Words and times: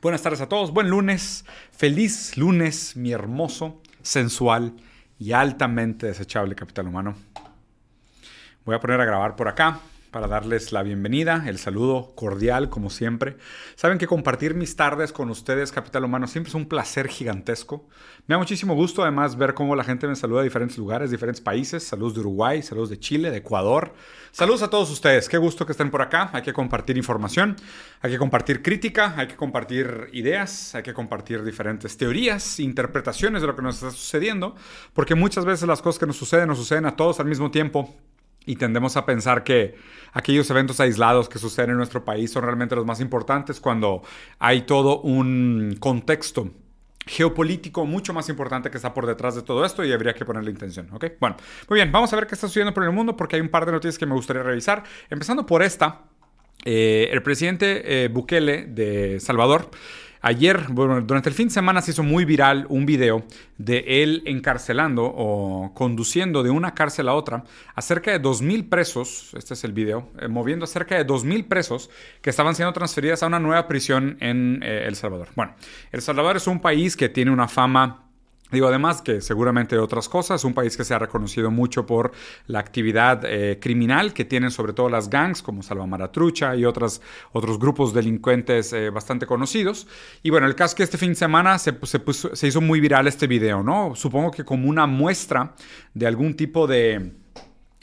Buenas 0.00 0.22
tardes 0.22 0.40
a 0.40 0.48
todos, 0.48 0.72
buen 0.72 0.88
lunes, 0.90 1.44
feliz 1.72 2.36
lunes, 2.36 2.94
mi 2.94 3.10
hermoso, 3.10 3.82
sensual 4.00 4.76
y 5.18 5.32
altamente 5.32 6.06
desechable 6.06 6.54
capital 6.54 6.86
humano. 6.86 7.16
Voy 8.64 8.76
a 8.76 8.78
poner 8.78 9.00
a 9.00 9.04
grabar 9.04 9.34
por 9.34 9.48
acá 9.48 9.80
para 10.10 10.26
darles 10.26 10.72
la 10.72 10.82
bienvenida, 10.82 11.44
el 11.46 11.58
saludo 11.58 12.12
cordial 12.14 12.70
como 12.70 12.90
siempre. 12.90 13.36
Saben 13.74 13.98
que 13.98 14.06
compartir 14.06 14.54
mis 14.54 14.74
tardes 14.74 15.12
con 15.12 15.28
ustedes, 15.30 15.70
Capital 15.72 16.04
Humano, 16.04 16.26
siempre 16.26 16.48
es 16.48 16.54
un 16.54 16.66
placer 16.66 17.08
gigantesco. 17.08 17.86
Me 18.26 18.34
da 18.34 18.38
muchísimo 18.38 18.74
gusto 18.74 19.02
además 19.02 19.36
ver 19.36 19.54
cómo 19.54 19.76
la 19.76 19.84
gente 19.84 20.06
me 20.06 20.16
saluda 20.16 20.40
de 20.40 20.44
diferentes 20.44 20.78
lugares, 20.78 21.10
diferentes 21.10 21.40
países. 21.40 21.82
Saludos 21.82 22.14
de 22.14 22.20
Uruguay, 22.20 22.62
saludos 22.62 22.90
de 22.90 22.98
Chile, 22.98 23.30
de 23.30 23.38
Ecuador. 23.38 23.94
Saludos 24.32 24.62
a 24.62 24.70
todos 24.70 24.90
ustedes, 24.90 25.28
qué 25.28 25.36
gusto 25.36 25.66
que 25.66 25.72
estén 25.72 25.90
por 25.90 26.00
acá. 26.00 26.30
Hay 26.32 26.42
que 26.42 26.52
compartir 26.52 26.96
información, 26.96 27.56
hay 28.00 28.10
que 28.10 28.18
compartir 28.18 28.62
crítica, 28.62 29.14
hay 29.16 29.28
que 29.28 29.36
compartir 29.36 30.08
ideas, 30.12 30.74
hay 30.74 30.82
que 30.82 30.94
compartir 30.94 31.42
diferentes 31.42 31.96
teorías, 31.96 32.60
interpretaciones 32.60 33.42
de 33.42 33.48
lo 33.48 33.56
que 33.56 33.62
nos 33.62 33.76
está 33.76 33.90
sucediendo, 33.90 34.54
porque 34.94 35.14
muchas 35.14 35.44
veces 35.44 35.68
las 35.68 35.82
cosas 35.82 35.98
que 35.98 36.06
nos 36.06 36.16
suceden 36.16 36.48
nos 36.48 36.58
suceden 36.58 36.86
a 36.86 36.96
todos 36.96 37.20
al 37.20 37.26
mismo 37.26 37.50
tiempo 37.50 37.94
y 38.48 38.56
tendemos 38.56 38.96
a 38.96 39.04
pensar 39.04 39.44
que 39.44 39.76
aquellos 40.14 40.48
eventos 40.48 40.80
aislados 40.80 41.28
que 41.28 41.38
suceden 41.38 41.70
en 41.70 41.76
nuestro 41.76 42.02
país 42.02 42.32
son 42.32 42.44
realmente 42.44 42.74
los 42.74 42.86
más 42.86 42.98
importantes 43.00 43.60
cuando 43.60 44.02
hay 44.38 44.62
todo 44.62 45.02
un 45.02 45.76
contexto 45.78 46.50
geopolítico 47.06 47.84
mucho 47.84 48.14
más 48.14 48.30
importante 48.30 48.70
que 48.70 48.78
está 48.78 48.94
por 48.94 49.06
detrás 49.06 49.34
de 49.34 49.42
todo 49.42 49.66
esto 49.66 49.84
y 49.84 49.92
habría 49.92 50.14
que 50.14 50.24
ponerle 50.24 50.50
intención, 50.50 50.88
¿ok? 50.92 51.04
Bueno, 51.20 51.36
muy 51.68 51.76
bien, 51.76 51.92
vamos 51.92 52.10
a 52.14 52.16
ver 52.16 52.26
qué 52.26 52.36
está 52.36 52.46
sucediendo 52.46 52.72
por 52.72 52.84
el 52.84 52.90
mundo 52.90 53.14
porque 53.16 53.36
hay 53.36 53.42
un 53.42 53.50
par 53.50 53.66
de 53.66 53.72
noticias 53.72 53.98
que 53.98 54.06
me 54.06 54.14
gustaría 54.14 54.42
revisar, 54.42 54.82
empezando 55.10 55.44
por 55.44 55.62
esta. 55.62 56.04
Eh, 56.64 57.10
el 57.12 57.22
presidente 57.22 58.04
eh, 58.04 58.08
Bukele 58.08 58.64
de 58.64 59.20
Salvador 59.20 59.70
Ayer, 60.20 60.66
bueno, 60.70 61.00
durante 61.00 61.28
el 61.28 61.34
fin 61.34 61.48
de 61.48 61.54
semana 61.54 61.80
se 61.80 61.92
hizo 61.92 62.02
muy 62.02 62.24
viral 62.24 62.66
un 62.68 62.86
video 62.86 63.24
de 63.56 64.02
él 64.02 64.22
encarcelando 64.26 65.04
o 65.04 65.72
conduciendo 65.74 66.42
de 66.42 66.50
una 66.50 66.74
cárcel 66.74 67.08
a 67.08 67.14
otra 67.14 67.44
a 67.74 67.82
cerca 67.82 68.10
de 68.10 68.20
2.000 68.20 68.68
presos, 68.68 69.32
este 69.36 69.54
es 69.54 69.64
el 69.64 69.72
video, 69.72 70.10
eh, 70.20 70.28
moviendo 70.28 70.64
a 70.64 70.68
cerca 70.68 70.96
de 70.96 71.06
2.000 71.06 71.46
presos 71.46 71.90
que 72.20 72.30
estaban 72.30 72.54
siendo 72.54 72.72
transferidas 72.72 73.22
a 73.22 73.26
una 73.26 73.38
nueva 73.38 73.68
prisión 73.68 74.16
en 74.20 74.60
eh, 74.62 74.84
El 74.86 74.96
Salvador. 74.96 75.28
Bueno, 75.36 75.54
El 75.92 76.02
Salvador 76.02 76.36
es 76.36 76.46
un 76.46 76.60
país 76.60 76.96
que 76.96 77.08
tiene 77.08 77.30
una 77.30 77.48
fama 77.48 78.07
Digo, 78.50 78.68
además 78.68 79.02
que 79.02 79.20
seguramente 79.20 79.78
otras 79.78 80.08
cosas, 80.08 80.44
un 80.44 80.54
país 80.54 80.76
que 80.76 80.84
se 80.84 80.94
ha 80.94 80.98
reconocido 80.98 81.50
mucho 81.50 81.86
por 81.86 82.12
la 82.46 82.58
actividad 82.58 83.22
eh, 83.24 83.58
criminal 83.60 84.14
que 84.14 84.24
tienen 84.24 84.50
sobre 84.50 84.72
todo 84.72 84.88
las 84.88 85.10
gangs 85.10 85.42
como 85.42 85.62
Salvamaratrucha 85.62 86.56
y 86.56 86.64
otras, 86.64 87.02
otros 87.32 87.58
grupos 87.58 87.92
delincuentes 87.92 88.72
eh, 88.72 88.90
bastante 88.90 89.26
conocidos. 89.26 89.86
Y 90.22 90.30
bueno, 90.30 90.46
el 90.46 90.54
caso 90.54 90.72
es 90.72 90.74
que 90.76 90.82
este 90.82 90.98
fin 90.98 91.10
de 91.10 91.16
semana 91.16 91.58
se, 91.58 91.76
se, 91.82 92.00
se 92.32 92.46
hizo 92.46 92.60
muy 92.60 92.80
viral 92.80 93.06
este 93.06 93.26
video, 93.26 93.62
¿no? 93.62 93.94
Supongo 93.94 94.30
que 94.30 94.44
como 94.44 94.68
una 94.68 94.86
muestra 94.86 95.54
de 95.94 96.06
algún 96.06 96.34
tipo 96.34 96.66
de 96.66 97.12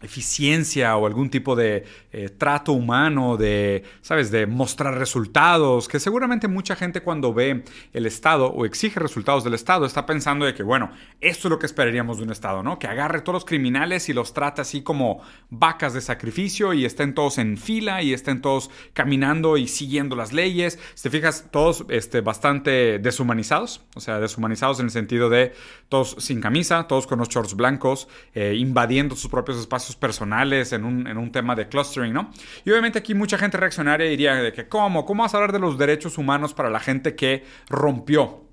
eficiencia 0.02 0.96
o 0.98 1.08
algún 1.08 1.30
tipo 1.30 1.56
de 1.56 1.86
eh, 2.12 2.30
trato 2.30 2.74
humano, 2.74 3.38
de, 3.38 3.84
¿sabes?, 4.02 4.30
de 4.30 4.46
mostrar 4.46 4.98
resultados, 4.98 5.88
que 5.88 6.00
seguramente 6.00 6.48
mucha 6.48 6.76
gente 6.76 7.02
cuando 7.02 7.34
ve 7.34 7.64
el 7.94 8.06
Estado 8.06 8.48
o 8.48 8.66
exige 8.66 9.00
resultados 9.00 9.44
del 9.44 9.54
Estado 9.54 9.86
está 9.86 10.06
pensando 10.06 10.46
de 10.46 10.54
que, 10.54 10.64
bueno, 10.64 10.92
esto 11.22 11.48
es 11.48 11.50
lo 11.50 11.60
que 11.60 11.66
esperaríamos 11.66 12.18
de 12.18 12.24
un 12.24 12.32
Estado, 12.32 12.62
¿no? 12.62 12.78
Que 12.78 12.88
agarre 12.88 13.22
todos 13.22 13.36
los 13.36 13.46
criminales 13.46 14.10
y 14.10 14.14
los 14.14 14.34
trate 14.34 14.62
así 14.62 14.84
como 14.84 15.22
vacas 15.50 15.94
de 15.94 16.02
sacrificio 16.02 16.74
y 16.74 16.86
estén 16.86 17.14
todos 17.14 17.38
en 17.38 17.58
fila 17.58 18.02
y 18.02 18.14
estén 18.14 18.42
todos 18.42 18.70
caminando 18.94 19.58
y 19.58 19.68
siguiendo 19.68 20.16
las 20.16 20.34
leyes. 20.34 20.78
Si 20.94 21.04
te 21.04 21.10
fijas, 21.10 21.48
todos 21.52 21.86
este, 21.90 22.22
bastante 22.22 23.00
deshumanizados, 23.00 23.82
o 23.96 24.02
sea, 24.02 24.20
deshumanizados 24.20 24.80
en 24.80 24.88
el 24.88 24.92
sentido 24.92 25.30
de 25.30 25.54
todos 25.90 26.16
sin 26.20 26.42
camisa, 26.42 26.88
todos 26.88 27.08
con 27.08 27.20
los 27.20 27.30
shorts 27.30 27.56
blancos, 27.56 28.08
eh, 28.34 28.56
invadiendo 28.58 29.16
sus 29.16 29.32
propios 29.32 29.58
espacios 29.58 29.85
personales 29.94 30.72
en 30.72 30.86
un, 30.86 31.06
en 31.06 31.18
un, 31.18 31.32
tema 31.32 31.54
de 31.54 31.68
clustering, 31.68 32.14
¿no? 32.14 32.32
Y 32.64 32.72
obviamente 32.72 33.00
aquí 33.00 33.14
mucha 33.14 33.38
gente 33.38 33.58
reaccionaria 33.58 34.10
diría 34.10 34.36
de 34.36 34.54
que, 34.54 34.70
¿cómo? 34.70 35.06
¿Cómo 35.06 35.24
vas 35.24 35.34
a 35.34 35.38
hablar 35.38 35.52
de 35.52 35.60
los 35.60 35.78
derechos 35.78 36.18
humanos 36.18 36.54
para 36.54 36.70
la 36.70 36.80
gente 36.80 37.16
que 37.16 37.44
rompió 37.68 38.45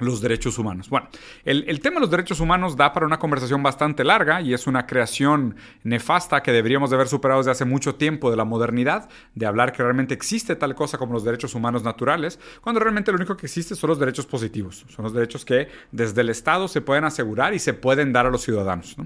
los 0.00 0.20
derechos 0.20 0.58
humanos. 0.58 0.88
Bueno, 0.88 1.08
el, 1.44 1.80
tema 1.80 1.96
de 1.96 2.00
los 2.00 2.10
derechos 2.10 2.40
humanos 2.40 2.76
da 2.76 2.92
para 2.92 3.06
una 3.06 3.18
conversación 3.18 3.62
bastante 3.62 4.04
larga 4.04 4.40
y 4.40 4.54
es 4.54 4.66
una 4.66 4.86
creación 4.86 5.56
nefasta 5.82 6.42
que 6.42 6.52
deberíamos 6.52 6.90
de 6.90 6.96
haber 6.96 7.08
superado 7.08 7.40
desde 7.40 7.52
hace 7.52 7.64
mucho 7.64 7.94
tiempo 7.94 8.30
de 8.30 8.36
la 8.36 8.44
modernidad, 8.44 9.08
de 9.34 9.46
hablar 9.46 9.72
que 9.72 9.82
realmente 9.82 10.14
existe 10.14 10.56
tal 10.56 10.74
cosa 10.74 10.98
como 10.98 11.12
los 11.12 11.24
derechos 11.24 11.54
humanos 11.54 11.82
naturales, 11.82 12.38
cuando 12.60 12.80
realmente 12.80 13.12
lo 13.12 13.16
único 13.16 13.36
que 13.36 13.46
existe 13.46 13.74
son 13.74 13.88
los 13.88 13.98
derechos 13.98 14.26
positivos, 14.26 14.84
son 14.88 15.04
los 15.04 15.12
derechos 15.12 15.44
que 15.44 15.68
desde 15.92 16.20
el 16.20 16.30
Estado 16.30 16.68
se 16.68 16.80
pueden 16.80 17.04
asegurar 17.04 17.54
y 17.54 17.58
se 17.58 17.74
pueden 17.74 18.12
dar 18.12 18.26
a 18.26 18.30
los 18.30 18.42
ciudadanos. 18.42 18.96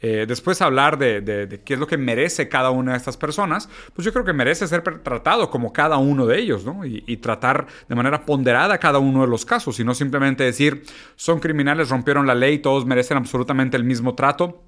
Eh, 0.00 0.24
después 0.26 0.60
hablar 0.62 0.98
de, 0.98 1.60
qué 1.64 1.74
es 1.74 1.80
lo 1.80 1.86
que 1.86 1.96
merece 1.96 2.48
cada 2.48 2.70
una 2.70 2.92
de 2.92 2.98
estas 2.98 3.16
personas, 3.16 3.68
pues 3.94 4.04
yo 4.04 4.12
creo 4.12 4.24
que 4.24 4.32
merece 4.32 4.66
ser 4.66 4.82
tratado 5.02 5.50
como 5.50 5.72
cada 5.72 5.98
uno 5.98 6.26
de 6.26 6.38
ellos, 6.38 6.64
¿no? 6.64 6.84
Y, 6.84 7.04
y 7.06 7.18
tratar 7.18 7.66
de 7.88 7.94
manera 7.94 8.24
ponderada 8.24 8.78
cada 8.78 8.98
uno 8.98 9.22
de 9.22 9.28
los 9.28 9.44
casos 9.44 9.78
y 9.80 9.84
no 9.84 9.94
simplemente 9.94 10.39
decir, 10.44 10.84
son 11.16 11.40
criminales, 11.40 11.88
rompieron 11.88 12.26
la 12.26 12.34
ley, 12.34 12.58
todos 12.58 12.86
merecen 12.86 13.16
absolutamente 13.16 13.76
el 13.76 13.84
mismo 13.84 14.14
trato. 14.14 14.64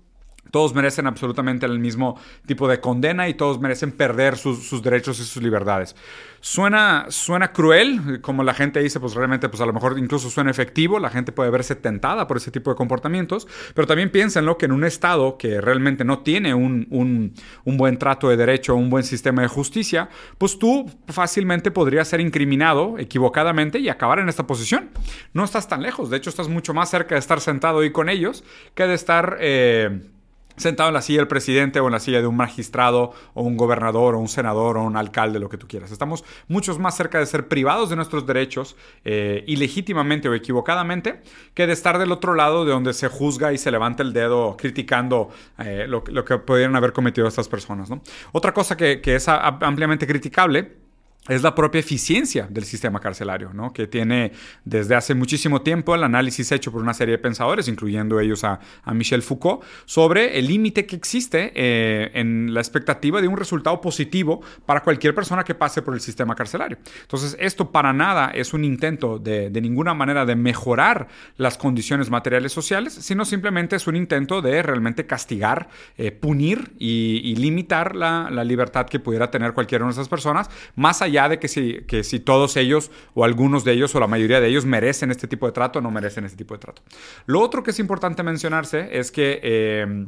Todos 0.52 0.74
merecen 0.74 1.06
absolutamente 1.06 1.64
el 1.64 1.78
mismo 1.78 2.20
tipo 2.46 2.68
de 2.68 2.78
condena 2.78 3.26
y 3.26 3.34
todos 3.34 3.58
merecen 3.58 3.90
perder 3.90 4.36
sus, 4.36 4.82
derechos 4.82 5.18
y 5.18 5.24
sus 5.24 5.42
libertades. 5.42 5.96
Suena, 6.40 7.06
suena 7.08 7.52
cruel, 7.52 8.20
como 8.20 8.44
la 8.44 8.52
gente 8.52 8.80
dice, 8.80 9.00
pues 9.00 9.14
realmente, 9.14 9.48
pues 9.48 9.62
a 9.62 9.66
lo 9.66 9.72
mejor 9.72 9.98
incluso 9.98 10.28
suena 10.28 10.50
efectivo, 10.50 10.98
la 10.98 11.08
gente 11.08 11.32
puede 11.32 11.50
verse 11.50 11.74
tentada 11.74 12.26
por 12.26 12.36
ese 12.36 12.50
tipo 12.50 12.68
de 12.68 12.76
comportamientos, 12.76 13.48
pero 13.74 13.86
también 13.86 14.10
piénsenlo 14.10 14.58
que 14.58 14.66
en 14.66 14.72
un 14.72 14.84
Estado 14.84 15.38
que 15.38 15.60
realmente 15.60 16.04
no 16.04 16.18
tiene 16.18 16.52
un, 16.52 16.86
un 17.64 17.76
buen 17.78 17.96
trato 17.96 18.28
de 18.28 18.36
derecho, 18.36 18.74
un 18.74 18.90
buen 18.90 19.04
sistema 19.04 19.40
de 19.40 19.48
justicia, 19.48 20.10
pues 20.36 20.58
tú 20.58 20.90
fácilmente 21.08 21.70
podrías 21.70 22.08
ser 22.08 22.20
incriminado 22.20 22.98
equivocadamente 22.98 23.78
y 23.78 23.88
acabar 23.88 24.18
en 24.18 24.28
esta 24.28 24.46
posición. 24.46 24.90
No 25.32 25.44
estás 25.44 25.66
tan 25.66 25.82
lejos, 25.82 26.10
de 26.10 26.18
hecho 26.18 26.28
estás 26.28 26.48
mucho 26.48 26.74
más 26.74 26.90
cerca 26.90 27.14
de 27.14 27.20
estar 27.20 27.40
sentado 27.40 27.80
ahí 27.80 27.90
con 27.90 28.10
ellos 28.10 28.44
que 28.74 28.86
de 28.86 28.94
estar... 28.94 29.38
Eh, 29.40 30.10
sentado 30.62 30.88
en 30.88 30.94
la 30.94 31.02
silla 31.02 31.18
del 31.18 31.28
presidente 31.28 31.80
o 31.80 31.86
en 31.86 31.92
la 31.92 32.00
silla 32.00 32.20
de 32.20 32.26
un 32.26 32.36
magistrado 32.36 33.12
o 33.34 33.42
un 33.42 33.56
gobernador 33.56 34.14
o 34.14 34.18
un 34.18 34.28
senador 34.28 34.78
o 34.78 34.82
un 34.82 34.96
alcalde, 34.96 35.38
lo 35.38 35.48
que 35.48 35.58
tú 35.58 35.68
quieras. 35.68 35.92
Estamos 35.92 36.24
muchos 36.48 36.78
más 36.78 36.96
cerca 36.96 37.18
de 37.18 37.26
ser 37.26 37.48
privados 37.48 37.90
de 37.90 37.96
nuestros 37.96 38.26
derechos, 38.26 38.76
eh, 39.04 39.44
ilegítimamente 39.46 40.28
o 40.28 40.34
equivocadamente, 40.34 41.22
que 41.54 41.66
de 41.66 41.72
estar 41.72 41.98
del 41.98 42.12
otro 42.12 42.34
lado 42.34 42.64
de 42.64 42.72
donde 42.72 42.94
se 42.94 43.08
juzga 43.08 43.52
y 43.52 43.58
se 43.58 43.70
levanta 43.70 44.02
el 44.02 44.12
dedo 44.12 44.56
criticando 44.56 45.28
eh, 45.58 45.86
lo, 45.88 46.02
que 46.02 46.38
pudieran 46.38 46.76
haber 46.76 46.92
cometido 46.92 47.26
estas 47.26 47.48
personas. 47.48 47.90
Otra 48.32 48.54
cosa 48.54 48.76
que 48.76 49.00
es 49.04 49.28
ampliamente 49.28 50.06
criticable 50.06 50.81
es 51.28 51.42
la 51.42 51.54
propia 51.54 51.78
eficiencia 51.78 52.48
del 52.50 52.64
sistema 52.64 52.98
carcelario, 52.98 53.52
¿no? 53.52 53.72
que 53.72 53.86
tiene 53.86 54.32
desde 54.64 54.96
hace 54.96 55.14
muchísimo 55.14 55.62
tiempo 55.62 55.94
el 55.94 56.02
análisis 56.02 56.50
hecho 56.50 56.72
por 56.72 56.82
una 56.82 56.94
serie 56.94 57.12
de 57.12 57.18
pensadores, 57.18 57.68
incluyendo 57.68 58.18
ellos 58.18 58.42
a, 58.42 58.58
Michel 58.92 59.22
Foucault, 59.22 59.62
sobre 59.84 60.38
el 60.38 60.48
límite 60.48 60.84
que 60.84 60.96
existe 60.96 61.52
eh, 61.54 62.10
en 62.14 62.52
la 62.52 62.60
expectativa 62.60 63.20
de 63.20 63.28
un 63.28 63.36
resultado 63.36 63.80
positivo 63.80 64.42
para 64.66 64.82
cualquier 64.82 65.14
persona 65.14 65.44
que 65.44 65.54
pase 65.54 65.80
por 65.80 65.94
el 65.94 66.00
sistema 66.00 66.34
carcelario. 66.34 66.78
Entonces, 67.02 67.36
esto 67.38 67.70
para 67.70 67.92
nada 67.92 68.32
es 68.34 68.52
un 68.52 68.64
intento 68.64 69.18
de, 69.18 69.50
ninguna 69.62 69.94
manera 69.94 70.26
de 70.26 70.34
mejorar 70.34 71.06
las 71.36 71.56
condiciones 71.56 72.10
materiales 72.10 72.52
sociales, 72.52 72.94
sino 72.94 73.24
simplemente 73.24 73.76
es 73.76 73.86
un 73.86 73.94
intento 73.94 74.42
de 74.42 74.60
realmente 74.60 75.06
castigar, 75.06 75.68
eh, 75.96 76.10
punir 76.10 76.72
y, 76.78 77.36
limitar 77.36 77.96
la, 77.96 78.28
la 78.30 78.44
libertad 78.44 78.86
que 78.86 78.98
pudiera 78.98 79.30
tener 79.30 79.52
cualquiera 79.52 79.84
de 79.84 79.92
esas 79.92 80.08
personas, 80.08 80.50
más 80.74 81.00
allá 81.02 81.11
ya 81.12 81.28
de 81.28 81.38
que 81.38 81.48
si, 81.48 81.82
que 81.86 82.02
si 82.02 82.18
todos 82.18 82.56
ellos 82.56 82.90
o 83.14 83.24
algunos 83.24 83.64
de 83.64 83.72
ellos 83.72 83.94
o 83.94 84.00
la 84.00 84.06
mayoría 84.06 84.40
de 84.40 84.48
ellos 84.48 84.64
merecen 84.64 85.10
este 85.10 85.28
tipo 85.28 85.46
de 85.46 85.52
trato 85.52 85.78
o 85.78 85.82
no 85.82 85.90
merecen 85.90 86.24
este 86.24 86.38
tipo 86.38 86.54
de 86.54 86.60
trato. 86.60 86.82
Lo 87.26 87.40
otro 87.40 87.62
que 87.62 87.70
es 87.70 87.78
importante 87.78 88.22
mencionarse 88.22 88.98
es 88.98 89.12
que... 89.12 89.40
Eh, 89.42 90.06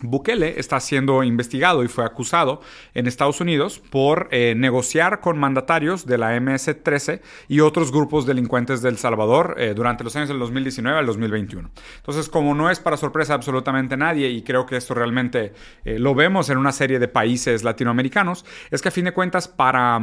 Bukele 0.00 0.58
está 0.58 0.80
siendo 0.80 1.22
investigado 1.22 1.82
y 1.82 1.88
fue 1.88 2.04
acusado 2.04 2.60
en 2.94 3.06
Estados 3.06 3.40
Unidos 3.40 3.80
por 3.90 4.28
eh, 4.30 4.54
negociar 4.56 5.20
con 5.20 5.38
mandatarios 5.38 6.06
de 6.06 6.18
la 6.18 6.36
MS-13 6.36 7.20
y 7.48 7.60
otros 7.60 7.90
grupos 7.90 8.26
delincuentes 8.26 8.82
del 8.82 8.98
Salvador 8.98 9.56
eh, 9.58 9.74
durante 9.74 10.04
los 10.04 10.14
años 10.16 10.28
del 10.28 10.38
2019 10.38 10.98
al 10.98 11.06
2021. 11.06 11.70
Entonces, 11.96 12.28
como 12.28 12.54
no 12.54 12.70
es 12.70 12.80
para 12.80 12.96
sorpresa 12.96 13.34
absolutamente 13.34 13.96
nadie, 13.96 14.28
y 14.28 14.42
creo 14.42 14.66
que 14.66 14.76
esto 14.76 14.94
realmente 14.94 15.52
lo 15.84 16.14
vemos 16.14 16.50
en 16.50 16.58
una 16.58 16.72
serie 16.72 16.98
de 16.98 17.08
países 17.08 17.64
latinoamericanos, 17.64 18.44
es 18.70 18.82
que 18.82 18.88
a 18.88 18.92
fin 18.92 19.04
de 19.04 19.12
cuentas 19.12 19.48
para 19.48 20.00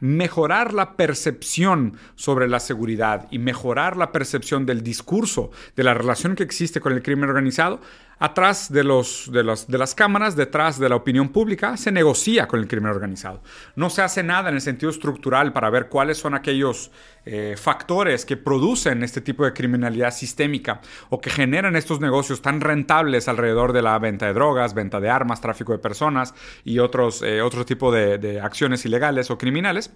mejorar 0.00 0.74
la 0.74 0.96
percepción 0.96 1.96
sobre 2.14 2.46
la 2.46 2.60
seguridad 2.60 3.26
y 3.30 3.38
mejorar 3.38 3.96
la 3.96 4.12
percepción 4.12 4.66
del 4.66 4.82
discurso, 4.82 5.50
de 5.76 5.84
la 5.84 5.94
relación 5.94 6.34
que 6.34 6.42
existe 6.42 6.80
con 6.80 6.92
el 6.92 7.02
crimen 7.02 7.30
organizado, 7.30 7.80
atrás 8.18 8.72
de, 8.72 8.84
los, 8.84 9.30
de, 9.30 9.42
de, 9.42 9.78
las 9.78 9.94
cámaras, 9.94 10.36
detrás 10.36 10.78
de 10.78 10.88
la 10.88 10.96
opinión 10.96 11.30
pública, 11.30 11.76
se 11.76 11.92
negocia 11.92 12.46
con 12.46 12.60
el 12.60 12.68
crimen 12.68 12.90
organizado. 12.90 13.42
No 13.76 13.90
se 13.90 14.02
hace 14.02 14.22
nada 14.22 14.48
en 14.48 14.56
el 14.56 14.60
sentido 14.60 14.90
estructural 14.90 15.52
para 15.52 15.70
ver 15.70 15.88
cuáles 15.88 16.18
son 16.18 16.34
aquellos 16.34 16.90
eh, 17.26 17.54
factores 17.56 18.24
que 18.24 18.36
producen 18.36 19.02
este 19.02 19.20
tipo 19.20 19.44
de 19.44 19.52
criminalidad 19.52 20.12
sistémica 20.12 20.80
o 21.08 21.20
que 21.20 21.30
generan 21.30 21.76
estos 21.76 22.00
negocios 22.00 22.42
tan 22.42 22.60
rentables 22.60 23.28
alrededor 23.28 23.72
de 23.72 23.82
la 23.82 23.98
venta 23.98 24.26
de 24.26 24.34
drogas, 24.34 24.74
venta 24.74 25.00
de 25.00 25.10
armas, 25.10 25.40
tráfico 25.40 25.72
de 25.72 25.78
personas 25.78 26.34
y 26.64 26.78
otros, 26.78 27.22
eh, 27.22 27.42
otro 27.42 27.64
tipo 27.64 27.90
de 27.92 28.40
acciones 28.40 28.84
ilegales 28.84 29.30
o 29.30 29.38
criminales 29.38 29.90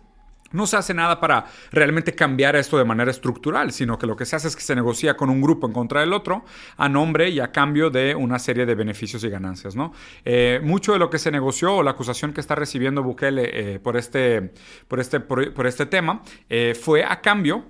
no 0.53 0.67
se 0.67 0.77
hace 0.77 0.95
nada 0.95 1.21
para 1.21 1.47
realmente 1.71 2.15
cambiar 2.15 2.56
esto 2.56 2.79
de 2.79 2.85
manera 2.85 3.11
estructural, 3.11 3.73
sino 3.73 3.99
que 3.99 4.06
lo 4.06 4.17
que 4.17 4.25
se 4.25 4.37
hace 4.37 4.49
es 4.49 4.56
que 4.56 4.62
se 4.62 4.75
negocia 4.75 5.17
con 5.17 5.31
un 5.31 5.41
grupo 5.41 5.67
en 5.67 5.73
contra 5.73 6.00
del 6.00 6.12
otro 6.12 6.45
a 6.77 6.89
nombre 6.89 7.29
y 7.29 7.41
a 7.41 7.53
cambio 7.53 7.91
de 7.91 8.15
una 8.15 8.39
serie 8.39 8.67
de 8.67 8.75
beneficios 8.75 9.23
y 9.25 9.29
ganancias. 9.29 9.77
¿no? 9.77 9.93
Eh, 10.25 10.61
mucho 10.62 10.93
de 10.93 10.99
lo 10.99 11.11
que 11.11 11.19
se 11.19 11.31
negoció 11.31 11.77
o 11.77 11.83
la 11.83 11.93
acusación 11.93 12.33
que 12.33 12.41
está 12.41 12.55
recibiendo 12.55 13.03
Bukele 13.03 13.75
eh, 13.75 13.79
por, 13.79 13.97
este, 13.97 14.53
por, 14.87 15.00
este, 15.00 15.21
por, 15.21 15.67
este 15.67 15.87
tema 15.87 16.23
eh, 16.49 16.75
fue 16.81 17.05
a 17.05 17.21
cambio 17.21 17.65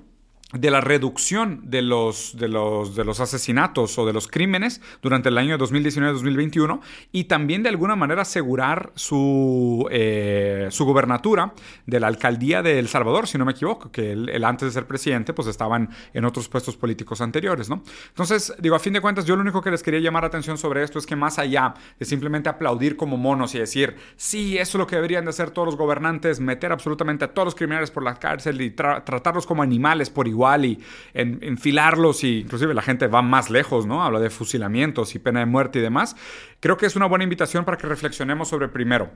de 0.52 0.70
la 0.70 0.80
reducción 0.80 1.60
de 1.64 1.82
los, 1.82 2.36
de, 2.36 2.48
los, 2.48 2.94
de 2.94 3.04
los 3.04 3.20
asesinatos 3.20 3.98
o 3.98 4.06
de 4.06 4.14
los 4.14 4.28
crímenes 4.28 4.80
durante 5.02 5.28
el 5.28 5.36
año 5.36 5.58
2019-2021 5.58 6.80
y 7.12 7.24
también 7.24 7.62
de 7.62 7.68
alguna 7.68 7.96
manera 7.96 8.22
asegurar 8.22 8.90
su, 8.94 9.86
eh, 9.90 10.68
su 10.70 10.86
gobernatura 10.86 11.52
de 11.84 12.00
la 12.00 12.06
alcaldía 12.06 12.62
de 12.62 12.78
El 12.78 12.88
Salvador, 12.88 13.26
si 13.26 13.36
no 13.36 13.44
me 13.44 13.52
equivoco, 13.52 13.90
que 13.92 14.12
él, 14.12 14.44
antes 14.44 14.68
de 14.68 14.72
ser 14.72 14.86
presidente 14.86 15.34
pues 15.34 15.48
estaban 15.48 15.90
en 16.14 16.24
otros 16.24 16.48
puestos 16.48 16.76
políticos 16.76 17.20
anteriores, 17.20 17.68
¿no? 17.68 17.82
Entonces, 18.08 18.54
digo, 18.58 18.74
a 18.74 18.78
fin 18.78 18.94
de 18.94 19.02
cuentas, 19.02 19.26
yo 19.26 19.36
lo 19.36 19.42
único 19.42 19.60
que 19.60 19.70
les 19.70 19.82
quería 19.82 20.00
llamar 20.00 20.22
la 20.22 20.28
atención 20.28 20.56
sobre 20.56 20.82
esto 20.82 20.98
es 20.98 21.04
que 21.04 21.16
más 21.16 21.38
allá 21.38 21.74
de 21.98 22.06
simplemente 22.06 22.48
aplaudir 22.48 22.96
como 22.96 23.18
monos 23.18 23.54
y 23.54 23.58
decir, 23.58 23.96
sí, 24.16 24.56
eso 24.56 24.78
es 24.78 24.80
lo 24.80 24.86
que 24.86 24.96
deberían 24.96 25.24
de 25.24 25.30
hacer 25.30 25.50
todos 25.50 25.66
los 25.66 25.76
gobernantes, 25.76 26.40
meter 26.40 26.72
absolutamente 26.72 27.26
a 27.26 27.34
todos 27.34 27.46
los 27.46 27.54
criminales 27.54 27.90
por 27.90 28.02
la 28.02 28.14
cárcel 28.14 28.60
y 28.62 28.70
tratarlos 28.70 29.44
como 29.44 29.62
animales 29.62 30.08
por 30.08 30.26
igual, 30.26 30.37
igual 30.38 30.64
y 30.64 30.78
enfilarlos 31.14 32.22
y 32.22 32.40
inclusive 32.40 32.72
la 32.74 32.82
gente 32.82 33.08
va 33.08 33.22
más 33.22 33.50
lejos, 33.50 33.86
¿no? 33.86 34.04
Habla 34.04 34.20
de 34.20 34.30
fusilamientos 34.30 35.16
y 35.16 35.18
pena 35.18 35.40
de 35.40 35.46
muerte 35.46 35.80
y 35.80 35.82
demás. 35.82 36.14
Creo 36.60 36.76
que 36.76 36.86
es 36.86 36.94
una 36.94 37.06
buena 37.06 37.24
invitación 37.24 37.64
para 37.64 37.76
que 37.76 37.88
reflexionemos 37.88 38.48
sobre 38.48 38.68
primero 38.68 39.10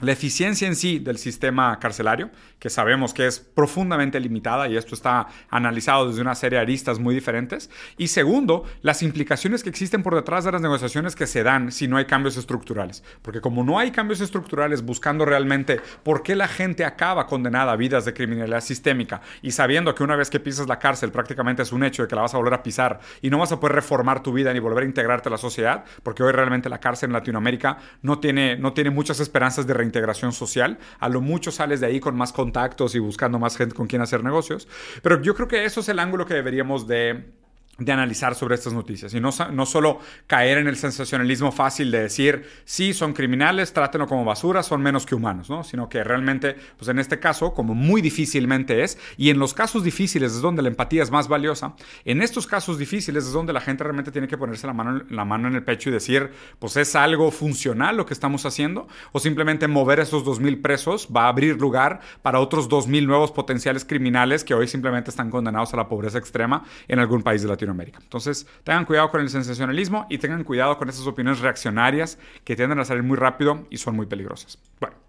la 0.00 0.10
eficiencia 0.10 0.66
en 0.66 0.74
sí 0.74 0.98
del 0.98 1.18
sistema 1.18 1.78
carcelario, 1.78 2.30
que 2.58 2.68
sabemos 2.68 3.14
que 3.14 3.26
es 3.26 3.38
profundamente 3.38 4.18
limitada 4.18 4.68
y 4.68 4.76
esto 4.76 4.94
está 4.94 5.28
analizado 5.50 6.08
desde 6.08 6.20
una 6.20 6.34
serie 6.34 6.58
de 6.58 6.62
aristas 6.62 6.98
muy 6.98 7.14
diferentes. 7.14 7.70
Y 7.96 8.08
segundo, 8.08 8.64
las 8.82 9.02
implicaciones 9.04 9.62
que 9.62 9.70
existen 9.70 10.02
por 10.02 10.16
detrás 10.16 10.44
de 10.44 10.50
las 10.52 10.60
negociaciones 10.60 11.14
que 11.14 11.28
se 11.28 11.44
dan 11.44 11.70
si 11.70 11.86
no 11.86 11.96
hay 11.96 12.06
cambios 12.06 12.36
estructurales. 12.36 13.04
Porque 13.22 13.40
como 13.40 13.62
no 13.62 13.78
hay 13.78 13.92
cambios 13.92 14.20
estructurales 14.20 14.82
buscando 14.82 15.24
realmente 15.24 15.80
por 16.02 16.24
qué 16.24 16.34
la 16.34 16.48
gente 16.48 16.84
acaba 16.84 17.26
condenada 17.26 17.70
a 17.70 17.76
vidas 17.76 18.04
de 18.04 18.14
criminalidad 18.14 18.62
sistémica 18.62 19.20
y 19.42 19.52
sabiendo 19.52 19.94
que 19.94 20.02
una 20.02 20.16
vez 20.16 20.28
que 20.28 20.40
pisas 20.40 20.66
la 20.66 20.80
cárcel 20.80 21.12
prácticamente 21.12 21.62
es 21.62 21.70
un 21.70 21.84
hecho 21.84 22.02
de 22.02 22.08
que 22.08 22.16
la 22.16 22.22
vas 22.22 22.34
a 22.34 22.38
volver 22.38 22.54
a 22.54 22.62
pisar 22.64 22.98
y 23.22 23.30
no 23.30 23.38
vas 23.38 23.52
a 23.52 23.60
poder 23.60 23.76
reformar 23.76 24.22
tu 24.22 24.32
vida 24.32 24.52
ni 24.52 24.58
volver 24.58 24.82
a 24.82 24.86
integrarte 24.86 25.28
a 25.28 25.32
la 25.32 25.38
sociedad, 25.38 25.84
porque 26.02 26.24
hoy 26.24 26.32
realmente 26.32 26.68
la 26.68 26.80
cárcel 26.80 27.10
en 27.10 27.12
Latinoamérica 27.12 27.78
no 28.02 28.18
tiene, 28.18 28.56
no 28.56 28.72
tiene 28.72 28.90
muchas 28.90 29.20
esperanzas 29.20 29.66
de 29.66 29.74
integración 29.84 30.32
social. 30.32 30.78
A 30.98 31.08
lo 31.08 31.20
mucho 31.20 31.50
sales 31.50 31.80
de 31.80 31.86
ahí 31.86 32.00
con 32.00 32.16
más 32.16 32.32
contactos 32.32 32.94
y 32.94 32.98
buscando 32.98 33.38
más 33.38 33.56
gente 33.56 33.74
con 33.74 33.86
quien 33.86 34.02
hacer 34.02 34.24
negocios. 34.24 34.68
Pero 35.02 35.22
yo 35.22 35.34
creo 35.34 35.48
que 35.48 35.64
eso 35.64 35.80
es 35.80 35.88
el 35.88 35.98
ángulo 35.98 36.26
que 36.26 36.34
deberíamos 36.34 36.86
de 36.86 37.32
de 37.78 37.90
analizar 37.90 38.34
sobre 38.34 38.54
estas 38.54 38.72
noticias 38.72 39.12
y 39.14 39.20
no, 39.20 39.30
no 39.52 39.66
solo 39.66 39.98
caer 40.26 40.58
en 40.58 40.68
el 40.68 40.76
sensacionalismo 40.76 41.50
fácil 41.50 41.90
de 41.90 42.02
decir, 42.02 42.46
sí, 42.64 42.94
son 42.94 43.12
criminales, 43.12 43.72
trátenlo 43.72 44.06
como 44.06 44.24
basura, 44.24 44.62
son 44.62 44.80
menos 44.80 45.06
que 45.06 45.16
humanos, 45.16 45.50
¿no? 45.50 45.64
Sino 45.64 45.88
que 45.88 46.04
realmente, 46.04 46.54
pues 46.76 46.88
en 46.88 47.00
este 47.00 47.18
caso, 47.18 47.52
como 47.52 47.74
muy 47.74 48.00
difícilmente 48.00 48.84
es, 48.84 48.96
y 49.16 49.30
en 49.30 49.40
los 49.40 49.54
casos 49.54 49.82
difíciles 49.82 50.32
es 50.32 50.40
donde 50.40 50.62
la 50.62 50.68
empatía 50.68 51.02
es 51.02 51.10
más 51.10 51.26
valiosa, 51.26 51.74
en 52.04 52.22
estos 52.22 52.46
casos 52.46 52.78
difíciles 52.78 53.24
es 53.24 53.32
donde 53.32 53.52
la 53.52 53.60
gente 53.60 53.82
realmente 53.82 54.12
tiene 54.12 54.28
que 54.28 54.38
ponerse 54.38 54.68
la 54.68 54.72
mano, 54.72 55.02
la 55.10 55.24
mano 55.24 55.48
en 55.48 55.54
el 55.56 55.64
pecho 55.64 55.88
y 55.88 55.92
decir, 55.92 56.30
pues 56.60 56.76
es 56.76 56.94
algo 56.94 57.32
funcional 57.32 57.96
lo 57.96 58.06
que 58.06 58.14
estamos 58.14 58.46
haciendo, 58.46 58.86
o 59.10 59.18
simplemente 59.18 59.66
mover 59.66 59.98
esos 59.98 60.24
2.000 60.24 60.62
presos 60.62 61.08
va 61.14 61.24
a 61.24 61.28
abrir 61.28 61.60
lugar 61.60 62.00
para 62.22 62.38
otros 62.38 62.68
2.000 62.68 63.06
nuevos 63.06 63.32
potenciales 63.32 63.84
criminales 63.84 64.44
que 64.44 64.54
hoy 64.54 64.68
simplemente 64.68 65.10
están 65.10 65.30
condenados 65.30 65.74
a 65.74 65.76
la 65.76 65.88
pobreza 65.88 66.18
extrema 66.18 66.62
en 66.86 67.00
algún 67.00 67.22
país 67.22 67.42
de 67.42 67.48
Latinoamérica. 67.48 67.63
Latinoamérica. 67.64 67.98
Entonces, 68.02 68.46
tengan 68.62 68.84
cuidado 68.84 69.10
con 69.10 69.20
el 69.20 69.30
sensacionalismo 69.30 70.06
y 70.10 70.18
tengan 70.18 70.44
cuidado 70.44 70.76
con 70.78 70.88
esas 70.88 71.06
opiniones 71.06 71.40
reaccionarias 71.40 72.18
que 72.44 72.56
tienden 72.56 72.78
a 72.78 72.84
salir 72.84 73.02
muy 73.02 73.16
rápido 73.16 73.66
y 73.70 73.78
son 73.78 73.96
muy 73.96 74.06
peligrosas. 74.06 74.58
Bueno. 74.80 75.03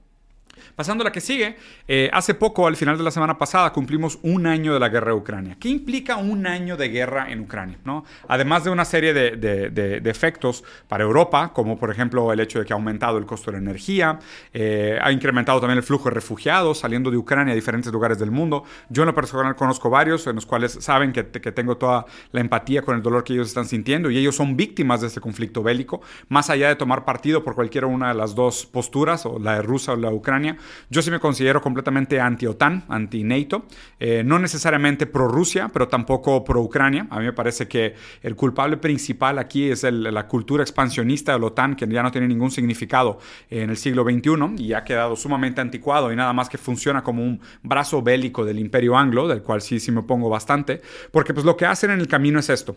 Pasando 0.75 1.03
a 1.03 1.05
la 1.05 1.11
que 1.11 1.21
sigue, 1.21 1.55
eh, 1.87 2.09
hace 2.11 2.33
poco, 2.33 2.67
al 2.67 2.75
final 2.75 2.97
de 2.97 3.03
la 3.03 3.11
semana 3.11 3.37
pasada, 3.37 3.71
cumplimos 3.71 4.19
un 4.23 4.45
año 4.45 4.73
de 4.73 4.79
la 4.81 4.89
guerra 4.89 5.11
de 5.11 5.17
Ucrania. 5.17 5.55
¿Qué 5.57 5.69
implica 5.69 6.17
un 6.17 6.45
año 6.47 6.75
de 6.75 6.89
guerra 6.89 7.31
en 7.31 7.39
Ucrania? 7.39 7.77
¿no? 7.85 8.03
Además 8.27 8.65
de 8.65 8.71
una 8.71 8.83
serie 8.83 9.13
de, 9.13 10.01
efectos 10.03 10.65
para 10.89 11.05
Europa, 11.05 11.53
como 11.53 11.79
por 11.79 11.91
ejemplo 11.91 12.31
el 12.33 12.41
hecho 12.41 12.59
de 12.59 12.65
que 12.65 12.73
ha 12.73 12.75
aumentado 12.75 13.17
el 13.17 13.25
costo 13.25 13.51
de 13.51 13.57
la 13.57 13.63
energía, 13.63 14.19
eh, 14.53 14.99
ha 15.01 15.13
incrementado 15.13 15.61
también 15.61 15.77
el 15.77 15.83
flujo 15.83 16.09
de 16.09 16.15
refugiados 16.15 16.79
saliendo 16.79 17.09
de 17.09 17.17
Ucrania 17.17 17.53
a 17.53 17.55
diferentes 17.55 17.91
lugares 17.93 18.19
del 18.19 18.31
mundo. 18.31 18.65
Yo 18.89 19.03
en 19.03 19.07
lo 19.07 19.15
personal 19.15 19.55
conozco 19.55 19.89
varios 19.89 20.27
en 20.27 20.35
los 20.35 20.45
cuales 20.45 20.77
saben 20.81 21.13
que, 21.13 21.25
que 21.25 21.51
tengo 21.53 21.77
toda 21.77 22.05
la 22.33 22.41
empatía 22.41 22.81
con 22.81 22.95
el 22.97 23.01
dolor 23.01 23.23
que 23.23 23.31
ellos 23.31 23.47
están 23.47 23.65
sintiendo 23.65 24.11
y 24.11 24.17
ellos 24.17 24.35
son 24.35 24.57
víctimas 24.57 24.99
de 24.99 25.07
este 25.07 25.21
conflicto 25.21 25.63
bélico, 25.63 26.01
más 26.27 26.49
allá 26.49 26.67
de 26.67 26.75
tomar 26.75 27.05
partido 27.05 27.45
por 27.45 27.55
cualquiera 27.55 27.87
una 27.87 28.09
de 28.09 28.15
las 28.15 28.35
dos 28.35 28.65
posturas, 28.65 29.25
o 29.25 29.39
la 29.39 29.55
de 29.55 29.61
Rusia 29.61 29.93
o 29.93 29.95
la 29.95 30.09
de 30.09 30.15
Ucrania. 30.15 30.57
Yo 30.89 31.01
sí 31.01 31.11
me 31.11 31.19
considero 31.19 31.61
completamente 31.61 32.19
anti-OTAN, 32.19 32.85
anti-NATO, 32.87 33.65
eh, 33.99 34.23
no 34.25 34.39
necesariamente 34.39 35.07
pro-Rusia, 35.07 35.69
pero 35.71 35.87
tampoco 35.87 36.43
pro-Ucrania. 36.43 37.07
A 37.09 37.19
mí 37.19 37.25
me 37.25 37.33
parece 37.33 37.67
que 37.67 37.95
el 38.21 38.35
culpable 38.35 38.77
principal 38.77 39.39
aquí 39.39 39.69
es 39.69 39.83
la 39.83 40.27
cultura 40.27 40.63
expansionista 40.63 41.33
de 41.33 41.39
la 41.39 41.47
OTAN, 41.47 41.75
que 41.75 41.87
ya 41.87 42.03
no 42.03 42.11
tiene 42.11 42.27
ningún 42.27 42.51
significado 42.51 43.19
en 43.49 43.69
el 43.69 43.77
siglo 43.77 44.03
XXI 44.03 44.63
y 44.63 44.73
ha 44.73 44.83
quedado 44.83 45.15
sumamente 45.15 45.61
anticuado 45.61 46.11
y 46.11 46.15
nada 46.15 46.33
más 46.33 46.49
que 46.49 46.57
funciona 46.57 47.03
como 47.03 47.23
un 47.23 47.39
brazo 47.63 48.01
bélico 48.01 48.45
del 48.45 48.59
imperio 48.59 48.97
anglo, 48.97 49.27
del 49.27 49.41
cual 49.41 49.61
sí, 49.61 49.79
sí 49.79 49.91
me 49.91 49.99
opongo 49.99 50.29
bastante, 50.29 50.81
porque 51.11 51.33
pues 51.33 51.45
lo 51.45 51.55
que 51.55 51.65
hacen 51.65 51.91
en 51.91 51.99
el 51.99 52.07
camino 52.07 52.39
es 52.39 52.49
esto 52.49 52.75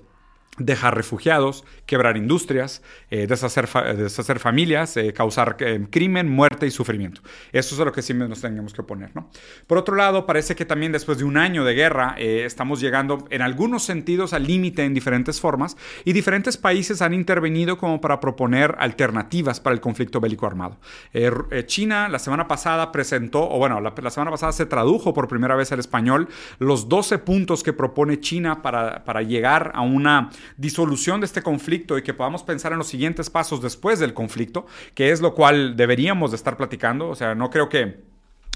dejar 0.59 0.97
refugiados, 0.97 1.65
quebrar 1.87 2.17
industrias, 2.17 2.83
eh, 3.11 3.27
deshacer, 3.27 3.69
deshacer, 3.97 4.39
familias, 4.39 4.97
eh, 4.97 5.13
causar 5.13 5.57
eh, 5.61 5.87
crimen, 5.91 6.29
muerte 6.29 6.67
y 6.67 6.71
sufrimiento. 6.71 7.23
Eso 7.53 7.75
es 7.75 7.81
a 7.81 7.85
lo 7.85 7.93
que 7.93 8.03
sí 8.03 8.15
nos 8.15 8.41
tenemos 8.41 8.73
que 8.73 8.83
oponer. 8.83 9.11
¿no? 9.15 9.31
Por 9.67 9.79
otro 9.79 9.97
lado, 9.97 10.27
parece 10.27 10.55
que 10.55 10.65
también 10.65 10.93
después 10.93 11.19
de 11.19 11.25
un 11.25 11.37
año 11.37 11.65
de 11.65 11.75
guerra 11.75 12.17
estamos 12.19 12.81
llegando 12.81 13.27
en 13.31 13.43
algunos 13.43 13.85
sentidos 13.85 14.33
al 14.33 14.47
límite 14.47 14.85
en 14.85 14.95
diferentes 14.95 15.41
formas 15.41 15.77
y 16.05 16.13
diferentes 16.13 16.57
países 16.57 17.03
han 17.03 17.15
intervenido 17.15 17.79
como 17.79 18.01
para 18.01 18.21
proponer 18.21 18.75
alternativas 18.79 19.61
para 19.61 19.75
el 19.75 19.81
conflicto 19.81 20.21
bélico 20.21 20.47
armado. 20.47 20.79
China 21.67 22.09
la 22.09 22.19
semana 22.19 22.49
pasada 22.49 22.91
presentó, 22.93 23.49
o 23.49 23.59
bueno, 23.59 23.81
la, 23.81 23.95
la, 23.97 24.11
semana 24.11 24.31
pasada 24.31 24.53
se 24.53 24.67
tradujo 24.67 25.15
por 25.15 25.29
primera 25.29 25.55
vez 25.55 25.73
al 25.73 25.81
español 25.81 26.29
los 26.59 26.89
12 26.89 27.19
puntos 27.19 27.63
que 27.63 27.73
propone 27.73 28.21
China 28.21 28.63
para, 28.63 29.05
para 29.05 29.23
llegar 29.23 29.73
a 29.75 29.83
una 29.83 30.31
disolución 30.57 31.21
de 31.21 31.27
este 31.27 31.43
conflicto 31.43 31.99
y 31.99 32.03
que 32.03 32.15
podamos 32.15 32.43
pensar 32.43 32.73
en 32.73 32.79
los 32.79 32.89
siguientes 32.89 33.31
pasos 33.31 33.63
después 33.63 33.99
del 33.99 34.15
conflicto, 34.15 34.67
que 34.95 35.11
es 35.11 35.21
lo 35.21 35.35
cual 35.35 35.77
deberíamos 35.77 36.31
de 36.31 36.37
estar 36.37 36.57
platicando. 36.57 37.09
O 37.09 37.15
sea, 37.15 37.35
no 37.35 37.51
creo 37.51 37.69
que 37.69 38.01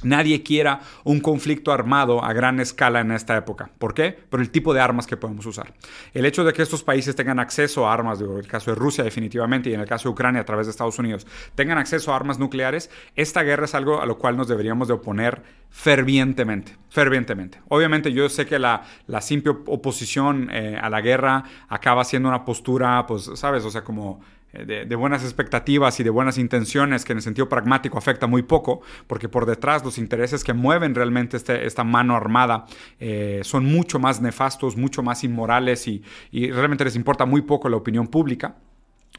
Nadie 0.02 0.42
quiera 0.42 0.80
un 1.04 1.20
conflicto 1.20 1.72
armado 1.72 2.24
a 2.24 2.32
gran 2.32 2.60
escala 2.60 3.00
en 3.00 3.12
esta 3.12 3.36
época. 3.36 3.70
¿Por 3.78 3.94
qué? 3.94 4.12
Por 4.12 4.40
el 4.40 4.50
tipo 4.50 4.74
de 4.74 4.80
armas 4.80 5.06
que 5.06 5.16
podemos 5.16 5.46
usar. 5.46 5.74
El 6.12 6.26
hecho 6.26 6.44
de 6.44 6.52
que 6.52 6.62
estos 6.62 6.82
países 6.82 7.14
tengan 7.14 7.38
acceso 7.38 7.86
a 7.86 7.92
armas, 7.92 8.20
en 8.20 8.36
el 8.36 8.46
caso 8.46 8.70
de 8.70 8.74
Rusia 8.74 9.04
definitivamente 9.04 9.70
y 9.70 9.74
en 9.74 9.80
el 9.80 9.86
caso 9.86 10.08
de 10.08 10.12
Ucrania 10.12 10.40
a 10.40 10.44
través 10.44 10.66
de 10.66 10.70
Estados 10.70 10.98
Unidos, 10.98 11.26
tengan 11.54 11.78
acceso 11.78 12.12
a 12.12 12.16
armas 12.16 12.38
nucleares, 12.38 12.90
esta 13.16 13.42
guerra 13.42 13.64
es 13.64 13.74
algo 13.74 14.00
a 14.00 14.06
lo 14.06 14.18
cual 14.18 14.36
nos 14.36 14.48
deberíamos 14.48 14.88
de 14.88 14.94
oponer 14.94 15.42
fervientemente, 15.70 16.76
fervientemente. 16.90 17.60
Obviamente 17.68 18.12
yo 18.12 18.28
sé 18.28 18.46
que 18.46 18.58
la, 18.58 18.82
la 19.06 19.20
simple 19.20 19.52
oposición 19.66 20.50
eh, 20.52 20.78
a 20.80 20.90
la 20.90 21.00
guerra 21.00 21.44
acaba 21.68 22.04
siendo 22.04 22.28
una 22.28 22.44
postura, 22.44 23.06
pues, 23.06 23.30
¿sabes? 23.34 23.64
O 23.64 23.70
sea, 23.70 23.82
como 23.82 24.20
eh, 24.52 24.86
de, 24.86 24.96
buenas 24.96 25.22
expectativas 25.24 25.98
y 26.00 26.04
de 26.04 26.10
buenas 26.10 26.38
intenciones 26.38 27.04
que 27.04 27.12
en 27.12 27.18
el 27.18 27.22
sentido 27.22 27.48
pragmático 27.48 27.98
afecta 27.98 28.26
muy 28.26 28.42
poco, 28.42 28.82
porque 29.06 29.28
por 29.28 29.46
detrás 29.46 29.84
los 29.84 29.98
intereses 29.98 30.44
que 30.44 30.52
mueven 30.52 30.94
realmente 30.94 31.36
este, 31.36 31.66
esta 31.66 31.84
mano 31.84 32.16
armada 32.16 32.66
eh, 33.00 33.40
son 33.44 33.64
mucho 33.64 33.98
más 33.98 34.20
nefastos, 34.20 34.76
mucho 34.76 35.02
más 35.02 35.24
inmorales 35.24 35.86
y 35.88 36.02
realmente 36.32 36.84
les 36.84 36.96
importa 36.96 37.26
muy 37.26 37.42
poco 37.42 37.68
la 37.68 37.76
opinión 37.76 38.08
pública. 38.08 38.56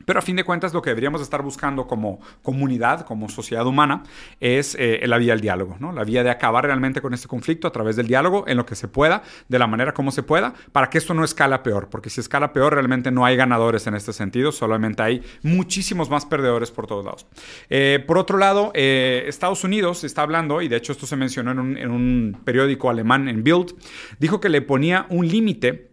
Pero 0.05 0.19
a 0.19 0.21
fin 0.21 0.35
de 0.35 0.43
cuentas 0.43 0.73
lo 0.73 0.81
que 0.81 0.89
deberíamos 0.89 1.21
estar 1.21 1.41
buscando 1.41 1.87
como 1.87 2.19
comunidad, 2.41 3.05
como 3.05 3.29
sociedad 3.29 3.65
humana, 3.65 4.03
es 4.39 4.75
eh, 4.79 5.01
la 5.05 5.17
vía 5.17 5.33
del 5.33 5.41
diálogo, 5.41 5.77
¿no? 5.79 5.91
La 5.91 6.03
vía 6.03 6.23
de 6.23 6.29
acabar 6.29 6.65
realmente 6.65 7.01
con 7.01 7.13
este 7.13 7.27
conflicto 7.27 7.67
a 7.67 7.71
través 7.71 7.95
del 7.95 8.07
diálogo 8.07 8.43
en 8.47 8.57
lo 8.57 8.65
que 8.65 8.75
se 8.75 8.87
pueda, 8.87 9.23
de 9.47 9.59
la 9.59 9.67
manera 9.67 9.93
como 9.93 10.11
se 10.11 10.23
pueda, 10.23 10.53
para 10.71 10.89
que 10.89 10.97
esto 10.97 11.13
no 11.13 11.23
escala 11.23 11.63
peor, 11.63 11.89
porque 11.89 12.09
si 12.09 12.19
escala 12.19 12.53
peor 12.53 12.73
realmente 12.73 13.11
no 13.11 13.23
hay 13.23 13.35
ganadores 13.35 13.87
en 13.87 13.95
este 13.95 14.13
sentido, 14.13 14.51
solamente 14.51 15.03
hay 15.03 15.23
muchísimos 15.41 16.09
más 16.09 16.25
perdedores 16.25 16.71
por 16.71 16.87
todos 16.87 17.05
lados. 17.05 17.27
Eh, 17.69 18.03
por 18.05 18.17
otro 18.17 18.37
lado, 18.37 18.71
eh, 18.73 19.23
Estados 19.27 19.63
Unidos 19.63 20.03
está 20.03 20.23
hablando, 20.23 20.61
y 20.61 20.67
de 20.67 20.77
hecho 20.77 20.91
esto 20.91 21.05
se 21.05 21.15
mencionó 21.15 21.51
en 21.51 21.59
un, 21.59 21.77
en 21.77 21.91
un 21.91 22.41
periódico 22.43 22.89
alemán, 22.89 23.29
en 23.29 23.43
Bild, 23.43 23.73
dijo 24.19 24.41
que 24.41 24.49
le 24.49 24.61
ponía 24.61 25.05
un 25.09 25.27
límite 25.27 25.92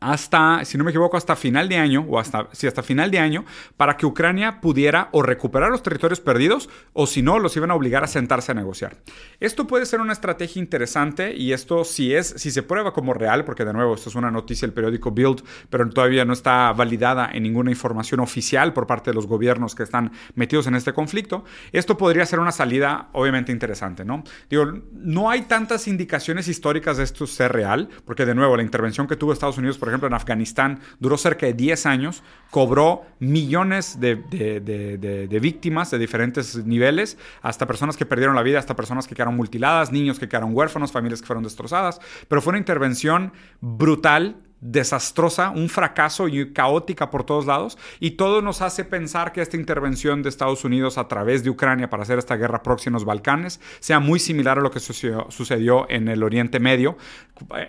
hasta, 0.00 0.64
si 0.64 0.78
no 0.78 0.84
me 0.84 0.90
equivoco, 0.90 1.16
hasta 1.16 1.36
final 1.36 1.68
de 1.68 1.76
año, 1.76 2.06
o 2.08 2.18
hasta, 2.18 2.48
sí, 2.52 2.66
hasta 2.66 2.82
final 2.82 3.10
de 3.10 3.18
año, 3.18 3.44
para 3.76 3.96
que 3.96 4.06
Ucrania 4.06 4.60
pudiera 4.60 5.08
o 5.12 5.22
recuperar 5.22 5.70
los 5.70 5.82
territorios 5.82 6.20
perdidos, 6.20 6.68
o 6.92 7.06
si 7.06 7.22
no, 7.22 7.38
los 7.38 7.56
iban 7.56 7.70
a 7.70 7.74
obligar 7.74 8.04
a 8.04 8.06
sentarse 8.06 8.52
a 8.52 8.54
negociar. 8.54 8.96
Esto 9.40 9.66
puede 9.66 9.86
ser 9.86 10.00
una 10.00 10.12
estrategia 10.12 10.60
interesante, 10.60 11.34
y 11.34 11.52
esto 11.52 11.84
si 11.84 12.14
es, 12.14 12.34
si 12.36 12.50
se 12.50 12.62
prueba 12.62 12.92
como 12.92 13.14
real, 13.14 13.44
porque 13.44 13.64
de 13.64 13.72
nuevo, 13.72 13.94
esto 13.94 14.08
es 14.08 14.14
una 14.14 14.30
noticia 14.30 14.66
del 14.66 14.74
periódico 14.74 15.10
Bild, 15.10 15.42
pero 15.70 15.88
todavía 15.90 16.24
no 16.24 16.32
está 16.32 16.72
validada 16.72 17.30
en 17.32 17.42
ninguna 17.42 17.70
información 17.70 18.20
oficial 18.20 18.72
por 18.72 18.86
parte 18.86 19.10
de 19.10 19.14
los 19.14 19.26
gobiernos 19.26 19.74
que 19.74 19.82
están 19.82 20.12
metidos 20.34 20.66
en 20.66 20.74
este 20.74 20.92
conflicto, 20.92 21.44
esto 21.72 21.96
podría 21.96 22.24
ser 22.26 22.40
una 22.40 22.52
salida 22.52 23.08
obviamente 23.12 23.52
interesante, 23.52 24.04
¿no? 24.04 24.22
Digo, 24.48 24.66
no 24.92 25.30
hay 25.30 25.42
tantas 25.42 25.88
indicaciones 25.88 26.48
históricas 26.48 26.96
de 26.96 27.04
esto 27.04 27.26
ser 27.26 27.52
real, 27.52 27.88
porque 28.04 28.24
de 28.24 28.34
nuevo, 28.34 28.56
la 28.56 28.62
intervención 28.62 29.06
que 29.06 29.16
tuvo 29.16 29.32
Estados 29.32 29.58
Unidos, 29.58 29.78
por 29.78 29.87
por 29.88 29.92
ejemplo, 29.94 30.08
en 30.08 30.14
Afganistán, 30.14 30.80
duró 31.00 31.16
cerca 31.16 31.46
de 31.46 31.54
10 31.54 31.86
años, 31.86 32.22
cobró 32.50 33.06
millones 33.20 33.98
de, 33.98 34.16
de, 34.16 35.40
víctimas 35.40 35.90
de 35.90 35.98
diferentes 35.98 36.56
niveles, 36.66 37.16
hasta 37.40 37.66
personas 37.66 37.96
que 37.96 38.04
perdieron 38.04 38.36
la 38.36 38.42
vida, 38.42 38.58
hasta 38.58 38.76
personas 38.76 39.08
que 39.08 39.14
quedaron 39.14 39.34
mutiladas, 39.34 39.90
niños 39.90 40.18
que 40.18 40.28
quedaron 40.28 40.54
huérfanos, 40.54 40.92
familias 40.92 41.22
que 41.22 41.26
fueron 41.26 41.42
destrozadas, 41.42 42.00
pero 42.28 42.42
fue 42.42 42.50
una 42.50 42.58
intervención 42.58 43.32
brutal 43.62 44.36
desastrosa, 44.60 45.50
un 45.50 45.68
fracaso 45.68 46.28
y 46.28 46.52
caótica 46.52 47.10
por 47.10 47.24
todos 47.24 47.46
lados, 47.46 47.78
y 48.00 48.12
todo 48.12 48.42
nos 48.42 48.62
hace 48.62 48.84
pensar 48.84 49.32
que 49.32 49.40
esta 49.40 49.56
intervención 49.56 50.22
de 50.22 50.28
Estados 50.28 50.64
Unidos 50.64 50.98
a 50.98 51.08
través 51.08 51.44
de 51.44 51.50
Ucrania 51.50 51.90
para 51.90 52.02
hacer 52.02 52.18
esta 52.18 52.36
guerra 52.36 52.62
próxima 52.62 52.94
los 52.94 53.04
Balcanes 53.04 53.60
sea 53.80 54.00
muy 54.00 54.18
similar 54.18 54.58
a 54.58 54.62
lo 54.62 54.70
que 54.70 54.80
sucedió, 54.80 55.86
en 55.88 56.08
el 56.08 56.22
Oriente 56.22 56.60
Medio, 56.60 56.96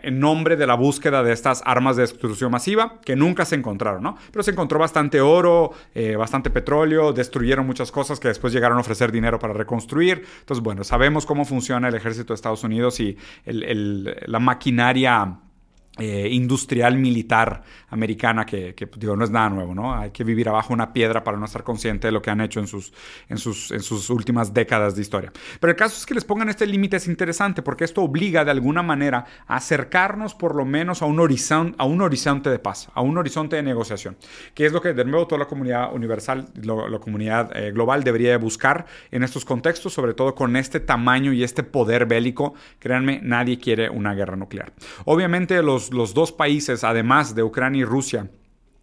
en 0.02 0.20
nombre 0.20 0.56
de 0.56 0.66
la 0.66 0.76
búsqueda 0.76 1.24
de 1.24 1.32
estas 1.32 1.62
armas 1.66 1.96
de 1.96 2.04
destrucción 2.04 2.52
masiva, 2.52 3.00
que 3.02 3.16
nunca 3.16 3.46
se 3.46 3.56
encontraron, 3.56 4.02
¿no? 4.02 4.18
Pero 4.32 4.44
se 4.44 4.52
encontró 4.52 4.80
bastante 4.80 5.22
oro, 5.22 5.72
eh, 5.94 6.16
bastante 6.16 6.50
petróleo, 6.50 7.14
destruyeron 7.14 7.66
muchas 7.66 7.92
cosas 7.92 8.20
que 8.20 8.28
después 8.28 8.54
llegaron 8.54 8.78
a 8.78 8.82
ofrecer 8.82 9.12
dinero 9.12 9.40
para 9.40 9.54
reconstruir. 9.54 10.26
Entonces, 10.40 10.64
bueno, 10.64 10.84
sabemos 10.84 11.26
cómo 11.26 11.46
funciona 11.46 11.88
el 11.88 11.96
ejército 11.96 12.34
de 12.34 12.36
Estados 12.36 12.64
Unidos 12.64 13.00
y 13.00 13.18
la 13.46 14.40
maquinaria 14.40 15.40
eh, 16.00 16.30
industrial 16.32 16.98
militar 16.98 17.64
americana 17.90 18.46
que, 18.46 18.74
digo, 18.98 19.16
no 19.16 19.24
es 19.24 19.32
nada 19.32 19.50
nuevo, 19.50 19.76
¿no? 19.76 19.94
Hay 19.94 20.12
que 20.12 20.24
vivir 20.24 20.50
abajo 20.50 20.74
una 20.74 20.94
piedra 20.94 21.24
para 21.24 21.38
no 21.38 21.46
estar 21.46 21.64
consciente 21.64 22.08
de 22.08 22.12
lo 22.12 22.22
que 22.22 22.30
han 22.30 22.42
hecho 22.42 22.60
en 22.60 22.68
sus, 22.68 22.94
en 23.28 23.38
sus, 23.38 23.72
en 23.72 23.82
sus 23.82 24.10
últimas 24.10 24.54
décadas 24.54 24.96
de 24.96 25.02
historia. 25.02 25.32
Pero 25.60 25.72
el 25.72 25.78
caso 25.78 25.98
es 25.98 26.06
que 26.06 26.14
les 26.14 26.24
pongan 26.24 26.50
este 26.50 26.66
límite 26.66 26.98
es 26.98 27.08
interesante 27.08 27.62
porque 27.62 27.84
esto 27.84 28.02
obliga 28.02 28.46
de 28.46 28.52
alguna 28.52 28.82
manera 28.82 29.26
a 29.48 29.58
acercarnos 29.58 30.36
por 30.36 30.56
lo 30.56 30.66
menos 30.66 31.02
a 31.02 31.06
un, 31.06 31.20
horizonte, 31.20 31.76
a 31.78 31.86
un 31.86 32.02
horizonte 32.02 32.50
de 32.50 32.60
paz, 32.60 32.90
a 32.94 33.02
un 33.02 33.18
horizonte 33.18 33.56
de 33.56 33.64
negociación, 33.64 34.18
que 34.54 34.66
es 34.66 34.74
lo 34.74 34.82
que 34.82 34.94
de 34.94 35.06
nuevo 35.06 35.28
toda 35.28 35.40
la 35.40 35.48
comunidad 35.48 35.94
universal, 35.94 36.48
la 36.64 37.00
comunidad 37.00 37.56
eh, 37.56 37.72
global 37.72 38.04
debería 38.04 38.38
buscar 38.38 38.86
en 39.12 39.24
estos 39.24 39.46
contextos, 39.46 39.94
sobre 39.94 40.14
todo 40.14 40.36
con 40.36 40.56
este 40.56 40.80
tamaño 40.80 41.34
y 41.34 41.44
este 41.44 41.64
poder 41.64 42.06
bélico. 42.06 42.54
Créanme, 42.80 43.20
nadie 43.24 43.60
quiere 43.60 43.90
una 43.90 44.14
guerra 44.14 44.36
nuclear. 44.36 44.74
Obviamente 45.06 45.62
los 45.62 45.89
los, 45.92 46.14
dos 46.14 46.32
países, 46.32 46.84
además 46.84 47.36
de 47.36 47.44
Ucrania 47.44 47.82
y 47.82 47.86
Rusia, 47.86 48.32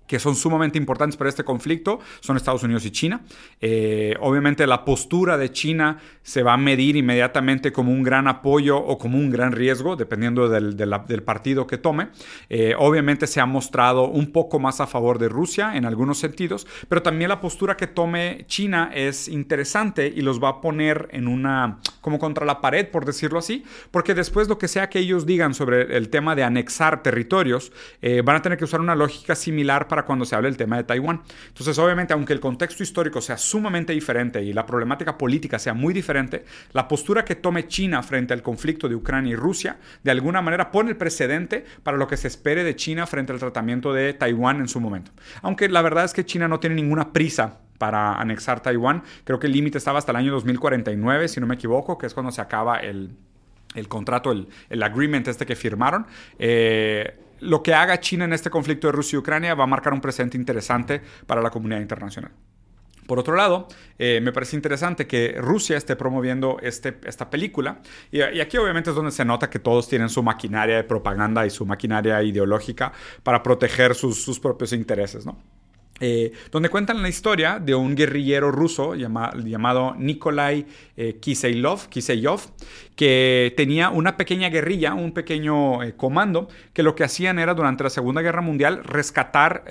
que 0.07 0.19
son 0.19 0.37
sumamente 0.37 0.79
importantes 0.79 1.17
para 1.17 1.31
este 1.31 1.45
conflicto 1.45 2.01
son 2.21 2.37
Estados 2.37 2.63
Unidos 2.63 2.85
y 2.87 2.91
China. 2.91 3.21
Eh, 3.61 4.15
obviamente 4.21 4.67
la 4.67 4.85
postura 4.85 5.37
de 5.37 5.53
China 5.53 5.99
se 6.23 6.43
va 6.43 6.55
a 6.55 6.57
medir 6.57 6.97
inmediatamente 6.97 7.73
como 7.73 7.93
un 7.93 8.03
gran 8.03 8.29
apoyo 8.29 8.79
o 8.79 8.99
como 8.99 9.19
un 9.19 9.31
gran 9.31 9.53
riesgo, 9.53 9.97
dependiendo 9.97 10.49
del, 10.49 10.77
partido 11.25 11.67
que 11.67 11.79
tome. 11.79 12.09
Eh, 12.49 12.75
obviamente 12.79 13.27
se 13.27 13.41
ha 13.41 13.47
mostrado 13.47 14.09
un 14.09 14.33
poco 14.33 14.59
más 14.59 14.81
a 14.81 14.87
favor 14.87 15.19
de 15.19 15.29
Rusia 15.29 15.77
en 15.77 15.85
algunos 15.85 16.19
sentidos, 16.19 16.67
pero 16.89 17.03
también 17.03 17.29
la 17.29 17.41
postura 17.41 17.77
que 17.77 17.87
tome 17.87 18.45
China 18.47 18.91
es 18.95 19.29
interesante 19.29 20.13
y 20.15 20.21
los 20.21 20.43
va 20.43 20.49
a 20.49 20.61
poner 20.61 21.09
en 21.13 21.29
una, 21.29 21.79
como 22.01 22.19
contra 22.19 22.45
la 22.45 22.61
pared, 22.61 22.89
por 22.89 23.05
decirlo 23.05 23.39
así, 23.39 23.65
porque 23.91 24.15
después 24.15 24.49
lo 24.49 24.59
que 24.59 24.69
sea 24.69 24.89
que 24.89 24.99
ellos 24.99 25.27
digan 25.27 25.55
sobre 25.55 25.97
el 25.97 26.09
tema 26.09 26.35
de 26.35 26.45
anexar 26.45 27.03
territorios, 27.03 27.73
eh, 28.03 28.23
van 28.25 28.37
a 28.37 28.43
tener 28.43 28.59
que 28.59 28.65
usar 28.65 28.81
una 28.81 28.95
lógica 28.95 29.35
similar 29.35 29.89
para 29.89 29.96
cuando 30.05 30.25
se 30.25 30.35
hable 30.35 30.49
del 30.49 30.57
tema 30.57 30.77
de 30.77 30.85
Taiwán. 30.85 31.23
Entonces, 31.49 31.79
obviamente, 31.79 32.13
aunque 32.13 32.33
el 32.33 32.41
contexto 32.41 32.83
histórico 32.83 33.21
sea 33.21 33.39
sumamente 33.39 33.93
diferente 33.93 34.43
y 34.43 34.53
la 34.53 34.67
problemática 34.67 35.17
política 35.17 35.59
sea 35.59 35.75
muy 35.75 35.95
diferente, 35.95 36.45
la 36.73 36.89
postura 36.89 37.25
que 37.25 37.37
tome 37.37 37.69
China 37.69 38.03
frente 38.03 38.35
al 38.35 38.43
conflicto 38.43 38.89
de 38.89 38.95
Ucrania 38.95 39.33
y 39.33 39.37
Rusia, 39.37 39.79
de 40.03 40.11
alguna 40.11 40.43
manera 40.43 40.71
pone 40.71 40.91
el 40.91 40.97
precedente 40.97 41.65
para 41.83 41.97
lo 41.97 42.07
que 42.07 42.17
se 42.17 42.29
espere 42.29 42.65
de 42.65 42.77
China 42.77 43.07
frente 43.07 43.33
al 43.33 43.39
tratamiento 43.39 43.93
de 43.93 44.13
Taiwán 44.13 44.61
en 44.61 44.69
su 44.69 44.81
momento. 44.81 45.13
Aunque 45.43 45.69
la 45.69 45.83
verdad 45.83 46.05
es 46.05 46.13
que 46.13 46.25
China 46.25 46.49
no 46.49 46.61
tiene 46.61 46.77
ninguna 46.77 47.13
prisa 47.13 47.61
para 47.79 48.15
anexar 48.15 48.61
Taiwán. 48.61 49.03
Creo 49.25 49.39
que 49.39 49.47
el 49.47 49.53
límite 49.53 49.79
estaba 49.79 49.99
hasta 49.99 50.13
el 50.13 50.17
año 50.17 50.33
2049, 50.33 51.29
si 51.29 51.41
no 51.41 51.47
me 51.47 51.55
equivoco, 51.55 51.99
que 51.99 52.07
es 52.07 52.15
cuando 52.15 52.33
se 52.33 52.41
acaba 52.41 52.79
el, 52.79 53.17
contrato, 53.89 54.33
el, 54.33 54.49
el, 54.71 54.83
agreement 54.83 55.29
este 55.29 55.47
que 55.47 55.57
firmaron. 55.57 56.07
Eh, 56.39 57.19
lo 57.41 57.63
que 57.63 57.75
haga 57.75 58.01
China 58.01 58.25
en 58.25 58.33
este 58.33 58.51
conflicto 58.51 58.89
de 58.89 58.93
Rusia 58.93 59.17
y 59.17 59.19
Ucrania 59.19 59.55
va 59.55 59.65
a 59.65 59.67
marcar 59.67 59.93
un 59.93 60.01
presente 60.01 60.37
interesante 60.37 61.01
para 61.27 61.41
la 61.41 61.51
comunidad 61.51 61.81
internacional. 61.81 62.33
Por 63.07 63.21
otro 63.21 63.37
lado, 63.37 63.69
eh, 63.99 64.21
me 64.21 64.33
parece 64.33 64.57
interesante 64.57 65.07
que 65.07 65.37
Rusia 65.39 65.77
esté 65.77 65.95
promoviendo 65.95 66.59
este, 66.61 66.99
esta 67.05 67.31
película. 67.31 67.79
Y, 68.11 68.21
aquí 68.21 68.57
obviamente 68.57 68.91
es 68.91 68.97
donde 68.97 69.13
se 69.13 69.25
nota 69.25 69.49
que 69.49 69.59
todos 69.59 69.89
tienen 69.89 70.09
su 70.09 70.23
maquinaria 70.23 70.77
de 70.77 70.85
propaganda 70.85 71.47
y 71.47 71.51
su 71.51 71.65
maquinaria 71.65 72.21
ideológica 72.23 72.93
para 73.23 73.43
proteger 73.43 73.95
sus, 73.95 74.23
sus 74.23 74.41
propios 74.41 74.73
intereses, 74.73 75.25
¿no? 75.25 75.39
Eh, 76.01 76.33
donde 76.51 76.69
cuentan 76.69 77.01
la 77.01 77.09
historia 77.09 77.59
de 77.59 77.75
un 77.75 77.95
guerrillero 77.95 78.51
ruso 78.53 78.95
llamado 78.95 79.95
Nikolai 79.97 80.67
eh, 80.97 81.19
Kiselyov, 81.21 82.41
que 82.95 83.55
tenía 83.57 83.91
una 83.91 84.17
pequeña 84.17 84.51
guerrilla, 84.51 84.95
un 84.95 85.13
pequeño 85.13 85.83
eh, 85.83 85.95
comando, 85.97 86.49
que 86.75 86.83
lo 86.83 86.95
que 86.95 87.05
hacían 87.05 87.39
era 87.39 87.55
durante 87.55 87.85
la 87.85 87.91
Segunda 87.91 88.21
Guerra 88.21 88.43
Mundial 88.43 88.85
rescatar 88.85 89.65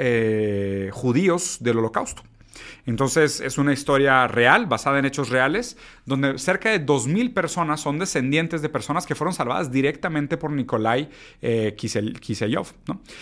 judíos 0.91 1.57
del 1.59 1.77
holocausto. 1.79 2.23
Entonces 2.85 3.39
es 3.41 3.57
una 3.57 3.73
historia 3.73 4.27
real, 4.27 4.65
basada 4.65 4.99
en 4.99 5.05
hechos 5.05 5.29
reales, 5.29 5.77
donde 6.05 6.37
cerca 6.37 6.69
de 6.69 6.85
2.000 6.85 7.33
personas 7.33 7.81
son 7.81 7.99
descendientes 7.99 8.61
de 8.61 8.69
personas 8.69 9.05
que 9.05 9.15
fueron 9.15 9.33
salvadas 9.33 9.71
directamente 9.71 10.37
por 10.37 10.51
Nikolai 10.51 11.09
eh, 11.41 11.75
Kiselyov. 11.75 12.67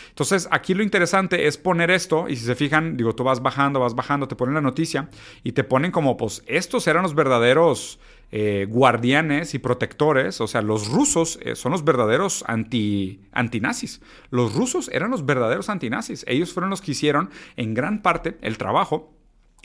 Entonces 0.10 0.48
aquí 0.52 0.74
lo 0.74 0.84
interesante 0.84 1.48
es 1.48 1.58
poner 1.58 1.92
esto, 1.92 2.28
y 2.30 2.36
si 2.36 2.46
se 2.46 2.56
fijan, 2.56 2.98
digo, 2.98 3.16
tú 3.16 3.24
vas 3.24 3.42
bajando, 3.42 3.80
vas 3.80 3.96
bajando, 3.96 4.28
te 4.28 4.36
ponen 4.36 4.56
la 4.56 4.62
noticia 4.62 5.10
y 5.44 5.54
te 5.54 5.64
ponen 5.64 5.92
como, 5.92 6.18
pues 6.18 6.44
estos 6.48 6.88
eran 6.88 7.04
los 7.04 7.16
verdaderos... 7.16 8.00
Eh, 8.36 8.66
guardianes 8.68 9.54
y 9.54 9.60
protectores, 9.60 10.42
o 10.42 10.48
sea, 10.48 10.64
los 10.64 10.88
rusos 10.88 11.38
eh, 11.44 11.56
son 11.56 11.72
los 11.72 11.86
verdaderos 11.86 12.44
anti, 12.48 13.22
antinazis. 13.32 14.02
Los 14.32 14.56
rusos 14.56 14.90
eran 14.92 15.12
los 15.12 15.28
verdaderos 15.28 15.70
antinazis. 15.70 16.26
Ellos 16.28 16.52
fueron 16.52 16.72
los 16.72 16.82
que 16.82 16.94
hicieron 16.94 17.30
en 17.58 17.76
gran 17.76 18.02
parte 18.02 18.40
el 18.42 18.58
trabajo 18.58 19.14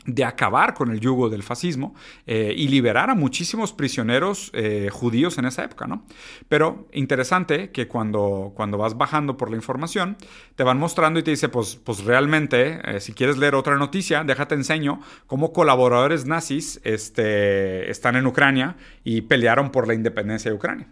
de 0.05 0.23
acabar 0.23 0.73
con 0.73 0.91
el 0.91 0.99
yugo 0.99 1.29
del 1.29 1.43
fascismo 1.43 1.93
eh, 2.25 2.53
y 2.55 2.69
liberar 2.69 3.09
a 3.09 3.15
muchísimos 3.15 3.73
prisioneros 3.73 4.49
eh, 4.53 4.89
judíos 4.91 5.37
en 5.37 5.45
esa 5.45 5.63
época, 5.65 5.87
¿no? 5.87 6.05
Pero 6.47 6.87
interesante 6.93 7.71
que 7.71 7.87
cuando, 7.87 8.53
cuando 8.55 8.77
vas 8.77 8.97
bajando 8.97 9.35
por 9.35 9.49
la 9.49 9.57
información, 9.57 10.17
te 10.55 10.63
van 10.63 10.79
mostrando 10.79 11.19
y 11.19 11.23
te 11.23 11.31
dice, 11.31 11.49
pues, 11.49 11.75
pues 11.75 12.05
realmente, 12.05 12.79
eh, 12.85 13.01
si 13.01 13.13
quieres 13.13 13.37
leer 13.37 13.55
otra 13.55 13.75
noticia, 13.75 14.23
déjate 14.23 14.55
enseño 14.55 15.01
cómo 15.27 15.51
colaboradores 15.51 16.25
nazis 16.25 16.79
este, 16.85 17.91
están 17.91 18.15
en 18.15 18.25
Ucrania 18.25 18.77
y 19.03 19.21
pelearon 19.21 19.69
por 19.69 19.85
la 19.85 19.93
independencia 19.93 20.49
de 20.49 20.55
Ucrania. 20.55 20.87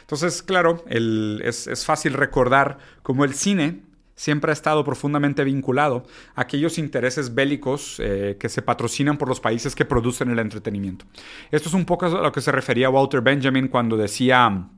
Entonces, 0.00 0.40
claro, 0.42 0.84
es, 0.88 1.66
es 1.66 1.84
fácil 1.84 2.12
recordar 2.12 2.78
cómo 3.02 3.24
el 3.24 3.34
cine 3.34 3.91
siempre 4.22 4.52
ha 4.52 4.52
estado 4.52 4.84
profundamente 4.84 5.42
vinculado 5.42 6.04
a 6.36 6.42
aquellos 6.42 6.78
intereses 6.78 7.34
bélicos 7.34 7.96
eh, 7.98 8.36
que 8.38 8.48
se 8.48 8.62
patrocinan 8.62 9.18
por 9.18 9.26
los 9.26 9.40
países 9.40 9.74
que 9.74 9.84
producen 9.84 10.30
el 10.30 10.38
entretenimiento. 10.38 11.06
Esto 11.50 11.68
es 11.68 11.74
un 11.74 11.84
poco 11.84 12.06
a 12.06 12.08
lo 12.08 12.30
que 12.30 12.40
se 12.40 12.52
refería 12.52 12.88
Walter 12.88 13.20
Benjamin 13.20 13.66
cuando 13.66 13.96
decía, 13.96 14.68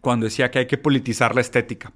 cuando 0.00 0.26
decía 0.26 0.52
que 0.52 0.60
hay 0.60 0.66
que 0.66 0.78
politizar 0.78 1.34
la 1.34 1.40
estética. 1.40 1.92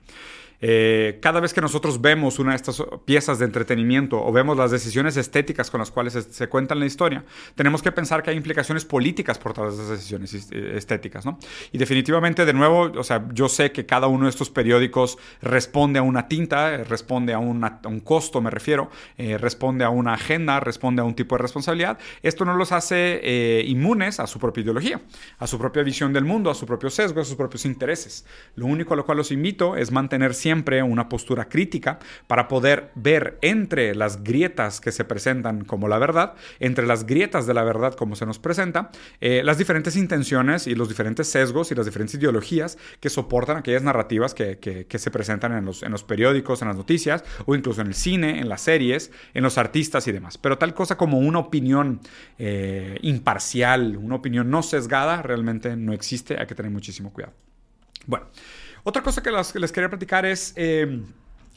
Eh, 0.60 1.18
cada 1.22 1.40
vez 1.40 1.54
que 1.54 1.60
nosotros 1.60 2.00
vemos 2.00 2.38
una 2.38 2.50
de 2.50 2.56
estas 2.56 2.82
piezas 3.04 3.38
de 3.38 3.46
entretenimiento 3.46 4.22
o 4.22 4.30
vemos 4.30 4.56
las 4.56 4.70
decisiones 4.70 5.16
estéticas 5.16 5.70
con 5.70 5.80
las 5.80 5.90
cuales 5.90 6.12
se, 6.30 6.48
cuentan 6.48 6.80
la 6.80 6.86
historia, 6.86 7.24
tenemos 7.54 7.82
que 7.82 7.92
pensar 7.92 8.22
que 8.22 8.30
hay 8.30 8.36
implicaciones 8.36 8.84
políticas 8.84 9.38
por 9.38 9.54
todas 9.54 9.74
esas 9.74 9.88
decisiones 9.88 10.48
eh, 10.52 10.74
estéticas, 10.76 11.24
¿no? 11.24 11.38
Y 11.72 11.78
definitivamente, 11.78 12.44
de 12.44 12.52
nuevo, 12.52 12.92
o 12.94 13.04
sea, 13.04 13.26
yo 13.32 13.48
sé 13.48 13.72
que 13.72 13.86
cada 13.86 14.06
uno 14.06 14.24
de 14.24 14.30
estos 14.30 14.50
periódicos 14.50 15.18
responde 15.40 15.98
a 15.98 16.02
una 16.02 16.28
tinta, 16.28 16.74
eh, 16.74 16.84
responde 16.84 17.32
a, 17.32 17.38
un 17.38 18.00
costo, 18.00 18.40
me 18.40 18.50
refiero, 18.50 18.90
responde 19.16 19.84
a 19.84 19.90
una 19.90 20.14
agenda, 20.14 20.60
responde 20.60 21.02
a 21.02 21.04
un 21.04 21.14
tipo 21.14 21.36
de 21.36 21.42
responsabilidad. 21.42 21.98
Esto 22.22 22.44
no 22.44 22.54
los 22.54 22.72
hace 22.72 23.62
inmunes 23.66 24.20
a 24.20 24.26
su 24.26 24.38
propia 24.38 24.62
ideología, 24.62 25.00
a 25.38 25.46
su 25.46 25.58
propia 25.58 25.82
visión 25.82 26.12
del 26.12 26.24
mundo, 26.24 26.50
a 26.50 26.54
su 26.54 26.66
propio 26.66 26.90
sesgo, 26.90 27.20
a 27.20 27.24
sus 27.24 27.36
propios 27.36 27.64
intereses. 27.64 28.24
Lo 28.54 28.66
único 28.66 28.94
a 28.94 28.96
lo 28.96 29.04
cual 29.04 29.18
los 29.18 29.30
invito 29.30 29.76
es 29.76 29.90
mantener 29.90 30.34
siempre 30.34 30.49
una 30.52 31.08
postura 31.08 31.48
crítica 31.48 31.98
para 32.26 32.48
poder 32.48 32.90
ver 32.94 33.38
entre 33.42 33.94
las 33.94 34.22
grietas 34.22 34.80
que 34.80 34.92
se 34.92 35.04
presentan 35.04 35.64
como 35.64 35.88
la 35.88 35.98
verdad, 35.98 36.34
entre 36.58 36.86
las 36.86 37.06
grietas 37.06 37.46
de 37.46 37.54
la 37.54 37.62
verdad 37.62 37.94
como 37.94 38.16
se 38.16 38.26
nos 38.26 38.38
presenta, 38.38 38.90
eh, 39.20 39.42
las 39.44 39.58
diferentes 39.58 39.96
intenciones 39.96 40.66
y 40.66 40.74
los 40.74 40.88
diferentes 40.88 41.28
sesgos 41.28 41.70
y 41.70 41.74
las 41.74 41.86
diferentes 41.86 42.14
ideologías 42.14 42.78
que 43.00 43.10
soportan 43.10 43.58
aquellas 43.58 43.82
narrativas 43.82 44.34
que, 44.34 44.86
se 44.90 45.10
presentan 45.10 45.52
en 45.52 45.64
los, 45.64 45.82
en 45.82 45.92
los 45.92 46.04
periódicos, 46.04 46.62
en 46.62 46.68
las 46.68 46.76
noticias 46.76 47.24
o 47.46 47.54
incluso 47.54 47.80
en 47.80 47.88
el 47.88 47.94
cine, 47.94 48.40
en 48.40 48.48
las 48.48 48.62
series, 48.62 49.10
en 49.34 49.42
los 49.42 49.56
artistas 49.58 50.06
y 50.06 50.12
demás. 50.12 50.38
Pero 50.38 50.58
tal 50.58 50.74
cosa 50.74 50.96
como 50.96 51.18
una 51.18 51.38
opinión 51.38 52.00
eh, 52.38 52.98
imparcial, 53.02 53.96
una 53.96 54.16
opinión 54.16 54.50
no 54.50 54.62
sesgada, 54.62 55.22
realmente 55.22 55.76
no 55.76 55.92
existe, 55.92 56.38
hay 56.38 56.46
que 56.46 56.54
tener 56.54 56.70
muchísimo 56.70 57.12
cuidado. 57.12 57.34
Bueno, 58.06 58.26
otra 58.84 59.02
cosa 59.02 59.22
que 59.22 59.30
les 59.30 59.72
quería 59.72 59.88
platicar 59.88 60.26
es... 60.26 60.52
Eh, 60.56 61.02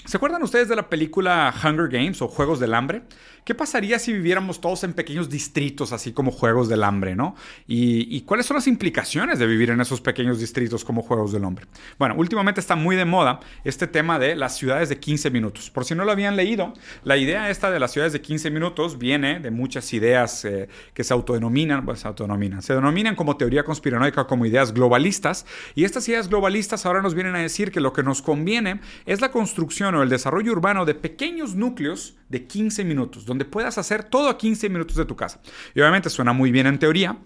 ¿Se 0.06 0.18
acuerdan 0.18 0.44
ustedes 0.44 0.68
de 0.68 0.76
la 0.76 0.90
película 0.90 1.54
Hunger 1.64 1.88
Games 1.88 2.22
o 2.22 2.28
Juegos 2.28 2.60
del 2.60 2.74
Hambre? 2.74 3.04
¿Qué 3.46 3.56
pasaría 3.56 4.00
si 4.00 4.14
viviéramos 4.14 4.62
todos 4.62 4.86
en 4.86 4.94
pequeños 4.94 5.30
distritos, 5.30 5.92
así 5.92 6.14
como 6.14 6.32
Juegos 6.32 6.70
del 6.70 6.84
Hambre, 6.84 7.14
¿no? 7.14 7.36
Y, 7.68 8.22
cuáles 8.22 8.46
son 8.46 8.56
las 8.56 8.68
implicaciones 8.68 9.38
de 9.38 9.46
vivir 9.46 9.70
en 9.70 9.82
esos 9.82 10.00
pequeños 10.00 10.40
distritos 10.40 10.86
como 10.86 11.02
Juegos 11.02 11.34
del 11.34 11.44
Hambre? 11.44 11.66
Bueno, 12.00 12.16
últimamente 12.18 12.62
está 12.62 12.78
muy 12.78 12.96
de 12.96 13.04
moda 13.04 13.42
este 13.66 13.86
tema 13.88 14.18
de 14.18 14.38
las 14.38 14.56
ciudades 14.56 14.88
de 14.88 14.98
15 14.98 15.30
minutos. 15.30 15.70
Por 15.70 15.84
si 15.84 15.94
no 15.94 16.06
lo 16.06 16.14
habían 16.14 16.38
leído, 16.38 16.74
la 17.04 17.18
idea 17.18 17.50
esta 17.50 17.70
de 17.70 17.80
las 17.80 17.92
ciudades 17.92 18.14
de 18.14 18.22
15 18.22 18.50
minutos 18.50 18.98
viene 18.98 19.42
de 19.42 19.52
muchas 19.52 19.92
ideas 19.92 20.46
eh, 20.46 20.70
que 20.94 21.04
se 21.04 21.14
autodenominan, 21.14 21.84
pues 21.84 22.00
se 22.00 22.08
autodenominan, 22.08 22.62
se 22.62 22.74
denominan 22.74 23.16
como 23.16 23.36
teoría 23.36 23.64
conspiranoica, 23.64 24.26
como 24.26 24.46
ideas 24.46 24.74
globalistas. 24.74 25.46
Y 25.76 25.84
estas 25.84 26.08
ideas 26.08 26.30
globalistas 26.30 26.86
ahora 26.86 27.02
nos 27.02 27.14
vienen 27.14 27.36
a 27.36 27.40
decir 27.40 27.72
que 27.72 27.82
lo 27.82 27.92
que 27.92 28.04
nos 28.04 28.22
conviene 28.22 28.80
es 29.06 29.20
la 29.20 29.32
construcción 29.32 29.93
o 29.96 30.04
el 30.04 30.10
desarrollo 30.10 30.52
urbano 30.52 30.86
de 30.86 30.96
pequeños 30.96 31.56
núcleos 31.56 32.18
de 32.30 32.46
15 32.46 32.84
minutos, 32.84 33.26
donde 33.26 33.46
puedas 33.46 33.78
hacer 33.78 34.04
todo 34.04 34.30
a 34.30 34.38
15 34.38 34.70
minutos 34.70 34.96
de 34.96 35.06
tu 35.06 35.16
casa. 35.16 35.42
Y 35.74 35.82
obviamente 35.82 36.10
suena 36.10 36.34
muy 36.34 36.52
bien 36.52 36.68
en 36.68 36.80
teoría, 36.80 37.18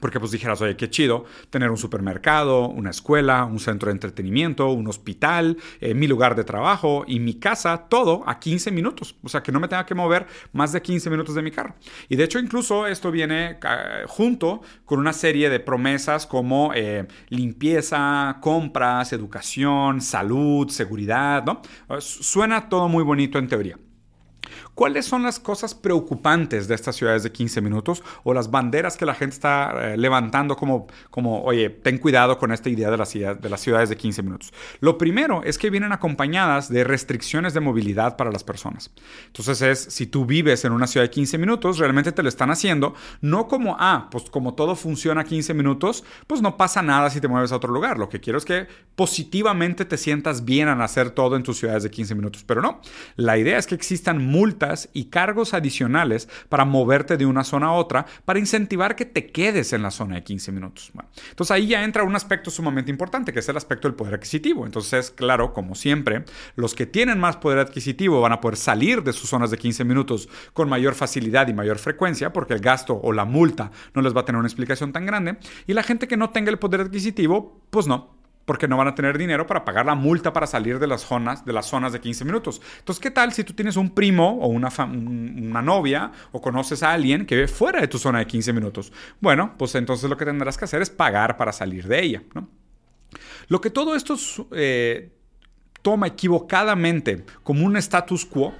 porque 0.00 0.18
pues 0.18 0.30
dijeras, 0.30 0.60
oye, 0.62 0.76
qué 0.76 0.88
chido 0.88 1.24
tener 1.50 1.70
un 1.70 1.76
supermercado, 1.76 2.68
una 2.68 2.90
escuela, 2.90 3.44
un 3.44 3.58
centro 3.58 3.88
de 3.88 3.92
entretenimiento, 3.92 4.70
un 4.70 4.88
hospital, 4.88 5.58
eh, 5.80 5.94
mi 5.94 6.06
lugar 6.06 6.34
de 6.34 6.44
trabajo 6.44 7.04
y 7.06 7.20
mi 7.20 7.34
casa, 7.34 7.88
todo 7.88 8.22
a 8.26 8.38
15 8.38 8.70
minutos. 8.70 9.16
O 9.22 9.28
sea, 9.28 9.42
que 9.42 9.52
no 9.52 9.60
me 9.60 9.68
tenga 9.68 9.84
que 9.84 9.94
mover 9.94 10.26
más 10.52 10.72
de 10.72 10.80
15 10.80 11.10
minutos 11.10 11.34
de 11.34 11.42
mi 11.42 11.50
carro. 11.50 11.74
Y 12.08 12.16
de 12.16 12.24
hecho, 12.24 12.38
incluso 12.38 12.86
esto 12.86 13.10
viene 13.10 13.58
ah, 13.62 14.02
junto 14.06 14.62
con 14.84 14.98
una 14.98 15.12
serie 15.12 15.50
de 15.50 15.60
promesas 15.60 16.26
como 16.26 16.72
eh, 16.74 17.06
limpieza, 17.28 18.38
compras, 18.40 19.12
educación, 19.12 20.00
salud, 20.00 20.68
seguridad, 20.70 21.44
¿no? 21.44 21.60
Suena 22.00 22.68
todo 22.68 22.88
muy 22.88 23.04
bonito 23.04 23.38
en 23.38 23.48
teoría. 23.48 23.78
¿Cuáles 24.74 25.06
son 25.06 25.22
las 25.22 25.38
cosas 25.38 25.74
preocupantes 25.74 26.68
de 26.68 26.74
estas 26.74 26.96
ciudades 26.96 27.22
de 27.22 27.32
15 27.32 27.60
minutos 27.60 28.02
o 28.24 28.34
las 28.34 28.50
banderas 28.50 28.96
que 28.96 29.06
la 29.06 29.14
gente 29.14 29.34
está 29.34 29.92
eh, 29.92 29.96
levantando 29.96 30.56
como, 30.56 30.86
como, 31.10 31.42
oye, 31.42 31.70
ten 31.70 31.98
cuidado 31.98 32.38
con 32.38 32.52
esta 32.52 32.68
idea 32.68 32.90
de, 32.90 32.96
la 32.96 33.06
ciudad, 33.06 33.36
de 33.36 33.48
las 33.48 33.60
ciudades 33.60 33.88
de 33.88 33.96
15 33.96 34.22
minutos? 34.22 34.52
Lo 34.80 34.98
primero 34.98 35.42
es 35.44 35.58
que 35.58 35.70
vienen 35.70 35.92
acompañadas 35.92 36.68
de 36.68 36.84
restricciones 36.84 37.54
de 37.54 37.60
movilidad 37.60 38.16
para 38.16 38.30
las 38.30 38.44
personas. 38.44 38.90
Entonces 39.26 39.62
es, 39.62 39.78
si 39.94 40.06
tú 40.06 40.26
vives 40.26 40.64
en 40.64 40.72
una 40.72 40.86
ciudad 40.86 41.04
de 41.04 41.10
15 41.10 41.38
minutos, 41.38 41.78
realmente 41.78 42.12
te 42.12 42.22
lo 42.22 42.28
están 42.28 42.50
haciendo, 42.50 42.94
no 43.20 43.48
como, 43.48 43.76
ah, 43.78 44.08
pues 44.10 44.30
como 44.30 44.54
todo 44.54 44.76
funciona 44.76 45.24
15 45.24 45.54
minutos, 45.54 46.04
pues 46.26 46.42
no 46.42 46.56
pasa 46.56 46.82
nada 46.82 47.10
si 47.10 47.20
te 47.20 47.28
mueves 47.28 47.52
a 47.52 47.56
otro 47.56 47.72
lugar. 47.72 47.98
Lo 47.98 48.08
que 48.08 48.20
quiero 48.20 48.38
es 48.38 48.44
que 48.44 48.66
positivamente 48.94 49.84
te 49.84 49.96
sientas 49.96 50.44
bien 50.44 50.68
al 50.68 50.80
hacer 50.82 51.10
todo 51.10 51.36
en 51.36 51.42
tus 51.42 51.58
ciudades 51.58 51.82
de 51.82 51.90
15 51.90 52.14
minutos, 52.14 52.44
pero 52.44 52.60
no. 52.60 52.80
La 53.16 53.38
idea 53.38 53.58
es 53.58 53.66
que 53.66 53.74
existan 53.74 54.24
multas 54.42 54.88
y 54.92 55.04
cargos 55.04 55.54
adicionales 55.54 56.28
para 56.48 56.64
moverte 56.64 57.16
de 57.16 57.26
una 57.26 57.44
zona 57.44 57.68
a 57.68 57.72
otra 57.74 58.06
para 58.24 58.40
incentivar 58.40 58.96
que 58.96 59.04
te 59.04 59.28
quedes 59.28 59.72
en 59.72 59.82
la 59.82 59.92
zona 59.92 60.16
de 60.16 60.24
15 60.24 60.50
minutos. 60.50 60.90
entonces 61.30 61.52
ahí 61.52 61.68
ya 61.68 61.84
entra 61.84 62.02
un 62.02 62.16
aspecto 62.16 62.50
sumamente 62.50 62.90
importante, 62.90 63.32
que 63.32 63.38
es 63.38 63.48
el 63.48 63.56
aspecto 63.56 63.86
del 63.86 63.94
poder 63.94 64.14
adquisitivo. 64.14 64.66
Entonces, 64.66 65.12
claro, 65.12 65.52
como 65.52 65.76
siempre, 65.76 66.24
los 66.56 66.74
que 66.74 66.86
tienen 66.86 67.20
más 67.20 67.36
poder 67.36 67.60
adquisitivo 67.60 68.20
van 68.20 68.32
a 68.32 68.40
poder 68.40 68.56
salir 68.56 69.04
de 69.04 69.12
sus 69.12 69.30
zonas 69.30 69.52
de 69.52 69.58
15 69.58 69.84
minutos 69.84 70.28
con 70.54 70.68
mayor 70.68 70.94
facilidad 70.94 71.46
y 71.46 71.54
mayor 71.54 71.78
frecuencia, 71.78 72.32
porque 72.32 72.54
el 72.54 72.60
gasto 72.60 72.98
o 73.00 73.12
la 73.12 73.24
multa 73.24 73.70
no 73.94 74.02
les 74.02 74.12
va 74.12 74.22
a 74.22 74.24
tener 74.24 74.40
una 74.40 74.48
explicación 74.48 74.92
tan 74.92 75.06
grande. 75.06 75.36
Y 75.68 75.72
la 75.72 75.84
gente 75.84 76.08
que 76.08 76.16
no 76.16 76.30
tenga 76.30 76.50
el 76.50 76.58
poder 76.58 76.80
adquisitivo, 76.80 77.60
pues 77.70 77.86
no, 77.86 78.21
porque 78.44 78.68
no 78.68 78.76
van 78.76 78.88
a 78.88 78.94
tener 78.94 79.18
dinero 79.18 79.46
para 79.46 79.64
pagar 79.64 79.86
la 79.86 79.94
multa 79.94 80.32
para 80.32 80.46
salir 80.46 80.78
de 80.78 80.86
las 80.86 81.02
zonas 81.02 81.44
de 81.44 81.52
las 81.52 81.66
zonas 81.66 81.92
de 81.92 82.00
15 82.00 82.24
minutos. 82.24 82.60
Entonces, 82.78 83.00
¿qué 83.00 83.10
tal 83.10 83.32
si 83.32 83.44
tú 83.44 83.52
tienes 83.52 83.76
un 83.76 83.90
primo 83.90 84.38
o 84.40 84.48
una, 84.48 84.70
novia 85.62 86.12
o 86.32 86.40
conoces 86.40 86.82
a 86.82 86.92
alguien 86.92 87.26
que 87.26 87.34
vive 87.36 87.48
fuera 87.48 87.80
de 87.80 87.88
tu 87.88 87.98
zona 87.98 88.18
de 88.18 88.26
15 88.26 88.52
minutos? 88.52 88.92
Bueno, 89.20 89.54
pues 89.56 89.74
entonces 89.74 90.10
lo 90.10 90.16
que 90.16 90.24
tendrás 90.24 90.58
que 90.58 90.64
hacer 90.64 90.82
es 90.82 90.90
pagar 90.90 91.36
para 91.36 91.52
salir 91.52 91.86
de 91.86 92.02
ella. 92.02 92.22
Lo 93.48 93.60
que 93.60 93.70
todo 93.70 93.94
esto 93.94 94.16
eh, 94.52 95.12
toma 95.82 96.08
equivocadamente 96.08 97.24
como 97.42 97.64
un 97.64 97.76
status 97.76 98.26
quo 98.26 98.54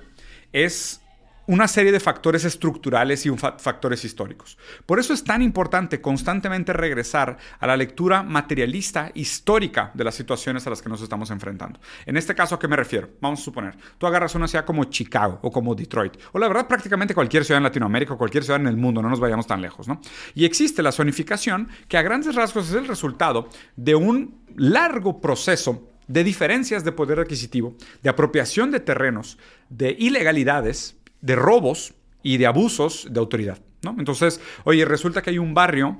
es 0.52 1.01
una 1.46 1.66
serie 1.68 1.92
de 1.92 2.00
factores 2.00 2.44
estructurales 2.44 3.26
y 3.26 3.30
factores 3.30 4.04
históricos. 4.04 4.58
Por 4.86 4.98
eso 4.98 5.12
es 5.12 5.24
tan 5.24 5.42
importante 5.42 6.00
constantemente 6.00 6.72
regresar 6.72 7.36
a 7.58 7.66
la 7.66 7.76
lectura 7.76 8.22
materialista 8.22 9.10
histórica 9.14 9.90
de 9.94 10.04
las 10.04 10.14
situaciones 10.14 10.66
a 10.66 10.70
las 10.70 10.82
que 10.82 10.88
nos 10.88 11.02
estamos 11.02 11.30
enfrentando. 11.30 11.80
En 12.06 12.16
este 12.16 12.34
caso, 12.34 12.54
¿a 12.54 12.58
qué 12.58 12.68
me 12.68 12.76
refiero? 12.76 13.10
Vamos 13.20 13.40
a 13.40 13.44
suponer, 13.44 13.76
tú 13.98 14.06
agarras 14.06 14.34
una 14.34 14.46
ciudad 14.46 14.64
como 14.64 14.84
Chicago 14.84 15.38
o 15.42 15.50
como 15.50 15.74
Detroit, 15.74 16.16
o 16.32 16.38
la 16.38 16.48
verdad 16.48 16.68
prácticamente 16.68 17.14
cualquier 17.14 17.44
ciudad 17.44 17.58
en 17.58 17.64
Latinoamérica 17.64 18.14
o 18.14 18.18
cualquier 18.18 18.44
ciudad 18.44 18.60
en 18.60 18.68
el 18.68 18.76
mundo, 18.76 19.02
no 19.02 19.08
nos 19.08 19.20
vayamos 19.20 19.46
tan 19.46 19.60
lejos, 19.60 19.88
¿no? 19.88 20.00
Y 20.34 20.44
existe 20.44 20.82
la 20.82 20.92
zonificación 20.92 21.68
que 21.88 21.96
a 21.96 22.02
grandes 22.02 22.34
rasgos 22.34 22.68
es 22.68 22.74
el 22.74 22.86
resultado 22.86 23.48
de 23.76 23.94
un 23.94 24.42
largo 24.56 25.20
proceso 25.20 25.88
de 26.08 26.24
diferencias 26.24 26.84
de 26.84 26.92
poder 26.92 27.20
adquisitivo, 27.20 27.76
de 28.02 28.10
apropiación 28.10 28.70
de 28.70 28.80
terrenos, 28.80 29.38
de 29.68 29.96
ilegalidades, 29.98 30.96
de 31.22 31.36
robos 31.36 31.94
y 32.22 32.36
de 32.36 32.46
abusos 32.46 33.08
de 33.10 33.18
autoridad. 33.18 33.58
¿no? 33.82 33.96
Entonces, 33.98 34.40
oye, 34.64 34.84
resulta 34.84 35.22
que 35.22 35.30
hay 35.30 35.38
un 35.38 35.54
barrio 35.54 35.98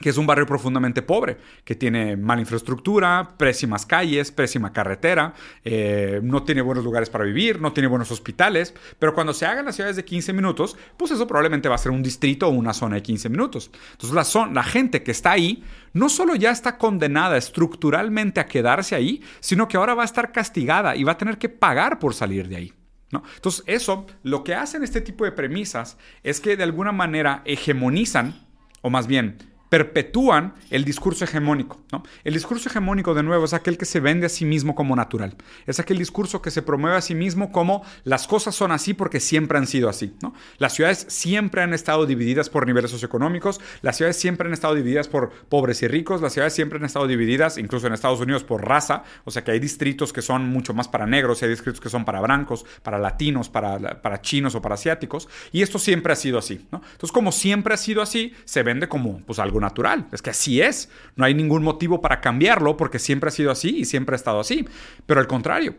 que 0.00 0.08
es 0.08 0.16
un 0.16 0.26
barrio 0.26 0.46
profundamente 0.46 1.02
pobre, 1.02 1.36
que 1.62 1.74
tiene 1.74 2.16
mala 2.16 2.40
infraestructura, 2.40 3.34
pésimas 3.36 3.84
calles, 3.84 4.32
pésima 4.32 4.72
carretera, 4.72 5.34
eh, 5.62 6.20
no 6.22 6.42
tiene 6.42 6.62
buenos 6.62 6.82
lugares 6.84 7.10
para 7.10 7.24
vivir, 7.24 7.60
no 7.60 7.72
tiene 7.72 7.86
buenos 7.86 8.10
hospitales, 8.10 8.74
pero 8.98 9.14
cuando 9.14 9.34
se 9.34 9.44
hagan 9.44 9.66
las 9.66 9.76
ciudades 9.76 9.96
de 9.96 10.04
15 10.04 10.32
minutos, 10.32 10.76
pues 10.96 11.10
eso 11.10 11.26
probablemente 11.26 11.68
va 11.68 11.74
a 11.74 11.78
ser 11.78 11.92
un 11.92 12.02
distrito 12.02 12.48
o 12.48 12.50
una 12.50 12.72
zona 12.72 12.96
de 12.96 13.02
15 13.02 13.28
minutos. 13.28 13.70
Entonces 13.92 14.34
la, 14.34 14.62
gente 14.62 15.02
que 15.02 15.10
está 15.10 15.32
ahí 15.32 15.64
no 15.92 16.08
solo 16.08 16.34
ya 16.34 16.50
está 16.50 16.78
condenada 16.78 17.36
estructuralmente 17.36 18.40
a 18.40 18.46
quedarse 18.46 18.94
ahí, 18.94 19.22
sino 19.40 19.68
que 19.68 19.76
ahora 19.76 19.94
va 19.94 20.02
a 20.02 20.06
estar 20.06 20.32
castigada 20.32 20.96
y 20.96 21.04
va 21.04 21.12
a 21.12 21.18
tener 21.18 21.36
que 21.36 21.48
pagar 21.48 21.98
por 21.98 22.14
salir 22.14 22.48
de 22.48 22.56
ahí. 22.56 22.72
Entonces, 23.12 23.64
eso, 23.66 24.06
lo 24.22 24.44
que 24.44 24.54
hacen 24.54 24.84
este 24.84 25.00
tipo 25.00 25.24
de 25.24 25.32
premisas 25.32 25.98
es 26.22 26.40
que 26.40 26.56
de 26.56 26.62
alguna 26.62 26.92
manera 26.92 27.42
hegemonizan, 27.44 28.46
o 28.82 28.90
más 28.90 29.06
bien 29.06 29.49
perpetúan 29.70 30.52
el 30.68 30.84
discurso 30.84 31.24
hegemónico. 31.24 31.80
¿no? 31.92 32.02
El 32.24 32.34
discurso 32.34 32.68
hegemónico, 32.68 33.14
de 33.14 33.22
nuevo, 33.22 33.46
es 33.46 33.54
aquel 33.54 33.78
que 33.78 33.86
se 33.86 34.00
vende 34.00 34.26
a 34.26 34.28
sí 34.28 34.44
mismo 34.44 34.74
como 34.74 34.94
natural. 34.94 35.36
Es 35.66 35.80
aquel 35.80 35.96
discurso 35.96 36.42
que 36.42 36.50
se 36.50 36.60
promueve 36.60 36.96
a 36.96 37.00
sí 37.00 37.14
mismo 37.14 37.52
como 37.52 37.82
las 38.04 38.26
cosas 38.26 38.54
son 38.54 38.72
así 38.72 38.92
porque 38.92 39.20
siempre 39.20 39.56
han 39.56 39.66
sido 39.66 39.88
así. 39.88 40.12
Las 40.58 40.74
ciudades 40.74 41.06
siempre 41.08 41.62
han 41.62 41.72
estado 41.72 42.04
divididas 42.04 42.50
por 42.50 42.66
niveles 42.66 42.90
socioeconómicos, 42.90 43.60
las 43.80 43.96
ciudades 43.96 44.16
siempre 44.16 44.48
han 44.48 44.52
estado 44.52 44.74
divididas 44.74 45.08
por 45.08 45.30
pobres 45.30 45.82
y 45.82 45.88
ricos, 45.88 46.20
las 46.20 46.32
ciudades 46.32 46.52
siempre 46.52 46.78
han 46.78 46.84
estado 46.84 47.06
divididas, 47.06 47.56
incluso 47.56 47.86
en 47.86 47.92
Estados 47.92 48.20
Unidos, 48.20 48.42
por 48.42 48.66
raza, 48.66 49.04
o 49.24 49.30
sea 49.30 49.44
que 49.44 49.52
hay 49.52 49.60
distritos 49.60 50.12
que 50.12 50.22
son 50.22 50.48
mucho 50.48 50.74
más 50.74 50.88
para 50.88 51.06
negros, 51.06 51.40
y 51.40 51.44
hay 51.44 51.50
distritos 51.50 51.80
que 51.80 51.88
son 51.88 52.04
para 52.04 52.20
blancos, 52.20 52.66
para 52.82 52.98
latinos, 52.98 53.48
para, 53.48 54.20
chinos 54.20 54.56
o 54.56 54.62
para 54.62 54.74
asiáticos, 54.74 55.28
y 55.52 55.62
esto 55.62 55.78
siempre 55.78 56.12
ha 56.12 56.16
sido 56.16 56.38
así. 56.38 56.66
Entonces, 56.72 57.12
como 57.12 57.30
siempre 57.30 57.74
ha 57.74 57.76
sido 57.76 58.02
así, 58.02 58.34
se 58.44 58.62
vende 58.64 58.88
como 58.88 59.20
pues, 59.20 59.38
algo 59.38 59.59
natural. 59.60 60.06
Es 60.12 60.22
que 60.22 60.30
así 60.30 60.60
es. 60.60 60.88
No 61.16 61.24
hay 61.24 61.34
ningún 61.34 61.62
motivo 61.62 62.00
para 62.00 62.20
cambiarlo 62.20 62.76
porque 62.76 62.98
siempre 62.98 63.28
ha 63.28 63.32
sido 63.32 63.50
así 63.50 63.78
y 63.78 63.84
siempre 63.84 64.14
ha 64.14 64.16
estado 64.16 64.40
así. 64.40 64.66
Pero 65.06 65.20
al 65.20 65.26
contrario, 65.26 65.76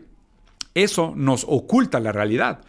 eso 0.74 1.12
nos 1.16 1.44
oculta 1.46 2.00
la 2.00 2.12
realidad 2.12 2.62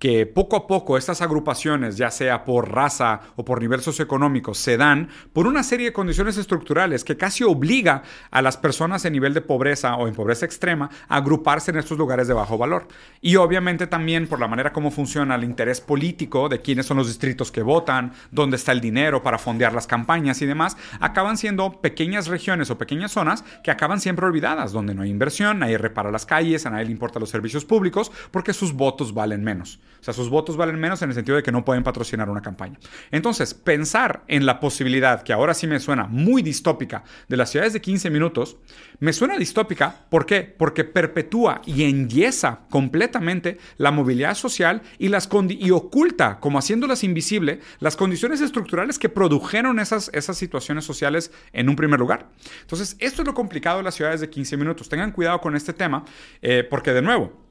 que 0.00 0.24
poco 0.24 0.56
a 0.56 0.66
poco 0.66 0.96
estas 0.96 1.20
agrupaciones, 1.20 1.98
ya 1.98 2.10
sea 2.10 2.44
por 2.46 2.72
raza 2.72 3.20
o 3.36 3.44
por 3.44 3.60
nivel 3.60 3.82
socioeconómico, 3.82 4.54
se 4.54 4.78
dan 4.78 5.10
por 5.34 5.46
una 5.46 5.62
serie 5.62 5.86
de 5.86 5.92
condiciones 5.92 6.38
estructurales 6.38 7.04
que 7.04 7.18
casi 7.18 7.44
obliga 7.44 8.02
a 8.30 8.40
las 8.40 8.56
personas 8.56 9.04
en 9.04 9.12
nivel 9.12 9.34
de 9.34 9.42
pobreza 9.42 9.94
o 9.96 10.08
en 10.08 10.14
pobreza 10.14 10.46
extrema 10.46 10.90
a 11.06 11.16
agruparse 11.16 11.70
en 11.70 11.76
estos 11.76 11.98
lugares 11.98 12.26
de 12.28 12.34
bajo 12.34 12.56
valor. 12.56 12.88
Y 13.20 13.36
obviamente 13.36 13.86
también 13.86 14.26
por 14.26 14.40
la 14.40 14.48
manera 14.48 14.72
como 14.72 14.90
funciona 14.90 15.34
el 15.34 15.44
interés 15.44 15.82
político 15.82 16.48
de 16.48 16.62
quiénes 16.62 16.86
son 16.86 16.96
los 16.96 17.08
distritos 17.08 17.52
que 17.52 17.62
votan, 17.62 18.14
dónde 18.30 18.56
está 18.56 18.72
el 18.72 18.80
dinero 18.80 19.22
para 19.22 19.38
fondear 19.38 19.74
las 19.74 19.86
campañas 19.86 20.40
y 20.40 20.46
demás, 20.46 20.78
acaban 20.98 21.36
siendo 21.36 21.82
pequeñas 21.82 22.26
regiones 22.26 22.70
o 22.70 22.78
pequeñas 22.78 23.12
zonas 23.12 23.44
que 23.62 23.70
acaban 23.70 24.00
siempre 24.00 24.24
olvidadas, 24.24 24.72
donde 24.72 24.94
no 24.94 25.02
hay 25.02 25.10
inversión, 25.10 25.58
nadie 25.58 25.76
repara 25.76 26.10
las 26.10 26.24
calles, 26.24 26.64
a 26.64 26.70
nadie 26.70 26.86
le 26.86 26.92
importan 26.92 27.20
los 27.20 27.28
servicios 27.28 27.66
públicos 27.66 28.10
porque 28.30 28.54
sus 28.54 28.72
votos 28.72 29.12
valen 29.12 29.44
menos. 29.44 29.78
O 30.00 30.02
sea, 30.04 30.14
sus 30.14 30.30
votos 30.30 30.56
valen 30.56 30.78
menos 30.78 31.02
en 31.02 31.10
el 31.10 31.14
sentido 31.14 31.36
de 31.36 31.42
que 31.42 31.52
no 31.52 31.64
pueden 31.64 31.82
patrocinar 31.82 32.30
una 32.30 32.40
campaña. 32.40 32.78
Entonces, 33.10 33.52
pensar 33.52 34.24
en 34.28 34.46
la 34.46 34.58
posibilidad, 34.60 35.22
que 35.22 35.32
ahora 35.32 35.54
sí 35.54 35.66
me 35.66 35.78
suena 35.78 36.06
muy 36.06 36.42
distópica, 36.42 37.04
de 37.28 37.36
las 37.36 37.50
ciudades 37.50 37.72
de 37.72 37.80
15 37.80 38.10
minutos, 38.10 38.56
me 38.98 39.12
suena 39.12 39.36
distópica. 39.36 40.06
¿Por 40.08 40.24
qué? 40.26 40.42
Porque 40.42 40.84
perpetúa 40.84 41.60
y 41.66 41.84
enyesa 41.84 42.60
completamente 42.70 43.58
la 43.76 43.90
movilidad 43.90 44.34
social 44.34 44.82
y, 44.98 45.08
las 45.08 45.28
y 45.50 45.70
oculta, 45.70 46.40
como 46.40 46.58
haciéndolas 46.58 47.04
invisible, 47.04 47.60
las 47.78 47.96
condiciones 47.96 48.40
estructurales 48.40 48.98
que 48.98 49.08
produjeron 49.08 49.78
esas, 49.78 50.10
esas 50.14 50.38
situaciones 50.38 50.84
sociales 50.84 51.30
en 51.52 51.68
un 51.68 51.76
primer 51.76 52.00
lugar. 52.00 52.30
Entonces, 52.62 52.96
esto 52.98 53.22
es 53.22 53.26
lo 53.26 53.34
complicado 53.34 53.78
de 53.78 53.84
las 53.84 53.94
ciudades 53.94 54.20
de 54.20 54.30
15 54.30 54.56
minutos. 54.56 54.88
Tengan 54.88 55.12
cuidado 55.12 55.40
con 55.40 55.56
este 55.56 55.72
tema, 55.72 56.04
eh, 56.42 56.66
porque 56.68 56.92
de 56.92 57.02
nuevo, 57.02 57.49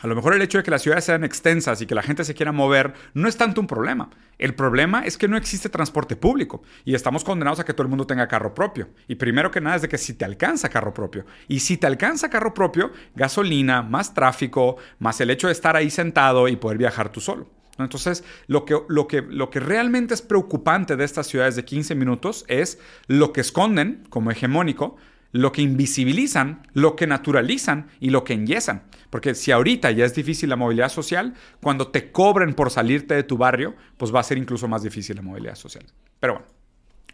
a 0.00 0.06
lo 0.06 0.14
mejor 0.14 0.34
el 0.34 0.42
hecho 0.42 0.58
de 0.58 0.64
que 0.64 0.70
las 0.70 0.82
ciudades 0.82 1.04
sean 1.04 1.24
extensas 1.24 1.80
y 1.80 1.86
que 1.86 1.94
la 1.94 2.02
gente 2.02 2.24
se 2.24 2.34
quiera 2.34 2.52
mover 2.52 2.94
no 3.14 3.28
es 3.28 3.36
tanto 3.36 3.60
un 3.60 3.66
problema. 3.66 4.10
El 4.38 4.54
problema 4.54 5.04
es 5.04 5.18
que 5.18 5.26
no 5.26 5.36
existe 5.36 5.68
transporte 5.68 6.14
público 6.14 6.62
y 6.84 6.94
estamos 6.94 7.24
condenados 7.24 7.58
a 7.58 7.64
que 7.64 7.72
todo 7.72 7.82
el 7.82 7.88
mundo 7.88 8.06
tenga 8.06 8.28
carro 8.28 8.54
propio. 8.54 8.88
Y 9.08 9.16
primero 9.16 9.50
que 9.50 9.60
nada 9.60 9.76
es 9.76 9.82
de 9.82 9.88
que 9.88 9.98
si 9.98 10.14
te 10.14 10.24
alcanza 10.24 10.68
carro 10.68 10.94
propio. 10.94 11.26
Y 11.48 11.60
si 11.60 11.76
te 11.76 11.88
alcanza 11.88 12.30
carro 12.30 12.54
propio, 12.54 12.92
gasolina, 13.16 13.82
más 13.82 14.14
tráfico, 14.14 14.76
más 15.00 15.20
el 15.20 15.30
hecho 15.30 15.48
de 15.48 15.52
estar 15.52 15.74
ahí 15.74 15.90
sentado 15.90 16.46
y 16.46 16.56
poder 16.56 16.78
viajar 16.78 17.10
tú 17.10 17.20
solo. 17.20 17.48
Entonces, 17.78 18.24
lo 18.46 18.64
que, 18.64 18.76
lo, 18.88 19.06
que, 19.06 19.22
lo 19.22 19.50
que 19.50 19.60
realmente 19.60 20.14
es 20.14 20.22
preocupante 20.22 20.96
de 20.96 21.04
estas 21.04 21.26
ciudades 21.26 21.56
de 21.56 21.64
15 21.64 21.94
minutos 21.94 22.44
es 22.48 22.78
lo 23.06 23.32
que 23.32 23.40
esconden 23.40 24.04
como 24.10 24.30
hegemónico 24.30 24.96
lo 25.32 25.52
que 25.52 25.62
invisibilizan, 25.62 26.66
lo 26.72 26.96
que 26.96 27.06
naturalizan 27.06 27.88
y 28.00 28.10
lo 28.10 28.24
que 28.24 28.34
enyesan. 28.34 28.84
Porque 29.10 29.34
si 29.34 29.52
ahorita 29.52 29.90
ya 29.90 30.04
es 30.04 30.14
difícil 30.14 30.48
la 30.48 30.56
movilidad 30.56 30.88
social, 30.88 31.34
cuando 31.60 31.88
te 31.88 32.12
cobren 32.12 32.54
por 32.54 32.70
salirte 32.70 33.14
de 33.14 33.22
tu 33.22 33.36
barrio, 33.36 33.74
pues 33.96 34.14
va 34.14 34.20
a 34.20 34.24
ser 34.24 34.38
incluso 34.38 34.68
más 34.68 34.82
difícil 34.82 35.16
la 35.16 35.22
movilidad 35.22 35.54
social. 35.54 35.84
Pero 36.20 36.34
bueno, 36.34 36.48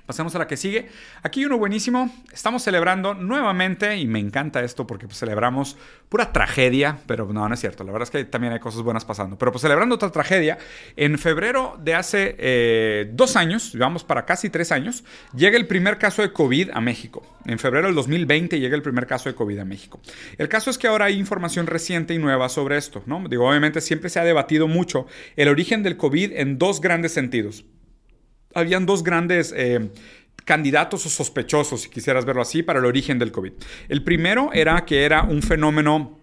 Pasemos 0.06 0.34
a 0.34 0.38
la 0.38 0.46
que 0.46 0.58
sigue. 0.58 0.88
Aquí 1.22 1.46
uno 1.46 1.56
buenísimo. 1.56 2.10
Estamos 2.30 2.62
celebrando 2.62 3.14
nuevamente, 3.14 3.96
y 3.96 4.06
me 4.06 4.18
encanta 4.18 4.62
esto 4.62 4.86
porque 4.86 5.06
pues, 5.06 5.18
celebramos 5.18 5.78
pura 6.10 6.30
tragedia, 6.30 6.98
pero 7.06 7.26
no, 7.32 7.48
no 7.48 7.54
es 7.54 7.60
cierto. 7.60 7.84
La 7.84 7.92
verdad 7.92 8.06
es 8.06 8.10
que 8.10 8.24
también 8.26 8.52
hay 8.52 8.60
cosas 8.60 8.82
buenas 8.82 9.06
pasando. 9.06 9.38
Pero 9.38 9.50
pues 9.50 9.62
celebrando 9.62 9.94
otra 9.94 10.10
tragedia, 10.10 10.58
en 10.96 11.18
febrero 11.18 11.78
de 11.82 11.94
hace 11.94 12.36
eh, 12.38 13.10
dos 13.14 13.36
años, 13.36 13.74
vamos 13.78 14.04
para 14.04 14.26
casi 14.26 14.50
tres 14.50 14.72
años, 14.72 15.04
llega 15.34 15.56
el 15.56 15.66
primer 15.66 15.96
caso 15.96 16.20
de 16.20 16.32
COVID 16.32 16.70
a 16.74 16.82
México. 16.82 17.22
En 17.46 17.58
febrero 17.58 17.86
del 17.86 17.96
2020 17.96 18.60
llega 18.60 18.76
el 18.76 18.82
primer 18.82 19.06
caso 19.06 19.30
de 19.30 19.34
COVID 19.34 19.58
a 19.58 19.64
México. 19.64 20.00
El 20.36 20.48
caso 20.50 20.68
es 20.68 20.76
que 20.76 20.86
ahora 20.86 21.06
hay 21.06 21.18
información 21.18 21.66
reciente 21.66 22.12
y 22.12 22.18
nueva 22.18 22.50
sobre 22.50 22.76
esto, 22.76 23.02
¿no? 23.06 23.24
Digo, 23.26 23.48
obviamente 23.48 23.80
siempre 23.80 24.10
se 24.10 24.20
ha 24.20 24.24
debatido 24.24 24.68
mucho 24.68 25.06
el 25.36 25.48
origen 25.48 25.82
del 25.82 25.96
COVID 25.96 26.32
en 26.34 26.58
dos 26.58 26.82
grandes 26.82 27.12
sentidos 27.12 27.64
habían 28.54 28.86
dos 28.86 29.02
grandes 29.02 29.52
eh, 29.56 29.90
candidatos 30.44 31.06
o 31.06 31.08
sospechosos, 31.08 31.82
si 31.82 31.90
quisieras 31.90 32.24
verlo 32.24 32.42
así, 32.42 32.62
para 32.62 32.78
el 32.78 32.84
origen 32.84 33.18
del 33.18 33.32
COVID. 33.32 33.52
El 33.88 34.04
primero 34.04 34.50
era 34.52 34.84
que 34.84 35.04
era 35.04 35.22
un 35.22 35.42
fenómeno 35.42 36.18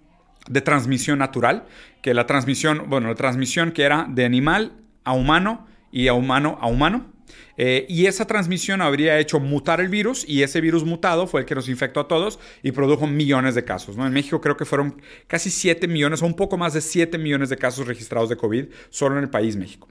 de 0.49 0.61
transmisión 0.61 1.19
natural, 1.19 1.65
que 2.01 2.13
la 2.13 2.25
transmisión, 2.25 2.85
bueno, 2.87 3.09
la 3.09 3.15
transmisión 3.15 3.71
que 3.71 3.83
era 3.83 4.07
de 4.09 4.25
animal 4.25 4.73
a 5.03 5.13
humano 5.13 5.67
y 5.91 6.07
a 6.07 6.13
humano 6.13 6.57
a 6.61 6.67
humano. 6.67 7.11
Eh, 7.57 7.85
y 7.87 8.07
esa 8.07 8.25
transmisión 8.25 8.81
habría 8.81 9.19
hecho 9.19 9.39
mutar 9.39 9.81
el 9.81 9.89
virus 9.89 10.27
y 10.27 10.41
ese 10.41 10.61
virus 10.61 10.83
mutado 10.83 11.27
fue 11.27 11.41
el 11.41 11.45
que 11.45 11.55
nos 11.55 11.69
infectó 11.69 11.99
a 11.99 12.07
todos 12.07 12.39
y 12.63 12.71
produjo 12.71 13.07
millones 13.07 13.55
de 13.55 13.63
casos. 13.63 13.97
En 13.97 14.11
México 14.11 14.41
creo 14.41 14.57
que 14.57 14.65
fueron 14.65 15.01
casi 15.27 15.49
7 15.49 15.87
millones 15.87 16.21
o 16.21 16.25
un 16.25 16.35
poco 16.35 16.57
más 16.57 16.73
de 16.73 16.81
7 16.81 17.17
millones 17.17 17.49
de 17.49 17.57
casos 17.57 17.87
registrados 17.87 18.29
de 18.29 18.35
COVID 18.35 18.65
solo 18.89 19.17
en 19.17 19.23
el 19.23 19.29
país 19.29 19.55
México. 19.55 19.87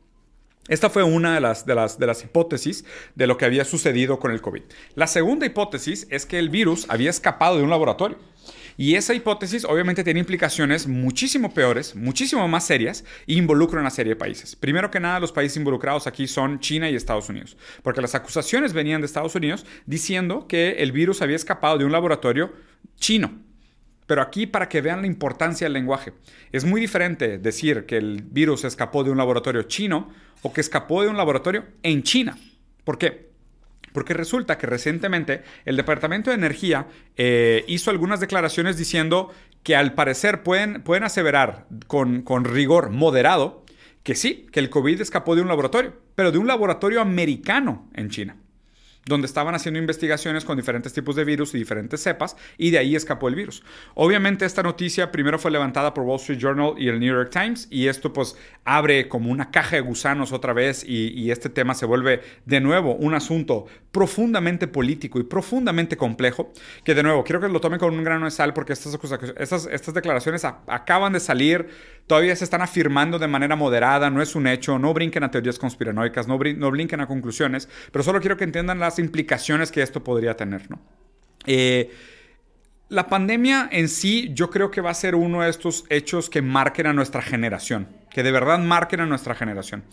Esta 0.70 0.88
fue 0.88 1.02
una 1.02 1.34
de 1.34 1.40
las, 1.40 1.66
de, 1.66 1.74
las, 1.74 1.98
de 1.98 2.06
las, 2.06 2.22
hipótesis 2.22 2.84
de 3.16 3.26
lo 3.26 3.36
que 3.36 3.44
había 3.44 3.64
sucedido 3.64 4.20
con 4.20 4.30
el 4.30 4.40
COVID. 4.40 4.62
La 4.94 5.08
segunda 5.08 5.44
hipótesis 5.44 6.06
es 6.10 6.26
que 6.26 6.38
el 6.38 6.48
virus 6.48 6.86
había 6.88 7.10
escapado 7.10 7.56
de 7.56 7.64
un 7.64 7.70
laboratorio. 7.70 8.18
Y 8.76 8.94
esa 8.94 9.12
hipótesis 9.12 9.64
obviamente 9.64 10.04
tiene 10.04 10.20
implicaciones 10.20 10.86
muchísimo 10.86 11.52
peores, 11.52 11.96
muchísimo 11.96 12.46
más 12.46 12.64
serias 12.64 13.04
e 13.26 13.34
involucra 13.34 13.80
una 13.80 13.90
serie 13.90 14.14
de 14.14 14.16
países. 14.16 14.54
Primero 14.54 14.92
que 14.92 15.00
nada, 15.00 15.18
los 15.18 15.32
países 15.32 15.56
involucrados 15.56 16.06
aquí 16.06 16.28
son 16.28 16.60
China 16.60 16.88
y 16.88 16.94
Estados 16.94 17.28
Unidos, 17.28 17.56
porque 17.82 18.00
las 18.00 18.14
acusaciones 18.14 18.72
venían 18.72 19.00
de 19.00 19.06
Estados 19.06 19.34
Unidos 19.34 19.66
diciendo 19.86 20.46
que 20.46 20.76
el 20.78 20.92
virus 20.92 21.20
había 21.20 21.36
escapado 21.36 21.78
de 21.78 21.84
un 21.84 21.92
laboratorio 21.92 22.52
chino. 22.96 23.49
Pero 24.10 24.22
aquí 24.22 24.48
para 24.48 24.68
que 24.68 24.80
vean 24.80 25.02
la 25.02 25.06
importancia 25.06 25.66
del 25.66 25.72
lenguaje, 25.72 26.12
es 26.50 26.64
muy 26.64 26.80
diferente 26.80 27.38
decir 27.38 27.86
que 27.86 27.96
el 27.96 28.24
virus 28.24 28.64
escapó 28.64 29.04
de 29.04 29.12
un 29.12 29.18
laboratorio 29.18 29.62
chino 29.62 30.10
o 30.42 30.52
que 30.52 30.60
escapó 30.60 31.02
de 31.02 31.08
un 31.08 31.16
laboratorio 31.16 31.66
en 31.84 32.02
China. 32.02 32.36
¿Por 32.82 32.98
qué? 32.98 33.30
Porque 33.92 34.12
resulta 34.12 34.58
que 34.58 34.66
recientemente 34.66 35.44
el 35.64 35.76
Departamento 35.76 36.30
de 36.30 36.38
Energía 36.38 36.88
eh, 37.16 37.64
hizo 37.68 37.92
algunas 37.92 38.18
declaraciones 38.18 38.76
diciendo 38.76 39.32
que 39.62 39.76
al 39.76 39.94
parecer 39.94 40.42
pueden, 40.42 40.82
pueden 40.82 41.04
aseverar 41.04 41.68
con, 41.86 42.22
con 42.22 42.44
rigor 42.44 42.90
moderado 42.90 43.64
que 44.02 44.16
sí, 44.16 44.48
que 44.50 44.58
el 44.58 44.70
COVID 44.70 45.00
escapó 45.00 45.36
de 45.36 45.42
un 45.42 45.46
laboratorio, 45.46 45.92
pero 46.16 46.32
de 46.32 46.38
un 46.38 46.48
laboratorio 46.48 47.00
americano 47.00 47.88
en 47.94 48.10
China 48.10 48.39
donde 49.06 49.26
estaban 49.26 49.54
haciendo 49.54 49.78
investigaciones 49.78 50.44
con 50.44 50.56
diferentes 50.56 50.92
tipos 50.92 51.16
de 51.16 51.24
virus 51.24 51.54
y 51.54 51.58
diferentes 51.58 52.02
cepas, 52.02 52.36
y 52.58 52.70
de 52.70 52.78
ahí 52.78 52.94
escapó 52.94 53.28
el 53.28 53.34
virus. 53.34 53.62
Obviamente 53.94 54.44
esta 54.44 54.62
noticia 54.62 55.10
primero 55.10 55.38
fue 55.38 55.50
levantada 55.50 55.94
por 55.94 56.04
Wall 56.04 56.20
Street 56.20 56.38
Journal 56.38 56.74
y 56.76 56.88
el 56.88 57.00
New 57.00 57.12
York 57.12 57.30
Times, 57.30 57.66
y 57.70 57.88
esto 57.88 58.12
pues 58.12 58.36
abre 58.64 59.08
como 59.08 59.30
una 59.30 59.50
caja 59.50 59.76
de 59.76 59.82
gusanos 59.82 60.32
otra 60.32 60.52
vez, 60.52 60.84
y, 60.86 61.30
este 61.30 61.48
tema 61.48 61.74
se 61.74 61.86
vuelve 61.86 62.22
de 62.44 62.60
nuevo 62.60 62.96
un 62.96 63.14
asunto 63.14 63.66
profundamente 63.92 64.66
político 64.66 65.20
y 65.20 65.22
profundamente 65.22 65.96
complejo, 65.96 66.52
que 66.84 66.94
de 66.94 67.04
nuevo 67.04 67.22
quiero 67.22 67.40
que 67.40 67.48
lo 67.48 67.60
tomen 67.60 67.78
con 67.78 67.94
un 67.94 68.02
grano 68.02 68.24
de 68.24 68.32
sal 68.32 68.52
porque 68.52 68.72
estas, 68.72 69.94
declaraciones 69.94 70.44
acaban 70.44 71.12
de 71.12 71.20
salir, 71.20 71.68
todavía 72.08 72.34
se 72.34 72.44
están 72.44 72.62
afirmando 72.62 73.18
de 73.18 73.28
manera 73.28 73.54
moderada, 73.54 74.10
no 74.10 74.22
es 74.22 74.34
un 74.34 74.48
hecho, 74.48 74.78
no 74.78 74.92
brinquen 74.92 75.22
a 75.22 75.30
teorías 75.30 75.58
conspiranoicas, 75.58 76.26
no, 76.26 76.38
no 76.56 76.70
brinquen 76.70 77.00
a 77.00 77.06
conclusiones, 77.06 77.68
pero 77.92 78.02
solo 78.02 78.20
quiero 78.20 78.36
que 78.36 78.44
entiendan 78.44 78.80
las 78.80 78.98
implicaciones 79.00 79.72
que 79.72 79.82
esto 79.82 80.04
podría 80.04 80.36
tener, 80.36 80.70
¿no? 80.70 80.80
Eh, 81.46 81.90
la 82.88 83.06
pandemia 83.06 83.68
en 83.70 83.88
sí 83.88 84.30
yo 84.34 84.50
creo 84.50 84.70
que 84.70 84.80
va 84.80 84.90
a 84.90 84.94
ser 84.94 85.14
uno 85.14 85.42
de 85.42 85.50
estos 85.50 85.84
hechos 85.88 86.28
que 86.28 86.42
marquen 86.42 86.86
a 86.86 86.92
nuestra 86.92 87.22
generación 87.22 87.88
que 88.10 88.22
de 88.22 88.32
verdad 88.32 88.58
marquen 88.58 89.00
a 89.00 89.06
nuestra 89.06 89.34
generación. 89.34 89.84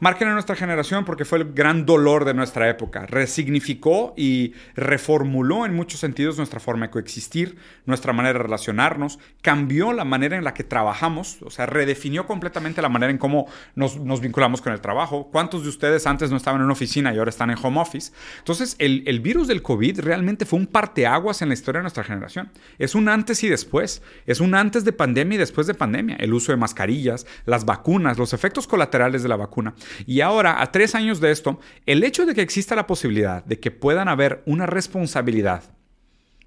Marquen 0.00 0.28
a 0.28 0.32
nuestra 0.32 0.56
generación 0.56 1.04
porque 1.04 1.24
fue 1.24 1.38
el 1.38 1.52
gran 1.52 1.84
dolor 1.84 2.24
de 2.24 2.32
nuestra 2.34 2.68
época. 2.68 3.06
Resignificó 3.06 4.14
y 4.16 4.54
reformuló 4.74 5.66
en 5.66 5.74
muchos 5.74 6.00
sentidos 6.00 6.38
nuestra 6.38 6.58
forma 6.58 6.86
de 6.86 6.90
coexistir, 6.90 7.58
nuestra 7.84 8.12
manera 8.12 8.38
de 8.38 8.42
relacionarnos, 8.44 9.18
cambió 9.42 9.92
la 9.92 10.04
manera 10.04 10.36
en 10.36 10.44
la 10.44 10.54
que 10.54 10.64
trabajamos, 10.64 11.42
o 11.42 11.50
sea, 11.50 11.66
redefinió 11.66 12.26
completamente 12.26 12.80
la 12.80 12.88
manera 12.88 13.10
en 13.10 13.18
cómo 13.18 13.46
nos, 13.74 14.20
vinculamos 14.20 14.62
con 14.62 14.72
el 14.72 14.80
trabajo. 14.80 15.28
¿Cuántos 15.30 15.64
de 15.64 15.68
ustedes 15.68 16.06
antes 16.06 16.30
no 16.30 16.38
estaban 16.38 16.60
en 16.60 16.64
una 16.64 16.72
oficina 16.72 17.12
y 17.14 17.18
ahora 17.18 17.30
están 17.30 17.50
en 17.50 17.58
home 17.62 17.80
office? 17.80 18.12
Entonces, 18.38 18.76
el, 18.78 19.04
el 19.06 19.20
virus 19.20 19.48
del 19.48 19.62
COVID 19.62 20.00
realmente 20.00 20.46
fue 20.46 20.58
un 20.58 20.66
parteaguas 20.66 21.42
en 21.42 21.48
la 21.48 21.54
historia 21.54 21.80
de 21.80 21.84
nuestra 21.84 22.04
generación. 22.04 22.50
Es 22.78 22.94
un 22.94 23.08
antes 23.08 23.44
y 23.44 23.48
después. 23.48 24.02
Es 24.26 24.40
un 24.40 24.54
antes 24.54 24.84
de 24.84 24.92
pandemia 24.92 25.36
y 25.36 25.38
después 25.38 25.66
de 25.66 25.74
pandemia. 25.74 26.16
El 26.16 26.32
uso 26.32 26.52
de 26.52 26.56
mascarillas, 26.56 27.26
las 27.44 27.59
vacunas, 27.64 28.18
los 28.18 28.32
efectos 28.32 28.66
colaterales 28.66 29.22
de 29.22 29.28
la 29.28 29.36
vacuna. 29.36 29.74
Y 30.06 30.20
ahora, 30.20 30.60
a 30.62 30.72
tres 30.72 30.94
años 30.94 31.20
de 31.20 31.30
esto, 31.30 31.60
el 31.86 32.04
hecho 32.04 32.26
de 32.26 32.34
que 32.34 32.42
exista 32.42 32.74
la 32.74 32.86
posibilidad 32.86 33.44
de 33.44 33.60
que 33.60 33.70
puedan 33.70 34.08
haber 34.08 34.42
una 34.46 34.66
responsabilidad 34.66 35.64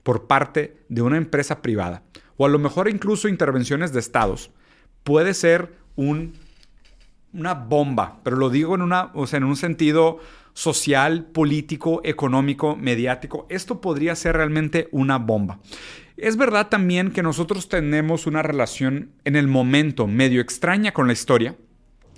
por 0.04 0.28
parte 0.28 0.78
de 0.90 1.02
una 1.02 1.18
empresa 1.18 1.62
privada, 1.62 2.04
o 2.38 2.46
a 2.46 2.50
lo 2.50 2.60
mejor 2.60 2.90
incluso 2.90 3.28
intervenciones 3.28 3.94
de 3.94 4.00
estados, 4.00 4.52
puede 5.04 5.34
ser 5.34 5.76
un, 5.96 6.34
una 7.34 7.54
bomba, 7.54 8.20
pero 8.24 8.36
lo 8.36 8.50
digo 8.50 8.76
en, 8.76 8.82
una, 8.82 9.12
o 9.14 9.28
sea, 9.28 9.38
en 9.38 9.44
un 9.46 9.56
sentido 9.56 10.20
social, 10.54 11.26
político, 11.26 12.02
económico, 12.04 12.76
mediático. 12.76 13.48
Esto 13.50 13.82
podría 13.82 14.16
ser 14.16 14.38
realmente 14.38 14.88
una 14.92 15.18
bomba. 15.18 15.60
Es 16.18 16.38
verdad 16.38 16.70
también 16.70 17.12
que 17.12 17.24
nosotros 17.24 17.70
tenemos 17.70 18.28
una 18.28 18.44
relación 18.44 19.12
en 19.26 19.36
el 19.36 19.48
momento 19.48 20.08
medio 20.08 20.42
extraña 20.42 20.94
con 20.94 21.08
la 21.08 21.14
historia, 21.14 21.56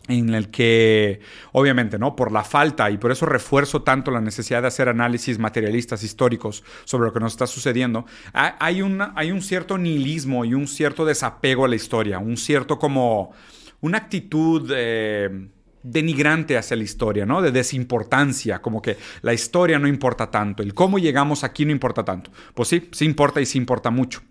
en 0.07 0.33
el 0.33 0.49
que, 0.49 1.21
obviamente, 1.51 1.97
¿no? 1.97 2.15
Por 2.15 2.31
la 2.31 2.43
falta, 2.43 2.91
y 2.91 2.97
por 2.97 3.11
eso 3.11 3.25
refuerzo 3.25 3.81
tanto 3.81 4.11
la 4.11 4.21
necesidad 4.21 4.61
de 4.61 4.67
hacer 4.67 4.89
análisis 4.89 5.39
materialistas 5.39 6.03
históricos 6.03 6.63
sobre 6.83 7.07
lo 7.07 7.13
que 7.13 7.19
nos 7.19 7.33
está 7.33 7.47
sucediendo, 7.47 8.05
hay, 8.33 8.81
hay 9.15 9.31
un 9.31 9.41
cierto 9.41 9.77
nihilismo 9.77 10.45
y 10.45 10.53
un 10.53 10.67
cierto 10.67 11.05
desapego 11.05 11.65
a 11.65 11.67
la 11.67 11.75
historia, 11.75 12.19
un 12.19 12.37
cierto 12.37 12.77
como, 12.77 13.31
una 13.81 13.97
actitud... 13.97 14.71
Eh, 14.75 15.49
denigrante 15.85 16.57
hacia 16.57 16.75
la 16.75 16.83
historia, 16.83 17.25
¿no? 17.25 17.41
De 17.41 17.51
desimportancia, 17.51 18.61
como 18.61 18.81
que 18.81 18.97
la 19.21 19.33
historia 19.33 19.77
no 19.77 19.87
importa 19.87 20.31
tanto, 20.31 20.63
el 20.63 20.73
cómo 20.73 20.97
llegamos 20.97 21.43
aquí 21.43 21.63
no 21.65 21.71
importa 21.71 22.03
tanto. 22.03 22.31
Pues 22.53 22.69
sí, 22.69 22.89
sí 22.91 23.05
importa 23.05 23.39
y 23.39 23.45
sí 23.45 23.57
importa 23.57 23.91
mucho. 23.91 24.21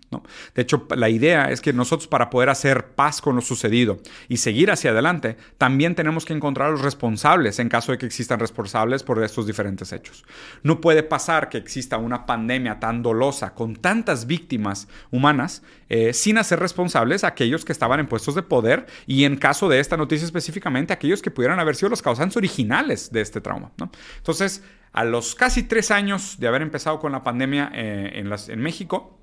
De 0.53 0.61
hecho, 0.61 0.87
la 0.95 1.09
idea 1.09 1.51
es 1.51 1.61
que 1.61 1.73
nosotros 1.73 2.07
para 2.07 2.29
poder 2.29 2.49
hacer 2.49 2.89
paz 2.95 3.21
con 3.21 3.35
lo 3.35 3.41
sucedido 3.41 3.99
y 4.29 4.37
seguir 4.37 4.71
hacia 4.71 4.91
adelante, 4.91 5.35
también 5.57 5.95
tenemos 5.95 6.25
que 6.25 6.33
encontrar 6.33 6.67
a 6.67 6.71
los 6.71 6.81
responsables 6.81 7.59
en 7.59 7.69
caso 7.69 7.91
de 7.91 7.97
que 7.97 8.05
existan 8.05 8.39
responsables 8.39 9.03
por 9.03 9.21
estos 9.23 9.47
diferentes 9.47 9.91
hechos. 9.91 10.23
No 10.63 10.79
puede 10.79 11.03
pasar 11.03 11.49
que 11.49 11.57
exista 11.57 11.97
una 11.97 12.25
pandemia 12.25 12.79
tan 12.79 13.01
dolosa 13.01 13.53
con 13.53 13.75
tantas 13.75 14.27
víctimas 14.27 14.87
humanas 15.11 15.63
eh, 15.89 16.13
sin 16.13 16.37
hacer 16.37 16.59
responsables 16.59 17.23
a 17.23 17.27
aquellos 17.27 17.65
que 17.65 17.71
estaban 17.71 17.99
en 17.99 18.07
puestos 18.07 18.35
de 18.35 18.41
poder 18.41 18.85
y 19.05 19.23
en 19.23 19.37
caso 19.37 19.69
de 19.69 19.79
esta 19.79 19.97
noticia 19.97 20.25
específicamente, 20.25 20.93
aquellos 20.93 21.21
que 21.21 21.31
pudieran 21.31 21.59
haber 21.59 21.75
sido 21.75 21.89
los 21.89 22.01
causantes 22.01 22.37
originales 22.37 23.11
de 23.11 23.21
este 23.21 23.41
trauma. 23.41 23.71
Entonces, 24.17 24.63
a 24.93 25.03
los 25.03 25.35
casi 25.35 25.63
tres 25.63 25.91
años 25.91 26.39
de 26.39 26.47
haber 26.47 26.61
empezado 26.61 26.99
con 26.99 27.11
la 27.11 27.23
pandemia 27.23 27.71
eh, 27.73 28.13
en, 28.15 28.31
en 28.31 28.59
México, 28.59 29.14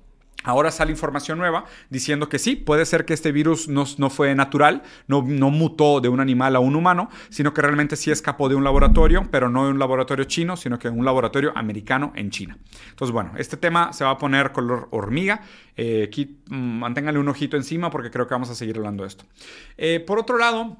Ahora 0.43 0.71
sale 0.71 0.91
información 0.91 1.37
nueva 1.37 1.65
diciendo 1.89 2.29
que 2.29 2.39
sí, 2.39 2.55
puede 2.55 2.85
ser 2.85 3.05
que 3.05 3.13
este 3.13 3.31
virus 3.31 3.67
no, 3.67 3.85
fue 4.09 4.35
natural, 4.35 4.83
no, 5.07 5.23
no, 5.25 5.49
mutó 5.49 6.01
de 6.01 6.09
un 6.09 6.19
animal 6.19 6.55
a 6.55 6.59
un 6.59 6.75
humano, 6.75 7.09
sino 7.29 7.53
que 7.53 7.61
realmente 7.61 7.95
sí 7.95 8.11
escapó 8.11 8.49
de 8.49 8.55
un 8.55 8.63
laboratorio, 8.63 9.27
pero 9.31 9.49
no 9.49 9.65
de 9.65 9.71
un 9.71 9.79
laboratorio 9.79 10.25
chino, 10.25 10.57
sino 10.57 10.79
que 10.79 10.89
de 10.89 10.97
un 10.97 11.05
laboratorio 11.05 11.51
americano 11.55 12.11
en 12.15 12.29
China. 12.29 12.57
Entonces, 12.89 13.13
bueno, 13.13 13.31
este 13.37 13.57
tema 13.57 13.93
se 13.93 14.03
va 14.03 14.11
a 14.11 14.17
poner 14.17 14.51
color 14.51 14.87
hormiga. 14.91 15.41
Eh, 15.75 16.05
aquí, 16.07 16.39
mm, 16.47 16.79
manténganle 16.79 17.19
un 17.19 17.29
ojito 17.29 17.57
encima 17.57 17.89
porque 17.89 18.11
creo 18.11 18.27
que 18.27 18.33
vamos 18.33 18.49
a 18.49 18.55
seguir 18.55 18.77
hablando 18.77 19.03
de 19.03 19.07
esto. 19.07 19.25
Eh, 19.77 19.99
por 20.05 20.19
otro 20.19 20.37
lado, 20.37 20.77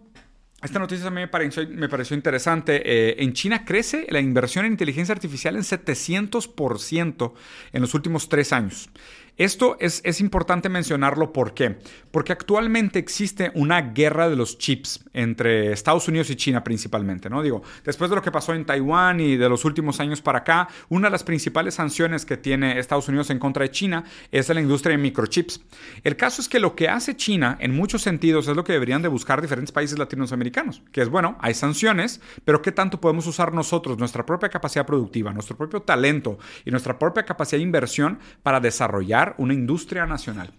esta 0.64 0.80
noticia 0.80 1.04
también 1.04 1.30
me 1.76 1.90
pareció, 1.90 2.16
interesante. 2.16 2.82
Eh, 2.86 3.16
en 3.20 3.34
China 3.34 3.66
crece 3.66 4.08
la 4.10 4.22
inversión 4.22 4.66
en 4.66 4.72
inteligencia 4.72 5.14
artificial 5.14 5.58
en 5.58 5.64
700% 5.64 7.34
en 7.74 7.82
los 7.82 7.94
últimos 7.94 8.30
tres 8.30 8.54
años. 8.54 8.90
Esto 9.38 9.78
es, 9.80 10.22
importante 10.22 10.70
mencionarlo, 10.70 11.34
¿por 11.34 11.56
qué? 11.56 11.80
Porque 12.12 12.32
actualmente 12.32 13.00
existe 13.00 13.52
una 13.56 13.82
guerra 13.82 14.30
de 14.30 14.36
los 14.36 14.60
chips 14.60 15.04
entre 15.12 15.72
Estados 15.72 16.08
Unidos 16.08 16.30
y 16.30 16.36
China 16.36 16.64
principalmente, 16.64 17.32
¿no? 17.32 17.42
Digo, 17.42 17.64
después 17.84 18.12
de 18.12 18.16
lo 18.16 18.22
que 18.22 18.30
pasó 18.30 18.54
en 18.54 18.64
Taiwán 18.64 19.20
y 19.20 19.36
de 19.36 19.50
los 19.50 19.66
últimos 19.66 20.00
años 20.00 20.22
para 20.22 20.40
acá, 20.40 20.68
una 20.90 21.08
de 21.08 21.12
las 21.12 21.24
principales 21.24 21.74
sanciones 21.74 22.26
que 22.26 22.38
tiene 22.38 22.78
Estados 22.78 23.08
Unidos 23.08 23.32
en 23.32 23.40
contra 23.40 23.64
de 23.64 23.72
China 23.72 24.04
es 24.32 24.50
la 24.50 24.62
industria 24.62 24.96
de 24.96 25.02
microchips. 25.02 25.62
El 26.04 26.16
caso 26.16 26.40
es 26.40 26.48
que 26.48 26.60
lo 26.60 26.76
que 26.76 26.88
hace 26.88 27.16
China, 27.16 27.58
en 27.60 27.76
muchos 27.76 28.04
sentidos, 28.04 28.48
es 28.48 28.56
lo 28.56 28.64
que 28.64 28.74
deberían 28.74 29.02
de 29.02 29.08
buscar 29.08 29.42
diferentes 29.42 29.72
países 29.72 29.98
latinoamericanos, 29.98 30.84
que 30.92 31.02
es, 31.02 31.10
bueno, 31.10 31.38
hay 31.42 31.56
sanciones, 31.56 32.22
pero 32.46 32.62
¿qué 32.62 32.72
tanto 32.72 33.02
podemos 33.02 33.26
usar 33.26 33.52
nosotros, 33.52 33.98
nuestra 33.98 34.28
propia 34.28 34.50
capacidad 34.50 34.86
productiva, 34.86 35.34
nuestro 35.34 35.58
propio 35.58 35.82
talento 35.82 36.38
y 36.66 36.70
nuestra 36.70 37.00
propia 37.00 37.24
capacidad 37.24 37.58
de 37.58 37.64
inversión 37.64 38.20
para 38.44 38.60
desarrollar 38.60 39.23
una 39.38 39.54
industria 39.54 40.06
nacional, 40.06 40.54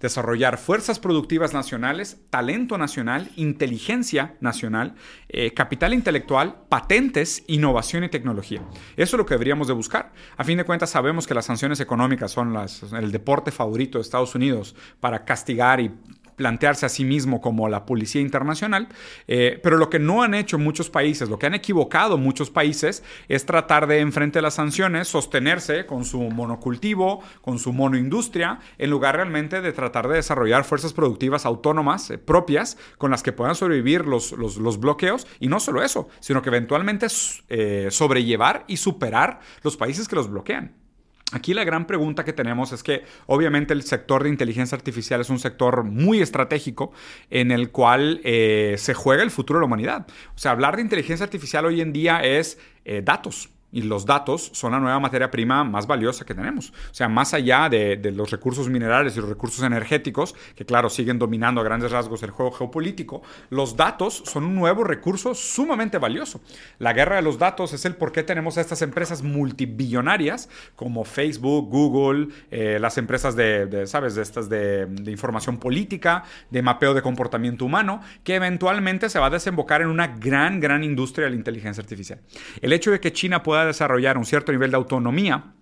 desarrollar 0.00 0.58
fuerzas 0.58 0.98
productivas 0.98 1.52
nacionales, 1.52 2.18
talento 2.30 2.78
nacional, 2.78 3.30
inteligencia 3.36 4.36
nacional, 4.40 4.94
eh, 5.28 5.52
capital 5.54 5.92
intelectual, 5.92 6.56
patentes, 6.68 7.44
innovación 7.48 8.04
y 8.04 8.08
tecnología. 8.08 8.62
Eso 8.96 9.16
es 9.16 9.18
lo 9.18 9.26
que 9.26 9.34
deberíamos 9.34 9.66
de 9.66 9.74
buscar. 9.74 10.12
A 10.36 10.44
fin 10.44 10.58
de 10.58 10.64
cuentas 10.64 10.90
sabemos 10.90 11.26
que 11.26 11.34
las 11.34 11.46
sanciones 11.46 11.80
económicas 11.80 12.30
son 12.30 12.56
el 12.96 13.12
deporte 13.12 13.50
favorito 13.50 13.98
de 13.98 14.02
Estados 14.02 14.34
Unidos 14.34 14.76
para 15.00 15.24
castigar 15.24 15.80
y 15.80 15.92
plantearse 16.38 16.86
a 16.86 16.88
sí 16.88 17.04
mismo 17.04 17.42
como 17.42 17.68
la 17.68 17.84
policía 17.84 18.22
internacional, 18.22 18.88
eh, 19.26 19.60
pero 19.62 19.76
lo 19.76 19.90
que 19.90 19.98
no 19.98 20.22
han 20.22 20.32
hecho 20.32 20.56
muchos 20.56 20.88
países, 20.88 21.28
lo 21.28 21.38
que 21.38 21.46
han 21.46 21.54
equivocado 21.54 22.16
muchos 22.16 22.50
países 22.50 23.02
es 23.28 23.44
tratar 23.44 23.86
de, 23.86 23.98
enfrente 23.98 24.38
de 24.38 24.42
las 24.42 24.54
sanciones, 24.54 25.08
sostenerse 25.08 25.84
con 25.84 26.06
su 26.06 26.20
monocultivo, 26.20 27.22
con 27.42 27.58
su 27.58 27.72
monoindustria, 27.72 28.60
en 28.78 28.88
lugar 28.90 29.16
realmente 29.16 29.60
de 29.60 29.72
tratar 29.72 30.08
de 30.08 30.14
desarrollar 30.14 30.64
fuerzas 30.64 30.92
productivas 30.92 31.44
autónomas 31.44 32.10
eh, 32.10 32.18
propias 32.18 32.78
con 32.96 33.10
las 33.10 33.22
que 33.22 33.32
puedan 33.32 33.54
sobrevivir 33.54 34.06
los, 34.06 34.32
los, 34.32 34.80
bloqueos, 34.80 35.26
y 35.40 35.48
no 35.48 35.60
solo 35.60 35.82
eso, 35.82 36.08
sino 36.20 36.40
que 36.40 36.50
eventualmente 36.50 37.08
eh, 37.48 37.88
sobrellevar 37.90 38.64
y 38.68 38.76
superar 38.76 39.40
los 39.62 39.76
países 39.76 40.06
que 40.06 40.16
los 40.16 40.30
bloquean. 40.30 40.87
Aquí 41.32 41.52
la 41.52 41.64
gran 41.64 41.86
pregunta 41.86 42.24
que 42.24 42.32
tenemos 42.32 42.72
es 42.72 42.82
que 42.82 43.04
obviamente 43.26 43.74
el 43.74 43.82
sector 43.82 44.22
de 44.22 44.30
inteligencia 44.30 44.76
artificial 44.76 45.20
es 45.20 45.28
un 45.28 45.38
sector 45.38 45.84
muy 45.84 46.22
estratégico 46.22 46.92
en 47.28 47.50
el 47.50 47.70
cual 47.70 48.22
eh, 48.24 48.76
se 48.78 48.94
juega 48.94 49.22
el 49.22 49.30
futuro 49.30 49.58
de 49.58 49.62
la 49.62 49.66
humanidad. 49.66 50.06
O 50.34 50.38
sea, 50.38 50.52
hablar 50.52 50.76
de 50.76 50.82
inteligencia 50.82 51.24
artificial 51.24 51.66
hoy 51.66 51.82
en 51.82 51.92
día 51.92 52.20
es 52.20 52.58
eh, 52.86 53.02
datos, 53.04 53.50
y 53.70 53.82
los 53.82 54.06
datos 54.06 54.50
son 54.54 54.72
la 54.72 54.80
nueva 54.80 54.98
materia 54.98 55.30
prima 55.30 55.62
más 55.64 55.86
valiosa 55.86 56.24
que 56.24 56.34
tenemos. 56.34 56.70
O 56.70 56.94
sea, 56.94 57.08
más 57.08 57.34
allá 57.34 57.68
de, 57.68 57.98
los 58.14 58.30
recursos 58.30 58.68
minerales 58.68 59.16
y 59.16 59.20
los 59.20 59.28
recursos 59.28 59.62
energéticos, 59.64 60.34
que 60.54 60.64
claro, 60.64 60.88
siguen 60.88 61.18
dominando 61.18 61.60
a 61.60 61.64
grandes 61.64 61.92
rasgos 61.92 62.22
el 62.22 62.30
juego 62.30 62.52
geopolítico, 62.52 63.22
los 63.50 63.76
datos 63.76 64.22
son 64.24 64.44
un 64.44 64.54
nuevo 64.54 64.84
recurso 64.84 65.34
sumamente 65.34 65.98
valioso. 65.98 66.40
La 66.78 66.92
guerra 66.92 67.16
de 67.16 67.22
los 67.22 67.38
datos 67.38 67.72
es 67.72 67.84
el 67.84 67.94
por 67.94 68.12
qué 68.12 68.22
tenemos 68.22 68.56
a 68.56 68.60
estas 68.60 68.82
empresas 68.82 69.22
multibillonarias 69.22 70.48
como 70.74 71.04
Facebook, 71.04 71.68
Google, 71.68 72.28
eh, 72.50 72.78
las 72.80 72.96
empresas 72.98 73.36
de, 73.36 73.86
¿sabes?, 73.86 74.14
de 74.14 74.22
estas 74.22 74.48
de, 74.48 74.86
de 74.86 75.10
información 75.10 75.58
política, 75.58 76.24
de 76.50 76.62
mapeo 76.62 76.94
de 76.94 77.02
comportamiento 77.02 77.64
humano, 77.64 78.00
que 78.24 78.34
eventualmente 78.36 79.10
se 79.10 79.18
va 79.18 79.26
a 79.26 79.30
desembocar 79.30 79.82
en 79.82 79.88
una 79.88 80.06
gran, 80.06 80.60
gran 80.60 80.84
industria 80.84 81.24
de 81.24 81.30
la 81.30 81.36
inteligencia 81.36 81.82
artificial. 81.82 82.20
El 82.62 82.72
hecho 82.72 82.90
de 82.90 83.00
que 83.00 83.12
China 83.12 83.42
pueda 83.42 83.57
desarrollar 83.66 84.18
un 84.18 84.24
cierto 84.24 84.52
nivel 84.52 84.70
de 84.70 84.76
autonomía, 84.76 85.52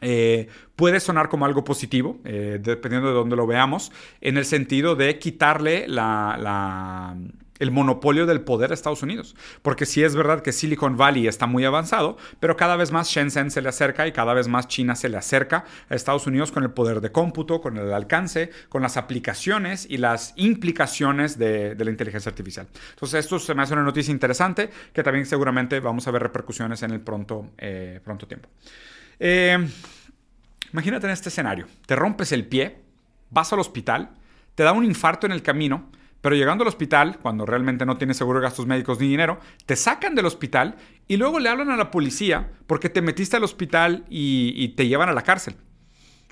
eh, 0.00 0.48
puede 0.76 1.00
sonar 1.00 1.28
como 1.28 1.46
algo 1.46 1.64
positivo, 1.64 2.18
eh, 2.24 2.58
dependiendo 2.60 3.08
de 3.08 3.14
dónde 3.14 3.36
lo 3.36 3.46
veamos, 3.46 3.92
en 4.20 4.36
el 4.36 4.44
sentido 4.44 4.94
de 4.94 5.18
quitarle 5.18 5.86
la 5.88 7.16
el 7.58 7.70
monopolio 7.70 8.26
del 8.26 8.40
poder 8.40 8.68
de 8.68 8.74
Estados 8.74 9.02
Unidos. 9.02 9.36
Porque 9.62 9.86
sí 9.86 10.02
es 10.02 10.14
verdad 10.14 10.42
que 10.42 10.52
Silicon 10.52 10.96
Valley 10.96 11.26
está 11.26 11.46
muy 11.46 11.64
avanzado, 11.64 12.16
pero 12.40 12.56
cada 12.56 12.76
vez 12.76 12.92
más 12.92 13.08
Shenzhen 13.08 13.50
se 13.50 13.62
le 13.62 13.68
acerca 13.68 14.06
y 14.06 14.12
cada 14.12 14.34
vez 14.34 14.48
más 14.48 14.68
China 14.68 14.94
se 14.94 15.08
le 15.08 15.16
acerca 15.16 15.64
a 15.88 15.94
Estados 15.94 16.26
Unidos 16.26 16.52
con 16.52 16.62
el 16.62 16.70
poder 16.70 17.00
de 17.00 17.12
cómputo, 17.12 17.60
con 17.60 17.76
el 17.76 17.92
alcance, 17.92 18.50
con 18.68 18.82
las 18.82 18.96
aplicaciones 18.96 19.86
y 19.88 19.98
las 19.98 20.32
implicaciones 20.36 21.38
de, 21.38 21.74
la 21.76 21.90
inteligencia 21.90 22.30
artificial. 22.30 22.66
Entonces 22.90 23.24
esto 23.24 23.38
se 23.38 23.54
me 23.54 23.62
hace 23.62 23.72
una 23.72 23.82
noticia 23.82 24.12
interesante 24.12 24.70
que 24.92 25.02
también 25.02 25.26
seguramente 25.26 25.80
vamos 25.80 26.06
a 26.06 26.10
ver 26.10 26.22
repercusiones 26.22 26.82
en 26.82 26.90
el 26.90 27.00
pronto, 27.00 27.50
eh, 27.58 28.00
pronto 28.04 28.26
tiempo. 28.26 28.48
Eh, 29.18 29.56
imagínate 30.72 31.06
en 31.06 31.12
este 31.12 31.28
escenario. 31.28 31.66
Te 31.86 31.96
rompes 31.96 32.32
el 32.32 32.46
pie, 32.46 32.78
vas 33.30 33.52
al 33.52 33.60
hospital, 33.60 34.10
te 34.54 34.62
da 34.62 34.72
un 34.72 34.84
infarto 34.84 35.26
en 35.26 35.32
el 35.32 35.42
camino, 35.42 35.90
pero 36.26 36.34
llegando 36.34 36.64
al 36.64 36.68
hospital, 36.68 37.20
cuando 37.22 37.46
realmente 37.46 37.86
no 37.86 37.98
tienes 37.98 38.16
seguro 38.16 38.40
de 38.40 38.46
gastos 38.46 38.66
médicos 38.66 38.98
ni 38.98 39.06
dinero, 39.06 39.38
te 39.64 39.76
sacan 39.76 40.16
del 40.16 40.26
hospital 40.26 40.74
y 41.06 41.18
luego 41.18 41.38
le 41.38 41.48
hablan 41.48 41.70
a 41.70 41.76
la 41.76 41.92
policía 41.92 42.50
porque 42.66 42.88
te 42.88 43.00
metiste 43.00 43.36
al 43.36 43.44
hospital 43.44 44.04
y, 44.10 44.70
te 44.70 44.88
llevan 44.88 45.08
a 45.08 45.12
la 45.12 45.22
cárcel. 45.22 45.54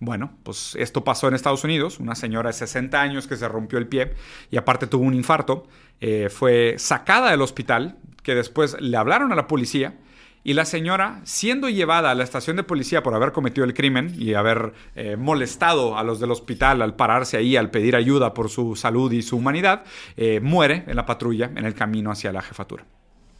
Bueno, 0.00 0.36
pues 0.42 0.74
esto 0.80 1.04
pasó 1.04 1.28
en 1.28 1.34
Estados 1.34 1.62
Unidos. 1.62 2.00
Una 2.00 2.16
señora 2.16 2.48
de 2.48 2.54
60 2.54 3.00
años 3.00 3.28
que 3.28 3.36
se 3.36 3.46
rompió 3.46 3.78
el 3.78 3.86
pie 3.86 4.14
y 4.50 4.56
aparte 4.56 4.88
tuvo 4.88 5.04
un 5.04 5.14
infarto, 5.14 5.68
eh, 6.00 6.28
fue 6.28 6.74
sacada 6.76 7.30
del 7.30 7.42
hospital, 7.42 7.96
que 8.24 8.34
después 8.34 8.76
le 8.80 8.96
hablaron 8.96 9.30
a 9.30 9.36
la 9.36 9.46
policía 9.46 9.94
y 10.44 10.52
la 10.52 10.66
señora, 10.66 11.22
siendo 11.24 11.70
llevada 11.70 12.10
a 12.10 12.14
la 12.14 12.22
estación 12.22 12.56
de 12.56 12.62
policía 12.62 13.02
por 13.02 13.14
haber 13.14 13.32
cometido 13.32 13.64
el 13.64 13.72
crimen 13.72 14.14
y 14.16 14.34
haber 14.34 14.74
eh, 14.94 15.16
molestado 15.16 15.96
a 15.96 16.04
los 16.04 16.20
del 16.20 16.30
hospital 16.30 16.82
al 16.82 16.94
pararse 16.94 17.38
ahí, 17.38 17.56
al 17.56 17.70
pedir 17.70 17.96
ayuda 17.96 18.34
por 18.34 18.50
su 18.50 18.76
salud 18.76 19.10
y 19.10 19.22
su 19.22 19.38
humanidad, 19.38 19.84
eh, 20.18 20.40
muere 20.40 20.84
en 20.86 20.96
la 20.96 21.06
patrulla 21.06 21.50
en 21.56 21.64
el 21.64 21.74
camino 21.74 22.10
hacia 22.10 22.30
la 22.30 22.42
jefatura. 22.42 22.84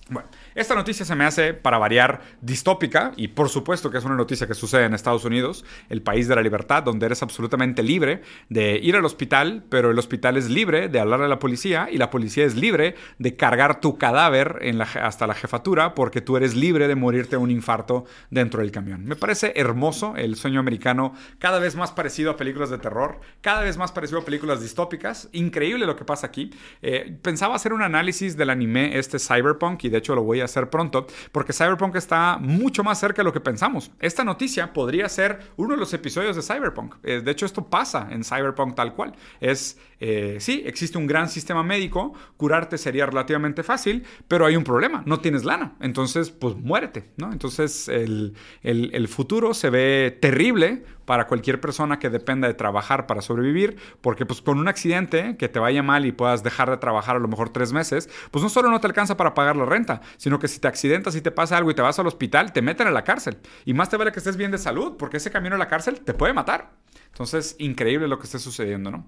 Bueno, 0.09 0.29
esta 0.55 0.75
noticia 0.75 1.05
se 1.05 1.15
me 1.17 1.25
hace, 1.25 1.55
para 1.55 1.79
variar, 1.79 2.23
distópica 2.41 3.13
y 3.17 3.29
por 3.29 3.49
supuesto 3.49 3.91
que 3.91 3.99
es 3.99 4.05
una 4.05 4.15
noticia 4.15 4.47
que 4.47 4.55
sucede 4.55 4.85
en 4.85 4.95
Estados 4.95 5.25
Unidos, 5.25 5.65
el 5.89 6.03
país 6.03 6.29
de 6.29 6.37
la 6.37 6.43
libertad, 6.43 6.83
donde 6.83 7.07
eres 7.07 7.23
absolutamente 7.23 7.83
libre 7.83 8.23
de 8.49 8.79
ir 8.79 8.97
al 8.97 9.05
hospital, 9.05 9.65
pero 9.69 9.91
el 9.91 9.99
hospital 9.99 10.37
es 10.37 10.49
libre 10.49 10.89
de 10.89 11.01
hablar 11.01 11.23
a 11.23 11.29
la 11.29 11.39
policía 11.39 11.89
y 11.91 11.99
la 11.99 12.11
policía 12.11 12.45
es 12.45 12.55
libre 12.55 12.95
de 13.19 13.37
cargar 13.37 13.81
tu 13.81 13.99
cadáver 13.99 14.61
hasta 15.01 15.27
la 15.27 15.35
jefatura 15.35 15.95
porque 15.95 16.21
tú 16.21 16.37
eres 16.37 16.55
libre 16.55 16.89
de 16.89 16.95
morirte 16.95 17.37
un 17.37 17.51
infarto 17.51 18.05
dentro 18.31 18.61
del 18.61 18.71
camión. 18.71 19.05
Me 19.05 19.17
parece 19.17 19.53
hermoso 19.57 20.15
el 20.17 20.37
sueño 20.37 20.61
americano, 20.61 21.15
cada 21.39 21.59
vez 21.59 21.77
más 21.77 21.93
parecido 21.93 22.31
a 22.31 22.37
películas 22.37 22.71
de 22.71 22.79
terror, 22.79 23.21
cada 23.41 23.63
vez 23.63 23.77
más 23.77 23.93
parecido 23.93 24.21
a 24.21 24.25
películas 24.25 24.61
distópicas. 24.61 25.29
Increíble 25.33 25.87
lo 25.87 25.97
que 25.97 26.05
pasa 26.05 26.27
aquí. 26.27 26.51
Eh, 26.83 27.17
pensaba 27.23 27.55
hacer 27.55 27.73
un 27.73 27.83
análisis 27.83 28.37
del 28.37 28.51
anime 28.51 28.99
este 28.99 29.19
Cyberpunk 29.19 29.85
y 29.85 29.89
de 29.89 29.99
hecho 29.99 30.15
lo 30.15 30.23
voy 30.23 30.41
a 30.41 30.44
hacer 30.45 30.71
pronto, 30.71 31.07
porque 31.33 31.53
Cyberpunk 31.53 31.97
está 31.97 32.39
mucho 32.41 32.85
más 32.85 32.99
cerca 32.99 33.23
de 33.23 33.25
lo 33.25 33.33
que 33.33 33.41
pensamos. 33.41 33.91
Esta 34.01 34.25
noticia 34.25 34.73
podría 34.73 35.09
ser 35.09 35.53
uno 35.57 35.75
de 35.75 35.81
los 35.81 35.93
episodios 35.95 36.37
de 36.37 36.43
Cyberpunk. 36.43 36.97
Eh, 37.03 37.21
de 37.21 37.31
hecho, 37.31 37.47
esto 37.47 37.69
pasa 37.69 38.09
en 38.11 38.25
Cyberpunk 38.25 38.75
tal 38.75 38.95
cual. 38.95 39.15
Es, 39.41 39.79
eh, 40.01 40.37
sí, 40.41 40.63
existe 40.67 40.99
un 40.99 41.07
gran 41.07 41.29
sistema 41.29 41.63
médico, 41.63 42.15
curarte 42.37 42.79
sería 42.79 43.07
relativamente 43.07 43.63
fácil, 43.63 44.05
pero 44.29 44.47
hay 44.47 44.57
un 44.57 44.65
problema, 44.65 45.03
no 45.07 45.21
tienes 45.21 45.45
lana. 45.45 45.77
Entonces, 45.81 46.31
pues 46.31 46.55
muérete, 46.57 47.11
¿no? 47.17 47.33
Entonces, 47.33 47.89
el, 47.89 48.35
el 48.63 49.09
futuro 49.09 49.55
se 49.55 49.71
ve 49.71 50.19
terrible 50.21 50.85
para 51.05 51.27
cualquier 51.27 51.61
persona 51.61 51.99
que 51.99 52.11
dependa 52.11 52.49
de 52.49 52.55
trabajar 52.55 53.07
para 53.07 53.23
sobrevivir, 53.23 53.77
porque 54.01 54.27
pues 54.27 54.41
con 54.41 54.59
un 54.59 54.69
accidente 54.69 55.37
que 55.37 55.49
te 55.49 55.59
vaya 55.59 55.83
mal 55.83 56.07
y 56.07 56.13
puedas 56.13 56.43
dejar 56.43 56.71
de 56.71 56.77
trabajar 56.77 57.17
a 57.17 57.19
lo 57.19 57.29
mejor 57.29 57.51
tres 57.51 57.73
meses, 57.73 58.09
pues 58.31 58.43
no 58.43 58.49
solo 58.49 58.71
no 58.71 58.81
te 58.81 58.87
alcanza 58.87 59.17
para 59.17 59.35
pagar 59.35 59.57
la 59.57 59.65
renta, 59.65 60.01
sino 60.17 60.39
que 60.39 60.49
si 60.49 60.59
te 60.59 60.69
accidentas 60.69 61.17
y 61.17 61.21
te 61.21 61.31
pasa 61.31 61.57
algo 61.57 61.71
y 61.71 61.75
te 61.75 61.83
vas 61.83 61.99
al 61.99 62.07
hospital, 62.07 62.53
te 62.53 62.63
meten 62.63 62.87
a 62.87 62.91
la 62.91 63.05
cárcel. 63.05 63.39
Y 63.65 63.75
más 63.75 63.89
te 63.89 63.97
vale 63.97 64.13
que 64.13 64.19
estés 64.19 64.37
bien 64.37 64.51
de 64.51 64.59
salud, 64.59 64.97
porque 64.99 65.19
ese 65.19 65.31
camino 65.31 65.57
a 65.57 65.59
la 65.59 65.69
cárcel 65.69 66.01
te 66.01 66.15
puede 66.15 66.33
matar. 66.33 66.73
Entonces, 67.09 67.55
increíble 67.59 68.09
lo 68.09 68.19
que 68.19 68.25
esté 68.25 68.39
sucediendo, 68.39 68.91
¿no? 68.91 69.07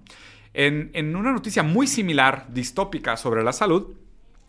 En, 0.53 1.15
una 1.15 1.31
noticia 1.31 1.61
muy 1.61 1.87
similar, 1.87 2.47
distópica 2.49 3.17
sobre 3.17 3.43
la 3.43 3.53
salud, 3.53 3.93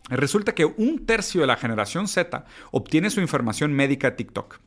resulta 0.08 0.54
que 0.54 0.64
un 0.64 1.04
tercio 1.04 1.40
de 1.40 1.46
la 1.46 1.56
generación 1.56 2.08
Z 2.08 2.44
obtiene 2.70 3.10
su 3.10 3.20
información 3.20 3.72
médica 3.72 4.10
de 4.10 4.16
TikTok. 4.16 4.58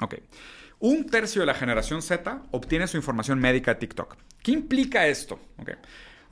Ok. 0.00 0.16
Un 0.82 1.06
tercio 1.06 1.42
de 1.42 1.46
la 1.46 1.54
generación 1.54 2.02
Z 2.02 2.42
obtiene 2.50 2.88
su 2.88 2.96
información 2.96 3.38
médica 3.38 3.72
de 3.72 3.78
TikTok. 3.78 4.16
¿Qué 4.42 4.50
implica 4.50 5.06
esto? 5.06 5.38
Okay. 5.56 5.76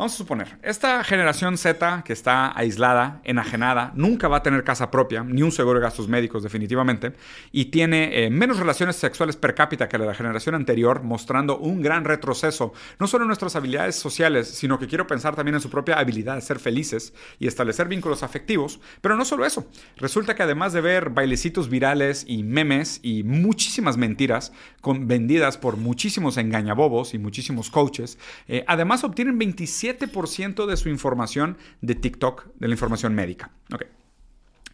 Vamos 0.01 0.15
a 0.15 0.17
suponer, 0.17 0.57
esta 0.63 1.05
generación 1.05 1.59
Z 1.59 2.05
que 2.07 2.15
está 2.15 2.59
aislada, 2.59 3.21
enajenada, 3.23 3.93
nunca 3.95 4.29
va 4.29 4.39
a 4.39 4.43
tener 4.43 4.65
casa 4.65 4.91
propia, 4.91 5.23
ni 5.25 5.43
un 5.43 5.53
seguro 5.53 5.79
de 5.79 5.83
gastos 5.83 6.09
médicos 6.09 6.43
definitivamente, 6.43 7.13
y 7.53 7.67
tiene 7.67 8.25
eh, 8.25 8.31
menos 8.31 8.59
relaciones 8.59 8.97
sexuales 8.97 9.37
per 9.37 9.55
cápita 9.55 9.91
que 9.91 9.99
la 9.99 10.15
generación 10.15 10.55
anterior, 10.55 11.03
mostrando 11.03 11.59
un 11.59 11.83
gran 11.83 12.07
retroceso, 12.07 12.73
no 12.99 13.07
solo 13.07 13.25
en 13.25 13.27
nuestras 13.27 13.57
habilidades 13.57 13.95
sociales, 13.95 14.49
sino 14.49 14.79
que 14.79 14.87
quiero 14.87 15.07
pensar 15.07 15.37
también 15.37 15.57
en 15.57 15.61
su 15.61 15.69
propia 15.69 15.99
habilidad 15.99 16.37
de 16.37 16.41
ser 16.41 16.61
felices 16.61 17.13
y 17.39 17.47
establecer 17.47 17.87
vínculos 17.87 18.23
afectivos, 18.23 18.81
pero 19.03 19.17
no 19.17 19.27
solo 19.27 19.45
eso, 19.45 19.67
resulta 19.99 20.35
que 20.35 20.45
además 20.45 20.73
de 20.73 20.81
ver 20.81 21.11
bailecitos 21.11 21.69
virales 21.69 22.25
y 22.27 22.43
memes 22.43 23.01
y 23.03 23.23
muchísimas 23.23 23.99
mentiras 23.99 24.55
con, 24.81 25.07
vendidas 25.09 25.59
por 25.59 25.77
muchísimos 25.77 26.39
engañabobos 26.39 27.13
y 27.13 27.19
muchísimos 27.19 27.69
coaches, 27.69 28.19
eh, 28.49 28.65
además 28.67 29.05
obtienen 29.05 29.39
27 29.39 29.90
7% 29.99 30.67
de 30.67 30.77
su 30.77 30.89
información 30.89 31.57
de 31.81 31.95
TikTok, 31.95 32.47
de 32.55 32.69
la 32.69 32.75
información 32.75 33.15
médica. 33.15 33.51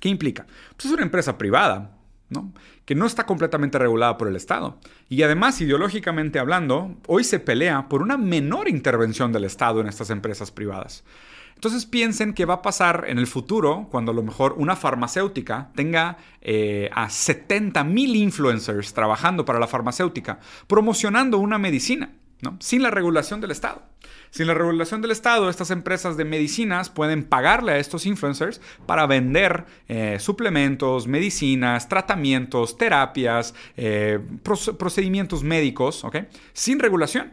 ¿Qué 0.01 0.09
implica? 0.09 0.47
Pues 0.77 0.87
es 0.87 0.93
una 0.93 1.03
empresa 1.03 1.39
privada, 1.39 1.97
¿no? 2.29 2.53
que 2.85 2.95
no 2.95 3.07
está 3.07 3.27
completamente 3.27 3.79
regulada 3.79 4.17
por 4.17 4.29
el 4.29 4.37
Estado. 4.37 4.79
Y 5.09 5.23
además, 5.23 5.61
ideológicamente 5.61 6.39
hablando, 6.39 6.97
hoy 7.07 7.25
se 7.25 7.41
pelea 7.41 7.89
por 7.89 8.03
una 8.03 8.17
menor 8.17 8.69
intervención 8.69 9.33
del 9.33 9.45
Estado 9.45 9.81
en 9.81 9.89
estas 9.89 10.11
empresas 10.11 10.51
privadas. 10.51 11.05
Entonces 11.57 11.87
piensen 11.87 12.35
qué 12.35 12.45
va 12.45 12.55
a 12.55 12.63
pasar 12.63 13.07
en 13.09 13.19
el 13.19 13.27
futuro 13.27 13.89
cuando 13.91 14.13
a 14.13 14.15
lo 14.15 14.23
mejor 14.23 14.55
una 14.59 14.77
farmacéutica 14.77 15.71
tenga 15.75 16.19
eh, 16.43 16.91
a 16.95 17.09
70 17.09 17.83
mil 17.83 18.15
influencers 18.15 18.93
trabajando 18.93 19.47
para 19.47 19.59
la 19.59 19.67
farmacéutica, 19.67 20.39
promocionando 20.67 21.39
una 21.39 21.57
medicina, 21.57 22.11
¿no? 22.43 22.59
sin 22.61 22.83
la 22.83 22.91
regulación 22.91 23.41
del 23.41 23.53
Estado. 23.53 23.83
Sin 24.31 24.47
la 24.47 24.55
regulación 24.55 25.03
del 25.03 25.11
Estado, 25.11 25.49
estas 25.49 25.71
empresas 25.71 26.17
de 26.17 26.25
medicinas 26.25 26.91
pueden 26.91 27.25
pagarle 27.25 27.73
a 27.73 27.79
estos 27.79 28.07
influencers 28.07 28.61
para 28.87 29.07
vender 29.07 29.65
eh, 29.89 30.19
suplementos, 30.21 31.07
medicinas, 31.07 31.89
tratamientos, 31.89 32.77
terapias, 32.77 33.55
eh, 33.77 34.21
procedimientos 34.43 35.43
médicos, 35.43 36.05
¿ok? 36.05 36.17
Sin 36.53 36.79
regulación. 36.79 37.33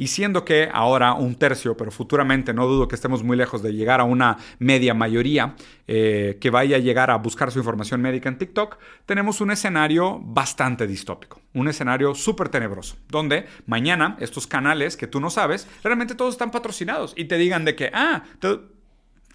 Y 0.00 0.06
siendo 0.06 0.46
que 0.46 0.70
ahora 0.72 1.12
un 1.12 1.34
tercio, 1.34 1.76
pero 1.76 1.90
futuramente 1.90 2.54
no 2.54 2.66
dudo 2.66 2.88
que 2.88 2.94
estemos 2.94 3.22
muy 3.22 3.36
lejos 3.36 3.62
de 3.62 3.74
llegar 3.74 4.00
a 4.00 4.04
una 4.04 4.38
media 4.58 4.94
mayoría 4.94 5.56
eh, 5.86 6.38
que 6.40 6.48
vaya 6.48 6.76
a 6.76 6.78
llegar 6.78 7.10
a 7.10 7.16
buscar 7.16 7.52
su 7.52 7.58
información 7.58 8.00
médica 8.00 8.30
en 8.30 8.38
TikTok, 8.38 8.78
tenemos 9.04 9.42
un 9.42 9.50
escenario 9.50 10.18
bastante 10.18 10.86
distópico, 10.86 11.42
un 11.52 11.68
escenario 11.68 12.14
súper 12.14 12.48
tenebroso, 12.48 12.96
donde 13.10 13.44
mañana 13.66 14.16
estos 14.20 14.46
canales 14.46 14.96
que 14.96 15.06
tú 15.06 15.20
no 15.20 15.28
sabes, 15.28 15.68
realmente 15.84 16.14
todos 16.14 16.32
están 16.32 16.50
patrocinados 16.50 17.12
y 17.14 17.26
te 17.26 17.36
digan 17.36 17.66
de 17.66 17.76
que, 17.76 17.90
ah, 17.92 18.22
¿Te 18.38 18.58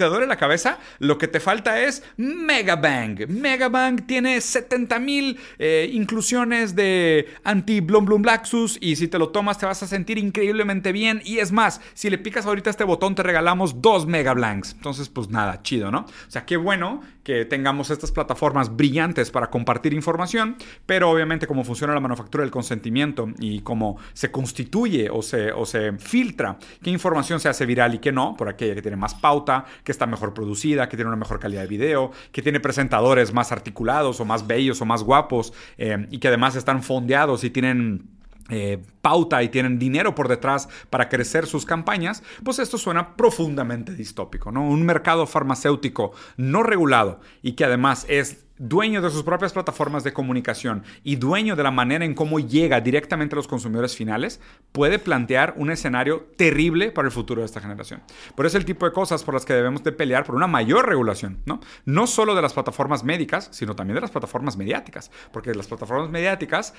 duele 0.03 0.27
la 0.27 0.35
cabeza? 0.35 0.77
Lo 0.99 1.17
que 1.17 1.27
te 1.29 1.39
falta 1.39 1.79
es 1.79 2.03
Megabang. 2.17 3.27
Megabang 3.29 4.05
tiene 4.05 4.41
70 4.41 4.99
mil 4.99 5.39
eh, 5.57 5.89
inclusiones 5.93 6.75
de 6.75 7.33
anti-Blum 7.45 8.05
Blum 8.05 8.23
Laxus 8.23 8.77
y 8.81 8.97
si 8.97 9.07
te 9.07 9.17
lo 9.17 9.29
tomas 9.29 9.57
te 9.57 9.65
vas 9.65 9.81
a 9.83 9.87
sentir 9.87 10.17
increíblemente 10.17 10.91
bien. 10.91 11.21
Y 11.23 11.39
es 11.39 11.51
más, 11.51 11.79
si 11.93 12.09
le 12.09 12.17
picas 12.17 12.45
ahorita 12.45 12.69
este 12.69 12.83
botón 12.83 13.15
te 13.15 13.23
regalamos 13.23 13.81
dos 13.81 14.05
Megablanks. 14.05 14.73
Entonces, 14.73 15.07
pues 15.07 15.29
nada, 15.29 15.61
chido, 15.63 15.91
¿no? 15.91 15.99
O 15.99 16.31
sea, 16.31 16.45
qué 16.45 16.57
bueno 16.57 17.01
que 17.23 17.43
tengamos 17.43 17.89
estas 17.89 18.11
plataformas 18.11 18.75
brillantes 18.75 19.31
para 19.31 19.49
compartir 19.49 19.93
información, 19.93 20.57
pero 20.85 21.09
obviamente 21.09 21.47
cómo 21.47 21.63
funciona 21.63 21.93
la 21.93 21.99
manufactura 21.99 22.43
del 22.43 22.51
consentimiento 22.51 23.29
y 23.39 23.61
cómo 23.61 23.97
se 24.13 24.29
constituye 24.29 25.09
o 25.09 25.23
se, 25.23 25.51
o 25.51 25.65
se 25.65 25.93
filtra 25.93 26.57
qué 26.83 26.91
información 26.91 27.39
se 27.39 27.49
hace 27.49 27.65
viral 27.65 27.95
y 27.95 27.99
qué 27.99 28.11
no, 28.11 28.35
por 28.37 28.47
aquella 28.47 28.75
que 28.75 28.81
tiene 28.83 28.97
más 28.97 29.15
pauta 29.15 29.65
que 29.85 29.91
está 29.93 30.05
mejor 30.05 30.33
producida, 30.33 30.89
que 30.89 30.97
tiene 30.97 31.07
una 31.07 31.15
mejor 31.15 31.39
calidad 31.39 31.61
de 31.61 31.67
video, 31.67 32.11
que 32.33 32.41
tiene 32.41 32.59
presentadores 32.59 33.33
más 33.33 33.53
articulados 33.53 34.19
o 34.19 34.25
más 34.25 34.45
bellos 34.45 34.81
o 34.81 34.85
más 34.85 35.03
guapos 35.03 35.53
eh, 35.77 36.07
y 36.11 36.17
que 36.17 36.27
además 36.27 36.57
están 36.57 36.83
fondeados 36.83 37.45
y 37.45 37.51
tienen 37.51 38.09
eh, 38.49 38.83
pauta 39.05 39.43
y 39.43 39.49
tienen 39.49 39.77
dinero 39.77 40.15
por 40.15 40.27
detrás 40.27 40.67
para 40.89 41.09
crecer 41.09 41.45
sus 41.45 41.63
campañas, 41.63 42.23
pues 42.43 42.57
esto 42.57 42.79
suena 42.79 43.15
profundamente 43.15 43.93
distópico, 43.93 44.51
¿no? 44.51 44.67
Un 44.67 44.83
mercado 44.83 45.27
farmacéutico 45.27 46.13
no 46.37 46.63
regulado 46.63 47.19
y 47.43 47.51
que 47.51 47.65
además 47.65 48.07
es 48.09 48.45
dueño 48.57 49.03
de 49.03 49.11
sus 49.11 49.21
propias 49.21 49.53
plataformas 49.53 50.03
de 50.03 50.13
comunicación 50.13 50.83
y 51.03 51.17
dueño 51.17 51.55
de 51.55 51.61
la 51.61 51.69
manera 51.69 52.03
en 52.03 52.15
cómo 52.15 52.39
llega 52.39 52.81
directamente 52.81 53.35
a 53.35 53.37
los 53.37 53.47
consumidores 53.47 53.95
finales, 53.95 54.41
puede 54.71 54.97
plantear 54.97 55.53
un 55.57 55.69
escenario 55.69 56.27
terrible 56.35 56.91
para 56.91 57.07
el 57.07 57.11
futuro 57.11 57.41
de 57.41 57.45
esta 57.45 57.61
generación. 57.61 58.01
Por 58.33 58.47
eso 58.47 58.57
el 58.57 58.65
tipo 58.65 58.87
de 58.87 58.91
cosas 58.91 59.23
por 59.23 59.35
las 59.35 59.45
que 59.45 59.53
debemos 59.53 59.83
de 59.83 59.91
pelear 59.91 60.23
por 60.23 60.33
una 60.33 60.47
mayor 60.47 60.87
regulación, 60.87 61.43
¿no? 61.45 61.59
No 61.85 62.07
solo 62.07 62.33
de 62.33 62.41
las 62.41 62.53
plataformas 62.53 63.03
médicas, 63.03 63.49
sino 63.51 63.75
también 63.75 63.95
de 63.95 64.01
las 64.01 64.11
plataformas 64.11 64.57
mediáticas, 64.57 65.11
porque 65.31 65.53
las 65.53 65.67
plataformas 65.67 66.09
mediáticas 66.09 66.73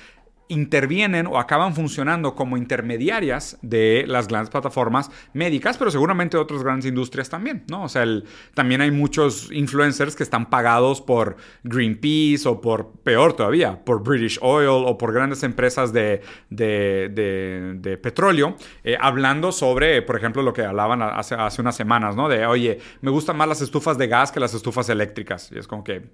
intervienen 0.49 1.27
o 1.27 1.39
acaban 1.39 1.75
funcionando 1.75 2.16
como 2.21 2.57
intermediarias 2.57 3.57
de 3.61 4.05
las 4.07 4.27
grandes 4.27 4.49
plataformas 4.49 5.11
médicas, 5.33 5.77
pero 5.77 5.91
seguramente 5.91 6.37
otras 6.37 6.63
grandes 6.63 6.85
industrias 6.85 7.29
también, 7.29 7.63
¿no? 7.69 7.83
O 7.83 7.89
sea, 7.89 8.05
también 8.53 8.81
hay 8.81 8.91
muchos 8.91 9.51
influencers 9.51 10.15
que 10.15 10.23
están 10.23 10.49
pagados 10.49 11.01
por 11.01 11.37
Greenpeace 11.63 12.47
o 12.47 12.61
por, 12.61 12.91
peor 13.03 13.33
todavía, 13.33 13.83
por 13.83 14.03
British 14.03 14.39
Oil 14.41 14.67
o 14.69 14.97
por 14.97 15.13
grandes 15.13 15.43
empresas 15.43 15.93
de, 15.93 16.21
de, 16.49 17.99
petróleo, 18.01 18.55
eh, 18.83 18.97
hablando 18.99 19.51
sobre, 19.51 20.01
por 20.01 20.17
ejemplo, 20.17 20.41
lo 20.41 20.53
que 20.53 20.63
hablaban 20.63 21.01
hace, 21.01 21.35
hace 21.35 21.61
unas 21.61 21.75
semanas, 21.75 22.15
¿no? 22.15 22.29
De, 22.29 22.45
oye, 22.45 22.79
me 23.01 23.11
gustan 23.11 23.37
más 23.37 23.47
las 23.47 23.61
estufas 23.61 23.97
de 23.97 24.07
gas 24.07 24.31
que 24.31 24.39
las 24.39 24.53
estufas 24.53 24.89
eléctricas. 24.89 25.51
Y 25.51 25.59
es 25.59 25.67
como 25.67 25.83
que 25.83 26.09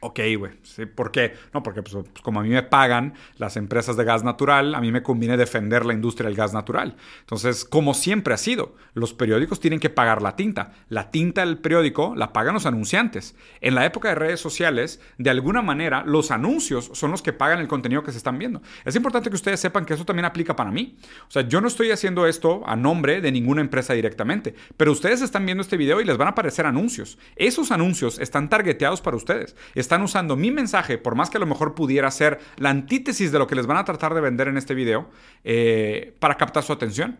Ok, 0.00 0.20
güey. 0.38 0.52
¿Por 0.94 1.10
qué? 1.10 1.34
No, 1.52 1.62
porque 1.64 1.82
pues, 1.82 1.94
pues, 1.94 2.22
como 2.22 2.38
a 2.38 2.42
mí 2.44 2.50
me 2.50 2.62
pagan 2.62 3.14
las 3.36 3.56
empresas 3.56 3.96
de 3.96 4.04
gas 4.04 4.22
natural, 4.22 4.76
a 4.76 4.80
mí 4.80 4.92
me 4.92 5.02
conviene 5.02 5.36
defender 5.36 5.84
la 5.84 5.92
industria 5.92 6.28
del 6.28 6.36
gas 6.36 6.52
natural. 6.52 6.96
Entonces, 7.20 7.64
como 7.64 7.94
siempre 7.94 8.32
ha 8.32 8.36
sido, 8.36 8.76
los 8.94 9.12
periódicos 9.12 9.58
tienen 9.58 9.80
que 9.80 9.90
pagar 9.90 10.22
la 10.22 10.36
tinta. 10.36 10.72
La 10.88 11.10
tinta 11.10 11.44
del 11.44 11.58
periódico 11.58 12.14
la 12.14 12.32
pagan 12.32 12.54
los 12.54 12.66
anunciantes. 12.66 13.34
En 13.60 13.74
la 13.74 13.86
época 13.86 14.08
de 14.08 14.14
redes 14.14 14.38
sociales, 14.38 15.00
de 15.18 15.30
alguna 15.30 15.62
manera, 15.62 16.04
los 16.06 16.30
anuncios 16.30 16.90
son 16.94 17.10
los 17.10 17.20
que 17.20 17.32
pagan 17.32 17.58
el 17.58 17.66
contenido 17.66 18.04
que 18.04 18.12
se 18.12 18.18
están 18.18 18.38
viendo. 18.38 18.62
Es 18.84 18.94
importante 18.94 19.30
que 19.30 19.36
ustedes 19.36 19.58
sepan 19.58 19.84
que 19.84 19.94
eso 19.94 20.04
también 20.04 20.26
aplica 20.26 20.54
para 20.54 20.70
mí. 20.70 20.96
O 21.26 21.30
sea, 21.30 21.42
yo 21.42 21.60
no 21.60 21.66
estoy 21.66 21.90
haciendo 21.90 22.26
esto 22.28 22.62
a 22.66 22.76
nombre 22.76 23.20
de 23.20 23.32
ninguna 23.32 23.62
empresa 23.62 23.94
directamente, 23.94 24.54
pero 24.76 24.92
ustedes 24.92 25.22
están 25.22 25.44
viendo 25.44 25.62
este 25.62 25.76
video 25.76 26.00
y 26.00 26.04
les 26.04 26.16
van 26.16 26.28
a 26.28 26.30
aparecer 26.32 26.66
anuncios. 26.66 27.18
Esos 27.34 27.72
anuncios 27.72 28.20
están 28.20 28.48
targeteados 28.48 29.00
para 29.00 29.16
ustedes 29.16 29.56
usando 30.02 30.36
mi 30.36 30.50
mensaje, 30.50 30.98
por 30.98 31.14
más 31.14 31.30
que 31.30 31.36
a 31.36 31.40
lo 31.40 31.46
mejor 31.46 31.74
pudiera 31.74 32.10
ser 32.10 32.38
la 32.56 32.70
antítesis 32.70 33.32
de 33.32 33.38
lo 33.38 33.46
que 33.46 33.54
les 33.54 33.66
van 33.66 33.76
a 33.76 33.84
tratar 33.84 34.14
de 34.14 34.20
vender 34.20 34.48
en 34.48 34.56
este 34.56 34.74
video, 34.74 35.08
eh, 35.44 36.14
para 36.18 36.36
captar 36.36 36.62
su 36.62 36.72
atención. 36.72 37.18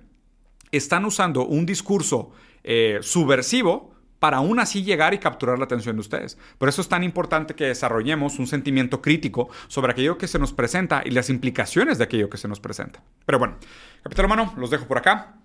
Están 0.70 1.04
usando 1.04 1.46
un 1.46 1.64
discurso 1.66 2.30
eh, 2.64 2.98
subversivo 3.00 3.94
para 4.18 4.38
aún 4.38 4.58
así 4.58 4.82
llegar 4.82 5.14
y 5.14 5.18
capturar 5.18 5.58
la 5.58 5.64
atención 5.64 5.96
de 5.96 6.00
ustedes. 6.00 6.38
Por 6.58 6.68
eso 6.68 6.82
es 6.82 6.88
tan 6.88 7.04
importante 7.04 7.54
que 7.54 7.64
desarrollemos 7.64 8.38
un 8.38 8.46
sentimiento 8.46 9.00
crítico 9.00 9.48
sobre 9.68 9.92
aquello 9.92 10.18
que 10.18 10.26
se 10.26 10.38
nos 10.38 10.52
presenta 10.52 11.02
y 11.04 11.10
las 11.10 11.30
implicaciones 11.30 11.98
de 11.98 12.04
aquello 12.04 12.28
que 12.28 12.36
se 12.36 12.48
nos 12.48 12.60
presenta. 12.60 13.02
Pero 13.24 13.38
bueno, 13.38 13.56
capitán 14.02 14.26
humano, 14.26 14.54
los 14.56 14.70
dejo 14.70 14.86
por 14.86 14.98
acá. 14.98 15.36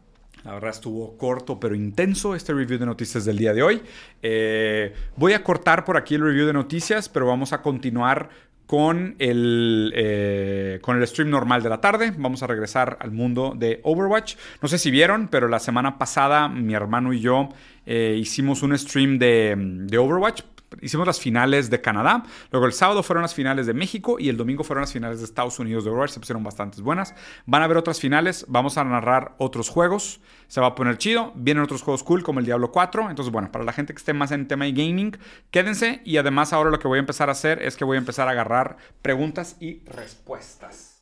La 0.44 0.54
verdad 0.54 0.72
estuvo 0.72 1.18
corto 1.18 1.60
pero 1.60 1.74
intenso 1.74 2.36
este 2.36 2.54
review 2.54 2.78
de 2.78 2.86
noticias 2.86 3.26
del 3.26 3.38
día 3.38 3.54
de 3.54 3.64
hoy. 3.64 3.82
Eh, 4.22 4.94
voy 5.16 5.34
a 5.34 5.44
cortar 5.44 5.86
por 5.86 5.98
aquí 5.98 6.16
el 6.16 6.22
review 6.22 6.46
de 6.46 6.54
noticias, 6.54 7.08
pero 7.08 7.28
vamos 7.28 7.54
a 7.54 7.62
continuar 7.62 8.30
con 8.66 9.16
el, 9.20 9.94
eh, 9.96 10.80
con 10.82 10.98
el 10.98 11.08
stream 11.08 11.30
normal 11.30 11.64
de 11.64 11.70
la 11.70 11.80
tarde. 11.80 12.14
Vamos 12.18 12.44
a 12.44 12.48
regresar 12.48 12.98
al 13.00 13.12
mundo 13.12 13.54
de 13.56 13.80
Overwatch. 13.84 14.36
No 14.62 14.68
sé 14.68 14.78
si 14.78 14.92
vieron, 14.92 15.28
pero 15.28 15.48
la 15.48 15.60
semana 15.60 15.98
pasada 15.98 16.50
mi 16.50 16.74
hermano 16.74 17.14
y 17.14 17.20
yo 17.20 17.50
eh, 17.86 18.18
hicimos 18.20 18.64
un 18.64 18.78
stream 18.78 19.20
de, 19.20 19.56
de 19.58 19.98
Overwatch 19.98 20.42
hicimos 20.82 21.08
las 21.08 21.20
finales 21.20 21.70
de 21.70 21.82
Canadá, 21.82 22.24
luego 22.52 22.66
el 22.66 22.74
sábado 22.74 23.04
fueron 23.04 23.22
las 23.22 23.34
finales 23.34 23.66
de 23.66 23.74
México 23.74 24.18
y 24.20 24.30
el 24.30 24.38
domingo 24.38 24.64
fueron 24.64 24.82
las 24.82 24.94
finales 24.94 25.20
de 25.20 25.26
Estados 25.26 25.60
Unidos 25.60 25.84
de 25.84 25.90
Overwatch, 25.90 26.12
se 26.12 26.20
pusieron 26.20 26.44
bastante 26.44 26.82
buenas. 26.82 27.14
Van 27.46 27.62
a 27.62 27.66
haber 27.66 27.78
otras 27.78 28.00
finales, 28.00 28.46
vamos 28.48 28.78
a 28.78 28.84
narrar 28.84 29.36
otros 29.38 29.70
juegos, 29.70 30.22
se 30.48 30.62
va 30.62 30.68
a 30.68 30.76
poner 30.76 30.98
chido, 30.98 31.32
vienen 31.36 31.64
otros 31.64 31.82
juegos 31.82 32.04
cool 32.04 32.24
como 32.24 32.40
el 32.40 32.46
Diablo 32.46 32.72
4, 32.72 33.10
entonces 33.10 33.32
bueno, 33.32 33.52
para 33.52 33.66
la 33.66 33.74
gente 33.74 33.94
que 33.94 33.98
esté 33.98 34.14
más 34.14 34.32
en 34.32 34.48
tema 34.48 34.66
de 34.66 34.72
gaming, 34.72 35.18
quédense 35.52 36.02
y 36.06 36.18
además 36.18 36.54
ahora 36.54 36.70
lo 36.70 36.80
que 36.80 36.88
voy 36.88 36.98
a 36.98 37.00
empezar 37.00 37.30
a 37.30 37.34
hacer 37.34 37.62
es 37.62 37.76
que 37.76 37.86
voy 37.86 37.96
a 37.96 38.00
empezar 38.00 38.28
a 38.28 38.32
agarrar 38.32 38.78
preguntas 39.02 39.58
y 39.60 39.80
respuestas. 39.86 40.93